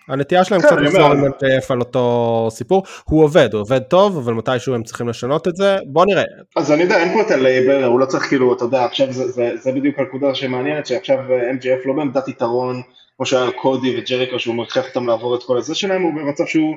הנטייה 0.08 0.44
שלהם 0.44 0.60
כן, 0.60 0.66
קצת 0.66 0.76
לחזור 0.76 1.02
עם 1.02 1.24
MJF 1.24 1.66
על 1.68 1.80
אותו 1.80 2.48
סיפור, 2.50 2.82
הוא 3.04 3.24
עובד, 3.24 3.48
הוא 3.52 3.60
עובד 3.60 3.78
טוב, 3.78 4.18
אבל 4.18 4.34
מתישהו 4.34 4.74
הם 4.74 4.82
צריכים 4.82 5.08
לשנות 5.08 5.48
את 5.48 5.56
זה, 5.56 5.76
בוא 5.92 6.06
נראה. 6.06 6.22
אז 6.56 6.72
אני 6.72 6.82
יודע, 6.82 6.96
אין 6.96 7.12
פה 7.12 7.20
את 7.20 7.30
הלייבר, 7.30 7.84
הוא 7.84 8.00
לא 8.00 8.06
צריך 8.06 8.24
כאילו, 8.28 8.54
אתה 8.54 8.64
יודע, 8.64 8.84
עכשיו 8.84 9.12
זה, 9.12 9.28
זה, 9.28 9.50
זה 9.56 9.72
בדיוק 9.72 9.98
הנקודה 9.98 10.34
שמעניינת, 10.34 10.86
שעכשיו 10.86 11.18
MJF 11.58 11.88
לא 11.88 11.94
בעמדת 11.94 12.28
יתרון 12.28 12.82
כמו 13.16 13.26
שהיה 13.26 13.50
קודי 13.52 13.98
וג'ריקו 13.98 14.38
שהוא 14.38 14.54
מכריח 14.54 14.88
אותם 14.88 15.06
לעבור 15.06 15.36
את 15.36 15.42
כל 15.42 15.58
הזה 15.58 15.74
שלהם, 15.74 16.02
הוא 16.02 16.12
במצב 16.14 16.44
שהוא, 16.46 16.76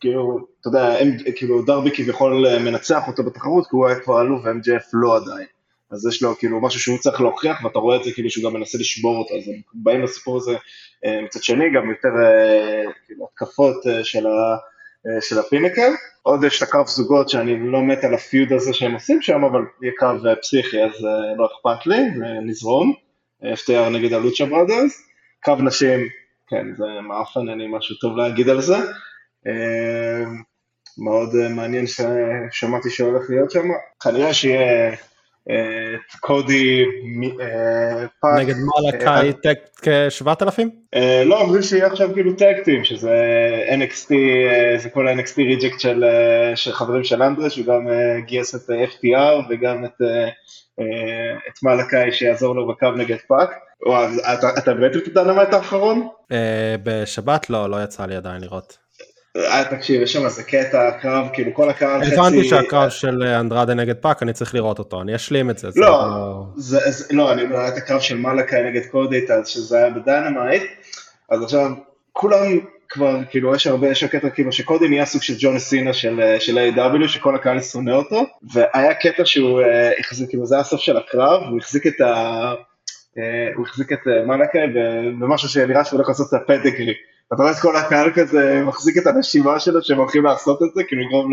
כאילו, 0.00 0.38
אתה 0.60 0.68
יודע, 0.68 0.98
הם, 1.00 1.16
כאילו 1.36 1.62
דרבי 1.62 1.90
כביכול 1.90 2.46
אה, 2.46 2.58
מנצח 2.58 3.02
אותו 3.08 3.22
בתחרות, 3.24 3.66
כי 3.66 3.76
הוא 3.76 3.86
היה 3.86 4.00
כבר 4.00 4.22
אלוף 4.22 4.44
ו-MJF 4.44 4.84
לא 4.92 5.16
עדיין. 5.16 5.46
אז 5.90 6.06
יש 6.06 6.22
לו 6.22 6.36
כאילו 6.36 6.60
משהו 6.60 6.80
שהוא 6.80 6.98
צריך 6.98 7.20
להוכיח, 7.20 7.64
ואתה 7.64 7.78
רואה 7.78 7.96
את 7.96 8.04
זה 8.04 8.12
כאילו 8.12 8.30
שהוא 8.30 8.50
גם 8.50 8.56
מנסה 8.56 8.78
לשבור 8.78 9.16
אותו, 9.16 9.34
אז 9.34 9.48
הם 9.48 9.54
באים 9.74 10.02
לסיפור 10.02 10.36
הזה 10.36 10.56
אה, 11.04 11.22
מצד 11.22 11.42
שני, 11.42 11.64
גם 11.74 11.90
יותר 11.90 12.08
אה, 12.08 12.92
כאילו 13.06 13.28
התקפות 13.32 13.76
של, 14.02 14.26
ה, 14.26 14.56
של 15.20 15.38
הפינקל. 15.38 15.90
עוד 16.22 16.44
יש 16.44 16.62
את 16.62 16.68
הקרב 16.68 16.86
זוגות 16.86 17.28
שאני 17.28 17.70
לא 17.70 17.82
מת 17.82 18.04
על 18.04 18.14
הפיוד 18.14 18.52
הזה 18.52 18.72
שהם 18.72 18.94
עושים 18.94 19.22
שם, 19.22 19.44
אבל 19.44 19.60
יהיה 19.82 19.92
קרב 19.96 20.34
פסיכי 20.34 20.82
אז 20.82 21.06
לא 21.36 21.46
אכפת 21.46 21.86
לי, 21.86 22.00
נזרום. 22.42 22.92
FTR 23.42 23.90
נגד 23.90 24.12
הלוצ'ה 24.12 24.46
ברודרס. 24.46 25.02
קו 25.44 25.54
נשים, 25.54 26.08
כן, 26.46 26.66
זה 26.76 26.84
מעפן, 27.02 27.48
אין 27.48 27.58
לי 27.58 27.66
משהו 27.70 27.96
טוב 27.96 28.16
להגיד 28.16 28.48
על 28.48 28.60
זה. 28.60 28.76
אה, 29.46 30.24
מאוד 30.98 31.34
אה, 31.34 31.48
מעניין 31.48 31.84
ששמעתי 31.86 32.90
שהולך 32.90 33.30
להיות 33.30 33.50
שם. 33.50 33.68
כנראה 34.02 34.34
שיהיה 34.34 34.96
אה, 35.50 35.98
קודי 36.20 36.84
פאק. 38.20 38.38
נגד 38.38 38.54
מלאקאי 38.54 39.32
טק 39.32 39.58
כ-7,000? 39.82 40.62
לא, 41.24 41.40
אומרים 41.40 41.62
שיהיה 41.62 41.86
עכשיו 41.86 42.10
כאילו 42.14 42.32
טקטים, 42.32 42.84
שזה 42.84 43.14
NXT, 43.68 44.12
זה 44.76 44.90
כל 44.90 45.08
ה-NXT 45.08 45.36
ריג'קט 45.36 45.80
של 46.54 46.72
חברים 46.72 47.04
של 47.04 47.22
אנדרש, 47.22 47.56
הוא 47.56 47.66
גם 47.66 47.88
גייס 48.26 48.54
את 48.54 48.70
FTR 48.70 49.44
וגם 49.50 49.84
את 49.84 50.02
מלאקאי 51.62 52.12
שיעזור 52.12 52.54
לו 52.54 52.68
בקו 52.68 52.90
נגד 52.90 53.18
פאק. 53.28 53.50
אתה 54.58 54.72
ראית 54.72 54.96
את 54.96 55.16
הדנמייט 55.16 55.52
האחרון? 55.52 56.08
אה, 56.32 56.74
בשבת 56.82 57.50
לא, 57.50 57.70
לא 57.70 57.84
יצא 57.84 58.06
לי 58.06 58.16
עדיין 58.16 58.40
לראות. 58.40 58.78
אה, 59.44 59.64
תקשיב, 59.70 60.02
יש 60.02 60.12
שם 60.12 60.24
איזה 60.24 60.42
קטע, 60.42 60.90
קרב, 60.90 61.26
כאילו 61.32 61.54
כל 61.54 61.70
הקרב 61.70 62.02
חצי... 62.04 62.14
הבנתי 62.14 62.44
שהקרב 62.44 62.88
של 62.88 63.22
אנדרדה 63.22 63.74
נגד 63.74 63.96
פאק, 63.96 64.22
אני 64.22 64.32
צריך 64.32 64.54
לראות 64.54 64.78
אותו, 64.78 65.02
אני 65.02 65.16
אשלים 65.16 65.50
את 65.50 65.58
זה. 65.58 65.68
לא, 65.76 66.44
לא, 67.10 67.32
אני 67.32 67.42
אומר 67.42 67.68
את 67.68 67.76
הקרב 67.76 68.00
של 68.00 68.16
מלאקאי 68.18 68.62
נגד 68.62 68.86
קודי, 68.86 69.30
שזה 69.44 69.78
היה 69.78 69.90
בדיינמייט, 69.90 70.62
אז 71.30 71.42
עכשיו 71.42 71.70
כולם 72.12 72.58
כבר, 72.88 73.18
כאילו, 73.30 73.54
יש 73.54 73.66
הרבה, 73.66 73.88
יש 73.88 74.04
קטע 74.04 74.30
כאילו 74.30 74.52
שקודי 74.52 74.88
נהיה 74.88 75.06
סוג 75.06 75.22
של 75.22 75.34
ג'ון 75.38 75.58
סינה 75.58 75.92
של 75.92 76.20
AEW, 76.74 77.08
שכל 77.08 77.34
הקהל 77.34 77.60
שונא 77.60 77.90
אותו, 77.90 78.22
והיה 78.52 78.94
קטע 78.94 79.22
שהוא 79.24 79.60
החזיק, 79.98 80.28
כאילו 80.28 80.46
זה 80.46 80.54
היה 80.54 80.60
הסוף 80.60 80.80
של 80.80 80.96
הקרב, 80.96 81.42
הוא 81.50 81.58
החזיק 81.58 81.86
את 81.86 82.00
ה... 82.00 82.52
אה, 83.18 83.48
הוא 83.54 83.66
החזיק 83.66 83.92
את 83.92 83.98
אה, 84.08 84.26
מלאקי 84.26 84.58
במשהו 85.20 85.48
שנראה 85.48 85.84
שהוא 85.84 85.96
הולך 85.96 86.08
לעשות 86.08 86.26
את 86.28 86.40
ה 86.42 86.47
Pedigree. 86.47 86.94
אתה 87.34 87.42
רואה 87.42 87.52
את 87.52 87.58
כל 87.62 87.76
הקהל 87.76 88.10
כזה 88.14 88.62
מחזיק 88.64 88.98
את 88.98 89.06
הנשימה 89.06 89.60
שלו 89.60 89.82
שהם 89.82 89.98
הולכים 89.98 90.24
לעשות 90.24 90.62
את 90.62 90.68
זה, 90.74 90.84
כאילו 90.84 91.02
לגרום 91.02 91.30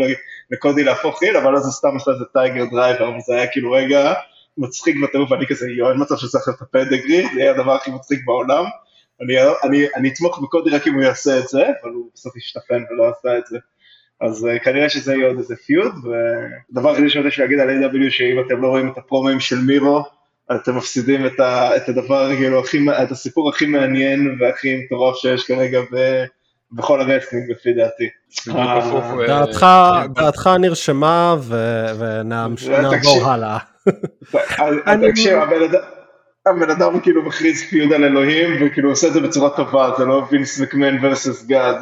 לקודי 0.50 0.84
להפוך 0.84 1.18
heel, 1.18 1.36
אבל 1.36 1.56
אז 1.56 1.64
הוא 1.64 1.72
סתם 1.72 1.96
עשה 1.96 2.10
איזה 2.10 2.24
Tiger 2.32 2.64
Driver, 2.70 3.10
וזה 3.18 3.34
היה 3.34 3.46
כאילו 3.52 3.72
רגע 3.72 4.14
מצחיק 4.58 4.96
בטירוף, 5.02 5.30
ואני 5.30 5.46
כזה, 5.46 5.70
יואו, 5.70 5.90
אין 5.90 6.00
מצב 6.00 6.16
שצריך 6.16 6.48
את 6.48 6.62
ה 6.62 6.68
Pedigree, 6.68 7.26
זה 7.34 7.40
יהיה 7.40 7.50
הדבר 7.50 7.72
הכי 7.72 7.90
מצחיק 7.90 8.24
בעולם. 8.24 8.64
אני, 9.22 9.34
אני, 9.64 9.86
אני 9.96 10.08
אתמוך 10.08 10.42
בקודי 10.42 10.70
רק 10.70 10.86
אם 10.86 10.94
הוא 10.94 11.02
יעשה 11.02 11.38
את 11.38 11.48
זה, 11.48 11.62
אבל 11.82 11.90
הוא 11.90 12.10
בסוף 12.14 12.36
השתפן 12.36 12.82
ולא 12.90 13.08
עשה 13.08 13.38
את 13.38 13.46
זה. 13.46 13.58
אז 14.20 14.44
אה, 14.44 14.64
כנראה 14.64 14.88
שזה 14.88 15.14
יהיה 15.14 15.26
עוד 15.26 15.38
איזה 15.38 15.56
feud, 15.56 15.92
ודבר 15.94 16.92
אחרי 16.92 17.10
שאני 17.10 17.24
רוצה 17.24 17.42
להגיד 17.42 17.60
על 17.60 17.70
AEW 17.70 18.10
שאם 18.10 18.40
אתם 18.46 18.62
לא 18.62 18.68
רואים 18.68 18.88
את 18.88 18.98
הפרומואים 18.98 19.40
של 19.40 19.58
מירו, 19.58 20.04
אתם 20.52 20.76
מפסידים 20.76 21.26
את, 21.26 21.40
ה, 21.40 21.76
את 21.76 21.88
הדבר, 21.88 22.36
כאילו, 22.36 22.60
הכי, 22.60 22.78
את 23.02 23.10
הסיפור 23.10 23.48
הכי 23.48 23.66
מעניין 23.66 24.38
והכי 24.40 24.76
מטורף 24.76 25.16
שיש 25.16 25.46
כרגע 25.46 25.80
ב, 25.92 26.24
בכל 26.72 27.00
ה 27.00 27.05
wrestling 27.05 27.50
לפי 27.50 27.72
דעתי. 27.72 28.08
דעתך, 29.26 29.66
דעתך 30.14 30.50
נרשמה 30.60 31.36
ונעבור 31.98 33.30
הלאה. 33.30 33.58
הבן 36.46 36.70
אדם 36.70 37.00
כאילו 37.00 37.22
מכריז 37.22 37.62
feud 37.62 37.92
על 37.92 38.04
אלוהים 38.04 38.50
וכאילו 38.60 38.90
עושה 38.90 39.08
את 39.08 39.12
זה 39.12 39.20
בצורה 39.20 39.50
טובה, 39.50 39.90
זה 39.98 40.04
לא 40.04 40.26
וינס 40.30 40.60
מקמן 40.60 40.98
versus 41.02 41.46
God, 41.46 41.76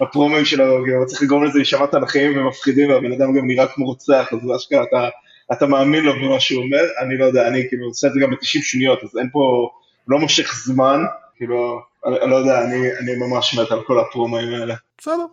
הפרומים 0.00 0.44
שלו, 0.44 0.82
כאילו 0.84 1.06
צריך 1.06 1.22
לגרום 1.22 1.44
לזה 1.44 1.58
להישמע 1.58 1.86
תנכיים 1.86 2.38
ומפחידים 2.38 2.90
והבן 2.90 3.12
אדם 3.12 3.38
גם 3.38 3.46
נראה 3.46 3.66
כמו 3.66 3.86
רוצח, 3.86 4.28
אז 4.32 4.38
זה 4.46 4.56
אשכרה 4.56 4.82
אתה 4.82 5.08
אתה 5.52 5.66
מאמין 5.66 6.04
לו 6.04 6.12
במה 6.12 6.40
שהוא 6.40 6.62
אומר, 6.62 6.82
אני 7.00 7.18
לא 7.18 7.24
יודע, 7.24 7.48
אני 7.48 7.68
כאילו 7.68 7.86
עושה 7.86 8.06
את 8.06 8.12
זה 8.12 8.20
גם 8.20 8.30
ב-90 8.30 8.62
שניות, 8.62 8.98
אז 9.04 9.18
אין 9.18 9.28
פה, 9.32 9.70
לא 10.08 10.18
מושך 10.18 10.54
זמן, 10.54 11.00
כאילו, 11.36 11.80
אני 12.06 12.30
לא 12.30 12.36
יודע, 12.36 12.62
אני, 12.64 12.76
אני 13.00 13.14
ממש 13.16 13.58
מת 13.58 13.70
על 13.70 13.82
כל 13.82 14.00
הפרומים 14.00 14.54
האלה. 14.54 14.74
בסדר, 14.98 15.24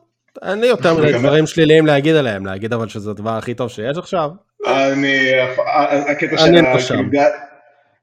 אין 0.42 0.60
לי 0.60 0.68
יותר 0.68 0.94
מדי 0.94 1.14
דברים 1.14 1.48
שליליים 1.48 1.86
להגיד 1.86 2.16
עליהם, 2.16 2.46
להגיד 2.46 2.74
אבל 2.74 2.90
שזה 2.90 3.12
הדבר 3.12 3.30
הכי 3.38 3.54
טוב 3.54 3.70
שיש 3.70 3.98
עכשיו. 3.98 4.30
אני, 4.68 5.32
הקטע 6.12 6.38
של 6.38 6.96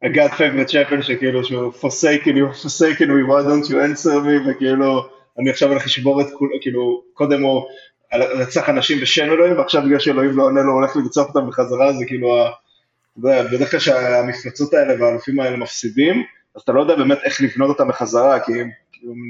ה 0.03 0.08
God's 0.08 0.31
favorite 0.31 0.69
champion 0.69 1.03
שכאילו 1.03 1.45
שהוא 1.45 1.73
forsaken 1.73 2.35
you, 2.37 2.65
forsaken 2.65 3.07
me, 3.07 3.23
why 3.29 3.43
don't 3.43 3.71
you 3.71 3.75
answer 3.75 4.11
me, 4.11 4.51
וכאילו 4.51 5.09
אני 5.39 5.51
עכשיו 5.51 5.69
הולך 5.69 5.87
לשבור 5.87 6.21
את 6.21 6.27
כולו, 6.39 6.57
כאילו 6.61 7.03
קודם 7.15 7.43
הוא 7.43 7.63
רצח 8.15 8.69
אנשים 8.69 9.01
בשם 9.01 9.25
אלוהים, 9.25 9.59
ועכשיו 9.59 9.83
בגלל 9.83 9.99
שאלוהים 9.99 10.37
לא 10.37 10.43
עונה 10.43 10.63
לו, 10.63 10.73
הוא 10.73 10.81
הולך 10.81 10.97
לרצוח 10.97 11.29
אותם 11.29 11.49
בחזרה, 11.49 11.93
זה 11.93 12.05
כאילו, 12.07 12.29
בדרך 13.17 13.71
כלל 13.71 13.81
שהמפלצות 13.81 14.75
האלה 14.75 15.03
והאלופים 15.03 15.41
האלה 15.41 15.57
מפסידים, 15.57 16.23
אז 16.57 16.63
אתה 16.63 16.73
לא 16.73 16.81
יודע 16.81 16.95
באמת 16.95 17.19
איך 17.25 17.41
לבנות 17.41 17.69
אותם 17.69 17.89
בחזרה, 17.89 18.41
כי 18.41 18.53
הם 18.61 18.71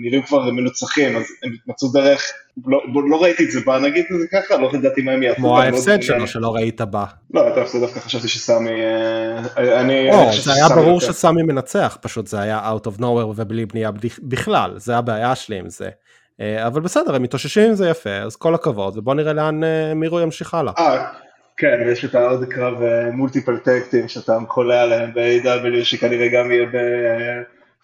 נראים 0.04 0.22
כבר 0.22 0.50
מנוצחים, 0.50 1.16
אז 1.16 1.22
הם 1.42 1.52
מצאו 1.66 1.88
דרך, 1.88 2.32
לא, 2.66 2.80
לא 3.10 3.22
ראיתי 3.22 3.44
את 3.44 3.50
זה 3.50 3.60
בא, 3.66 3.78
נגיד 3.78 4.04
את 4.10 4.20
זה 4.20 4.26
ככה, 4.32 4.56
לא 4.56 4.70
ידעתי 4.74 5.02
מה 5.02 5.12
הם 5.12 5.22
יעשו. 5.22 5.36
כמו 5.36 5.60
ההפסד 5.60 6.02
שלו 6.02 6.26
שלא 6.26 6.54
ראית 6.54 6.80
בא. 6.80 7.04
לא, 7.34 7.48
את 7.48 7.56
ההפסד 7.56 7.80
דווקא 7.80 8.00
חשבתי 8.00 8.28
שסמי, 8.28 8.70
אה, 8.70 9.80
אני... 9.80 10.06
לא, 10.06 10.30
זה 10.42 10.52
היה 10.52 10.68
ברור 10.68 11.00
שסמי 11.00 11.42
מנצח, 11.42 11.98
פשט 12.00 12.26
זה 12.26 12.40
היה 12.40 12.72
out 12.72 12.86
of 12.86 13.00
nowhere 13.00 13.36
ובלי 13.36 13.66
בנייה 13.66 13.90
בכלל, 14.22 14.72
זה 14.76 14.96
הבעיה 14.96 15.34
שלי 15.34 15.58
עם 15.58 15.70
זה. 15.70 15.88
אה, 16.40 16.66
אבל 16.66 16.80
בסדר, 16.80 17.14
הם 17.14 17.22
מתאוששים 17.22 17.68
עם 17.68 17.74
זה 17.74 17.88
יפה, 17.88 18.10
אז 18.16 18.36
כל 18.36 18.54
הכבוד, 18.54 18.98
ובוא 18.98 19.14
נראה 19.14 19.32
לאן 19.32 19.64
אה, 19.64 19.94
מירו 19.94 20.20
ימשיך 20.20 20.54
הלאה. 20.54 20.72
אה, 20.78 21.04
כן, 21.56 21.82
ויש 21.86 22.04
את 22.04 22.14
העוד 22.14 22.44
קרב 22.44 22.74
מולטיפל 23.12 23.56
טקטים 23.56 24.08
שאתה 24.08 24.38
חולה 24.48 24.82
עליהם 24.82 25.10
ב-AW, 25.14 25.84
שכנראה 25.84 26.28
גם 26.28 26.50
יהיה 26.50 26.66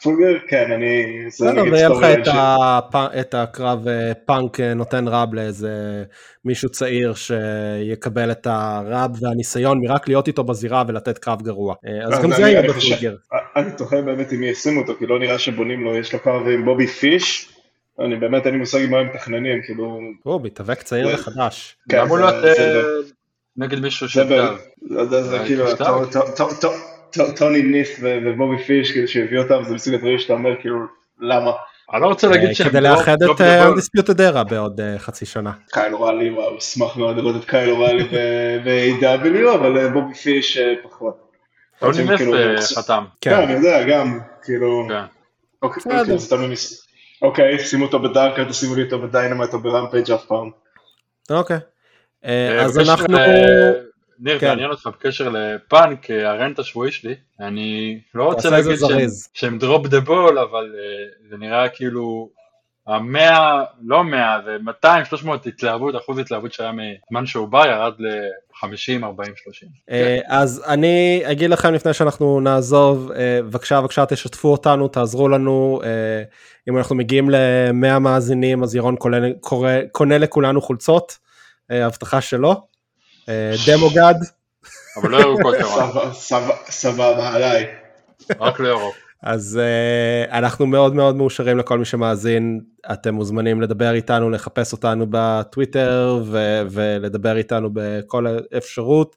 פולגר, 0.02 0.38
כן, 0.48 0.72
אני... 0.72 1.04
בסדר, 1.26 1.64
ויהיה 1.72 1.88
לך 1.88 2.04
את 2.04 2.24
ש- 2.24 2.28
הפ- 2.34 3.10
את 3.20 3.34
הקרב 3.34 3.86
פאנק 4.26 4.60
נותן 4.60 5.08
רב 5.08 5.34
לאיזה 5.34 6.04
מישהו 6.44 6.68
צעיר 6.68 7.14
שיקבל 7.14 8.30
את 8.30 8.46
הרב 8.50 9.10
והניסיון 9.20 9.78
מרק 9.80 10.08
להיות 10.08 10.26
איתו 10.26 10.44
בזירה 10.44 10.82
ולתת 10.88 11.18
קרב 11.18 11.42
גרוע. 11.42 11.74
אז 12.06 12.14
אז 12.14 12.22
גם 12.22 12.32
זה 12.32 12.42
יהיה 12.42 12.62
בפולגר. 12.62 13.14
אני 13.56 13.70
תוהה 13.76 14.02
באמת 14.02 14.32
אם 14.32 14.42
ישימו 14.42 14.80
אותו, 14.80 14.92
כי 14.98 15.06
לא 15.06 15.18
נראה 15.18 15.38
שבונים 15.38 15.84
לו, 15.84 15.96
יש 15.96 16.12
לו 16.12 16.18
קרב 16.18 16.48
עם 16.48 16.64
בובי 16.64 16.86
פיש, 16.86 17.52
אני 18.04 18.16
באמת 18.16 18.46
אין 18.46 18.54
לי 18.54 18.60
מושג 18.60 18.86
מה 18.90 18.98
הם 18.98 19.06
מתכננים, 19.06 19.62
כאילו... 19.62 20.00
הוא 20.22 20.40
מתאבק 20.42 20.82
צעיר 20.82 21.08
וחדש. 21.14 21.76
כן, 21.88 21.96
גם 21.98 22.08
הוא 22.08 22.18
לא 22.18 22.40
זה- 22.40 22.52
אה, 22.76 22.82
נגד 23.56 23.80
מישהו. 23.80 24.06
ב- 24.06 24.10
זה- 25.04 25.38
אה, 25.38 25.46
כאילו, 25.46 25.64
טוני 27.36 27.62
ניף 27.62 28.00
ובובי 28.02 28.58
פיש, 28.64 28.92
כאילו 28.92 29.08
שהביא 29.08 29.38
אותם, 29.38 29.62
זה 29.68 29.74
מסוג 29.74 29.94
הדברים 29.94 30.18
שאתה 30.18 30.32
אומר, 30.32 30.50
כאילו, 30.60 30.78
למה? 31.20 31.50
אני 31.92 32.02
לא 32.02 32.06
רוצה 32.06 32.28
להגיד 32.28 32.52
שהם 32.52 32.68
כדי 32.68 32.80
לא- 32.80 32.88
לאחד 32.88 33.16
לא 33.20 33.32
את 33.32 33.40
undisputed 33.40 34.18
era 34.34 34.44
בעוד 34.44 34.80
אה, 34.80 34.98
חצי 34.98 35.26
שנה. 35.26 35.52
קייל 35.72 35.94
אוראלי, 35.94 36.30
וואו, 36.30 36.58
אשמח 36.58 36.96
מאוד 36.96 37.16
לראות 37.16 37.36
את 37.36 37.44
קייל 37.44 37.70
אוראלי 37.70 38.04
ב-AEW, 38.64 39.48
אבל 39.56 39.78
אה, 39.78 39.88
בובי 39.88 40.14
פיש 40.14 40.56
אה, 40.56 40.74
פחות. 40.82 41.28
טוני 41.78 42.04
ניס 42.04 42.16
כאילו, 42.16 42.34
אה, 42.34 42.54
חתם. 42.76 43.04
כן, 43.20 43.30
כן, 43.30 43.42
אני 43.42 43.52
יודע, 43.52 43.82
גם, 43.88 44.18
כאילו, 44.44 44.86
כן. 44.88 44.94
אוקיי. 45.62 45.82
אוקיי, 46.00 46.18
זה 46.18 46.28
תלוי 46.30 46.48
מס- 46.48 46.87
אוקיי, 47.22 47.58
שימו 47.58 47.84
אותו 47.84 47.98
בדארק, 47.98 48.38
אל 48.38 48.44
תשימו 48.44 48.74
לי 48.74 48.82
אותו 48.82 48.98
בדיינמייט 49.02 49.54
או 49.54 49.58
ברמפייג' 49.58 50.10
אף 50.10 50.24
פעם. 50.24 50.50
אוקיי. 51.30 51.58
אה, 52.24 52.58
אה, 52.58 52.64
אז 52.64 52.78
אנחנו... 52.78 53.16
ניר, 54.20 54.38
כן. 54.38 54.46
זה 54.46 54.48
מעניין 54.48 54.70
אותך 54.70 54.86
בקשר 54.86 55.28
לפאנק, 55.28 56.10
אה, 56.10 56.30
ה 56.30 56.36
rant 56.36 56.58
השבועי 56.58 56.90
שלי, 56.90 57.14
אני 57.40 58.00
לא 58.14 58.24
רוצה 58.24 58.50
להגיד 58.50 58.78
שהם- 59.34 59.58
drop 59.58 59.86
the 59.86 60.00
ball, 60.00 60.38
אבל 60.38 60.74
זה 61.30 61.36
נראה 61.36 61.68
כאילו 61.68 62.30
המאה, 62.88 63.62
לא 63.82 64.04
מאה, 64.04 64.36
זה 64.44 64.56
200, 64.64 65.04
300 65.04 65.46
התלהבות, 65.46 65.96
אחוז 65.96 66.18
התלהבות 66.18 66.52
שהיה 66.52 66.72
מזמן 66.72 67.26
שהוא 67.26 67.48
בא, 67.48 67.66
ירד 67.66 67.92
ל-50, 67.98 69.04
40, 69.04 69.32
30. 69.36 69.68
אה, 69.90 70.18
אז 70.28 70.62
אני 70.66 71.22
אגיד 71.24 71.50
לכם 71.50 71.74
לפני 71.74 71.94
שאנחנו 71.94 72.40
נעזוב, 72.40 73.12
אה, 73.12 73.40
בבקשה 73.42 73.80
בבקשה 73.80 74.06
תשתפו 74.06 74.48
אותנו, 74.52 74.88
תעזרו 74.88 75.28
לנו, 75.28 75.80
אה, 75.84 76.22
אם 76.68 76.78
אנחנו 76.78 76.96
מגיעים 76.96 77.30
ל-100 77.30 77.98
מאזינים 77.98 78.62
אז 78.62 78.74
ירון 78.74 78.96
קונה- 79.92 80.18
לכולנו 80.18 80.60
חולצות, 80.62 81.18
אה, 81.70 81.86
הבטחה 81.86 82.20
שלו, 82.20 82.54
דמוגד, 83.66 84.14
אבל 84.96 85.10
לא 85.10 85.18
ירוקות 85.18 85.54
ירון, 85.60 86.12
סבבה, 86.70 87.34
עליי. 87.34 87.66
רק 88.40 88.60
לירוק. 88.60 88.94
אז 89.22 89.60
uh, 90.28 90.30
אנחנו 90.32 90.66
מאוד 90.66 90.94
מאוד 90.94 91.16
מאושרים 91.16 91.58
לכל 91.58 91.78
מי 91.78 91.84
שמאזין, 91.84 92.60
אתם 92.92 93.14
מוזמנים 93.14 93.60
לדבר 93.60 93.92
איתנו, 93.94 94.30
לחפש 94.30 94.72
אותנו 94.72 95.06
בטוויטר 95.10 96.22
ו- 96.24 96.62
ולדבר 96.70 97.36
איתנו 97.36 97.70
בכל 97.72 98.26
אפשרות 98.56 99.16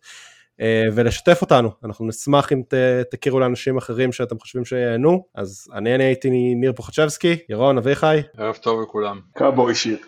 uh, 0.58 0.64
ולשתף 0.94 1.42
אותנו, 1.42 1.72
אנחנו 1.86 2.08
נשמח 2.08 2.54
אם 2.54 2.62
ת- 2.68 2.74
תכירו 3.12 3.40
לאנשים 3.40 3.78
אחרים 3.78 4.12
שאתם 4.12 4.40
חושבים 4.40 4.66
שיהנו, 4.66 5.26
אז 5.36 5.68
אני 5.74 5.96
אני 5.96 6.04
הייתי 6.04 6.30
ניר 6.56 6.74
פוחצ'בסקי, 6.74 7.38
ירון, 7.50 7.78
אביחי. 7.78 8.22
ערב 8.38 8.56
טוב 8.56 8.82
לכולם. 8.82 9.20
קאבוי 9.34 9.76
שיט. 9.76 10.02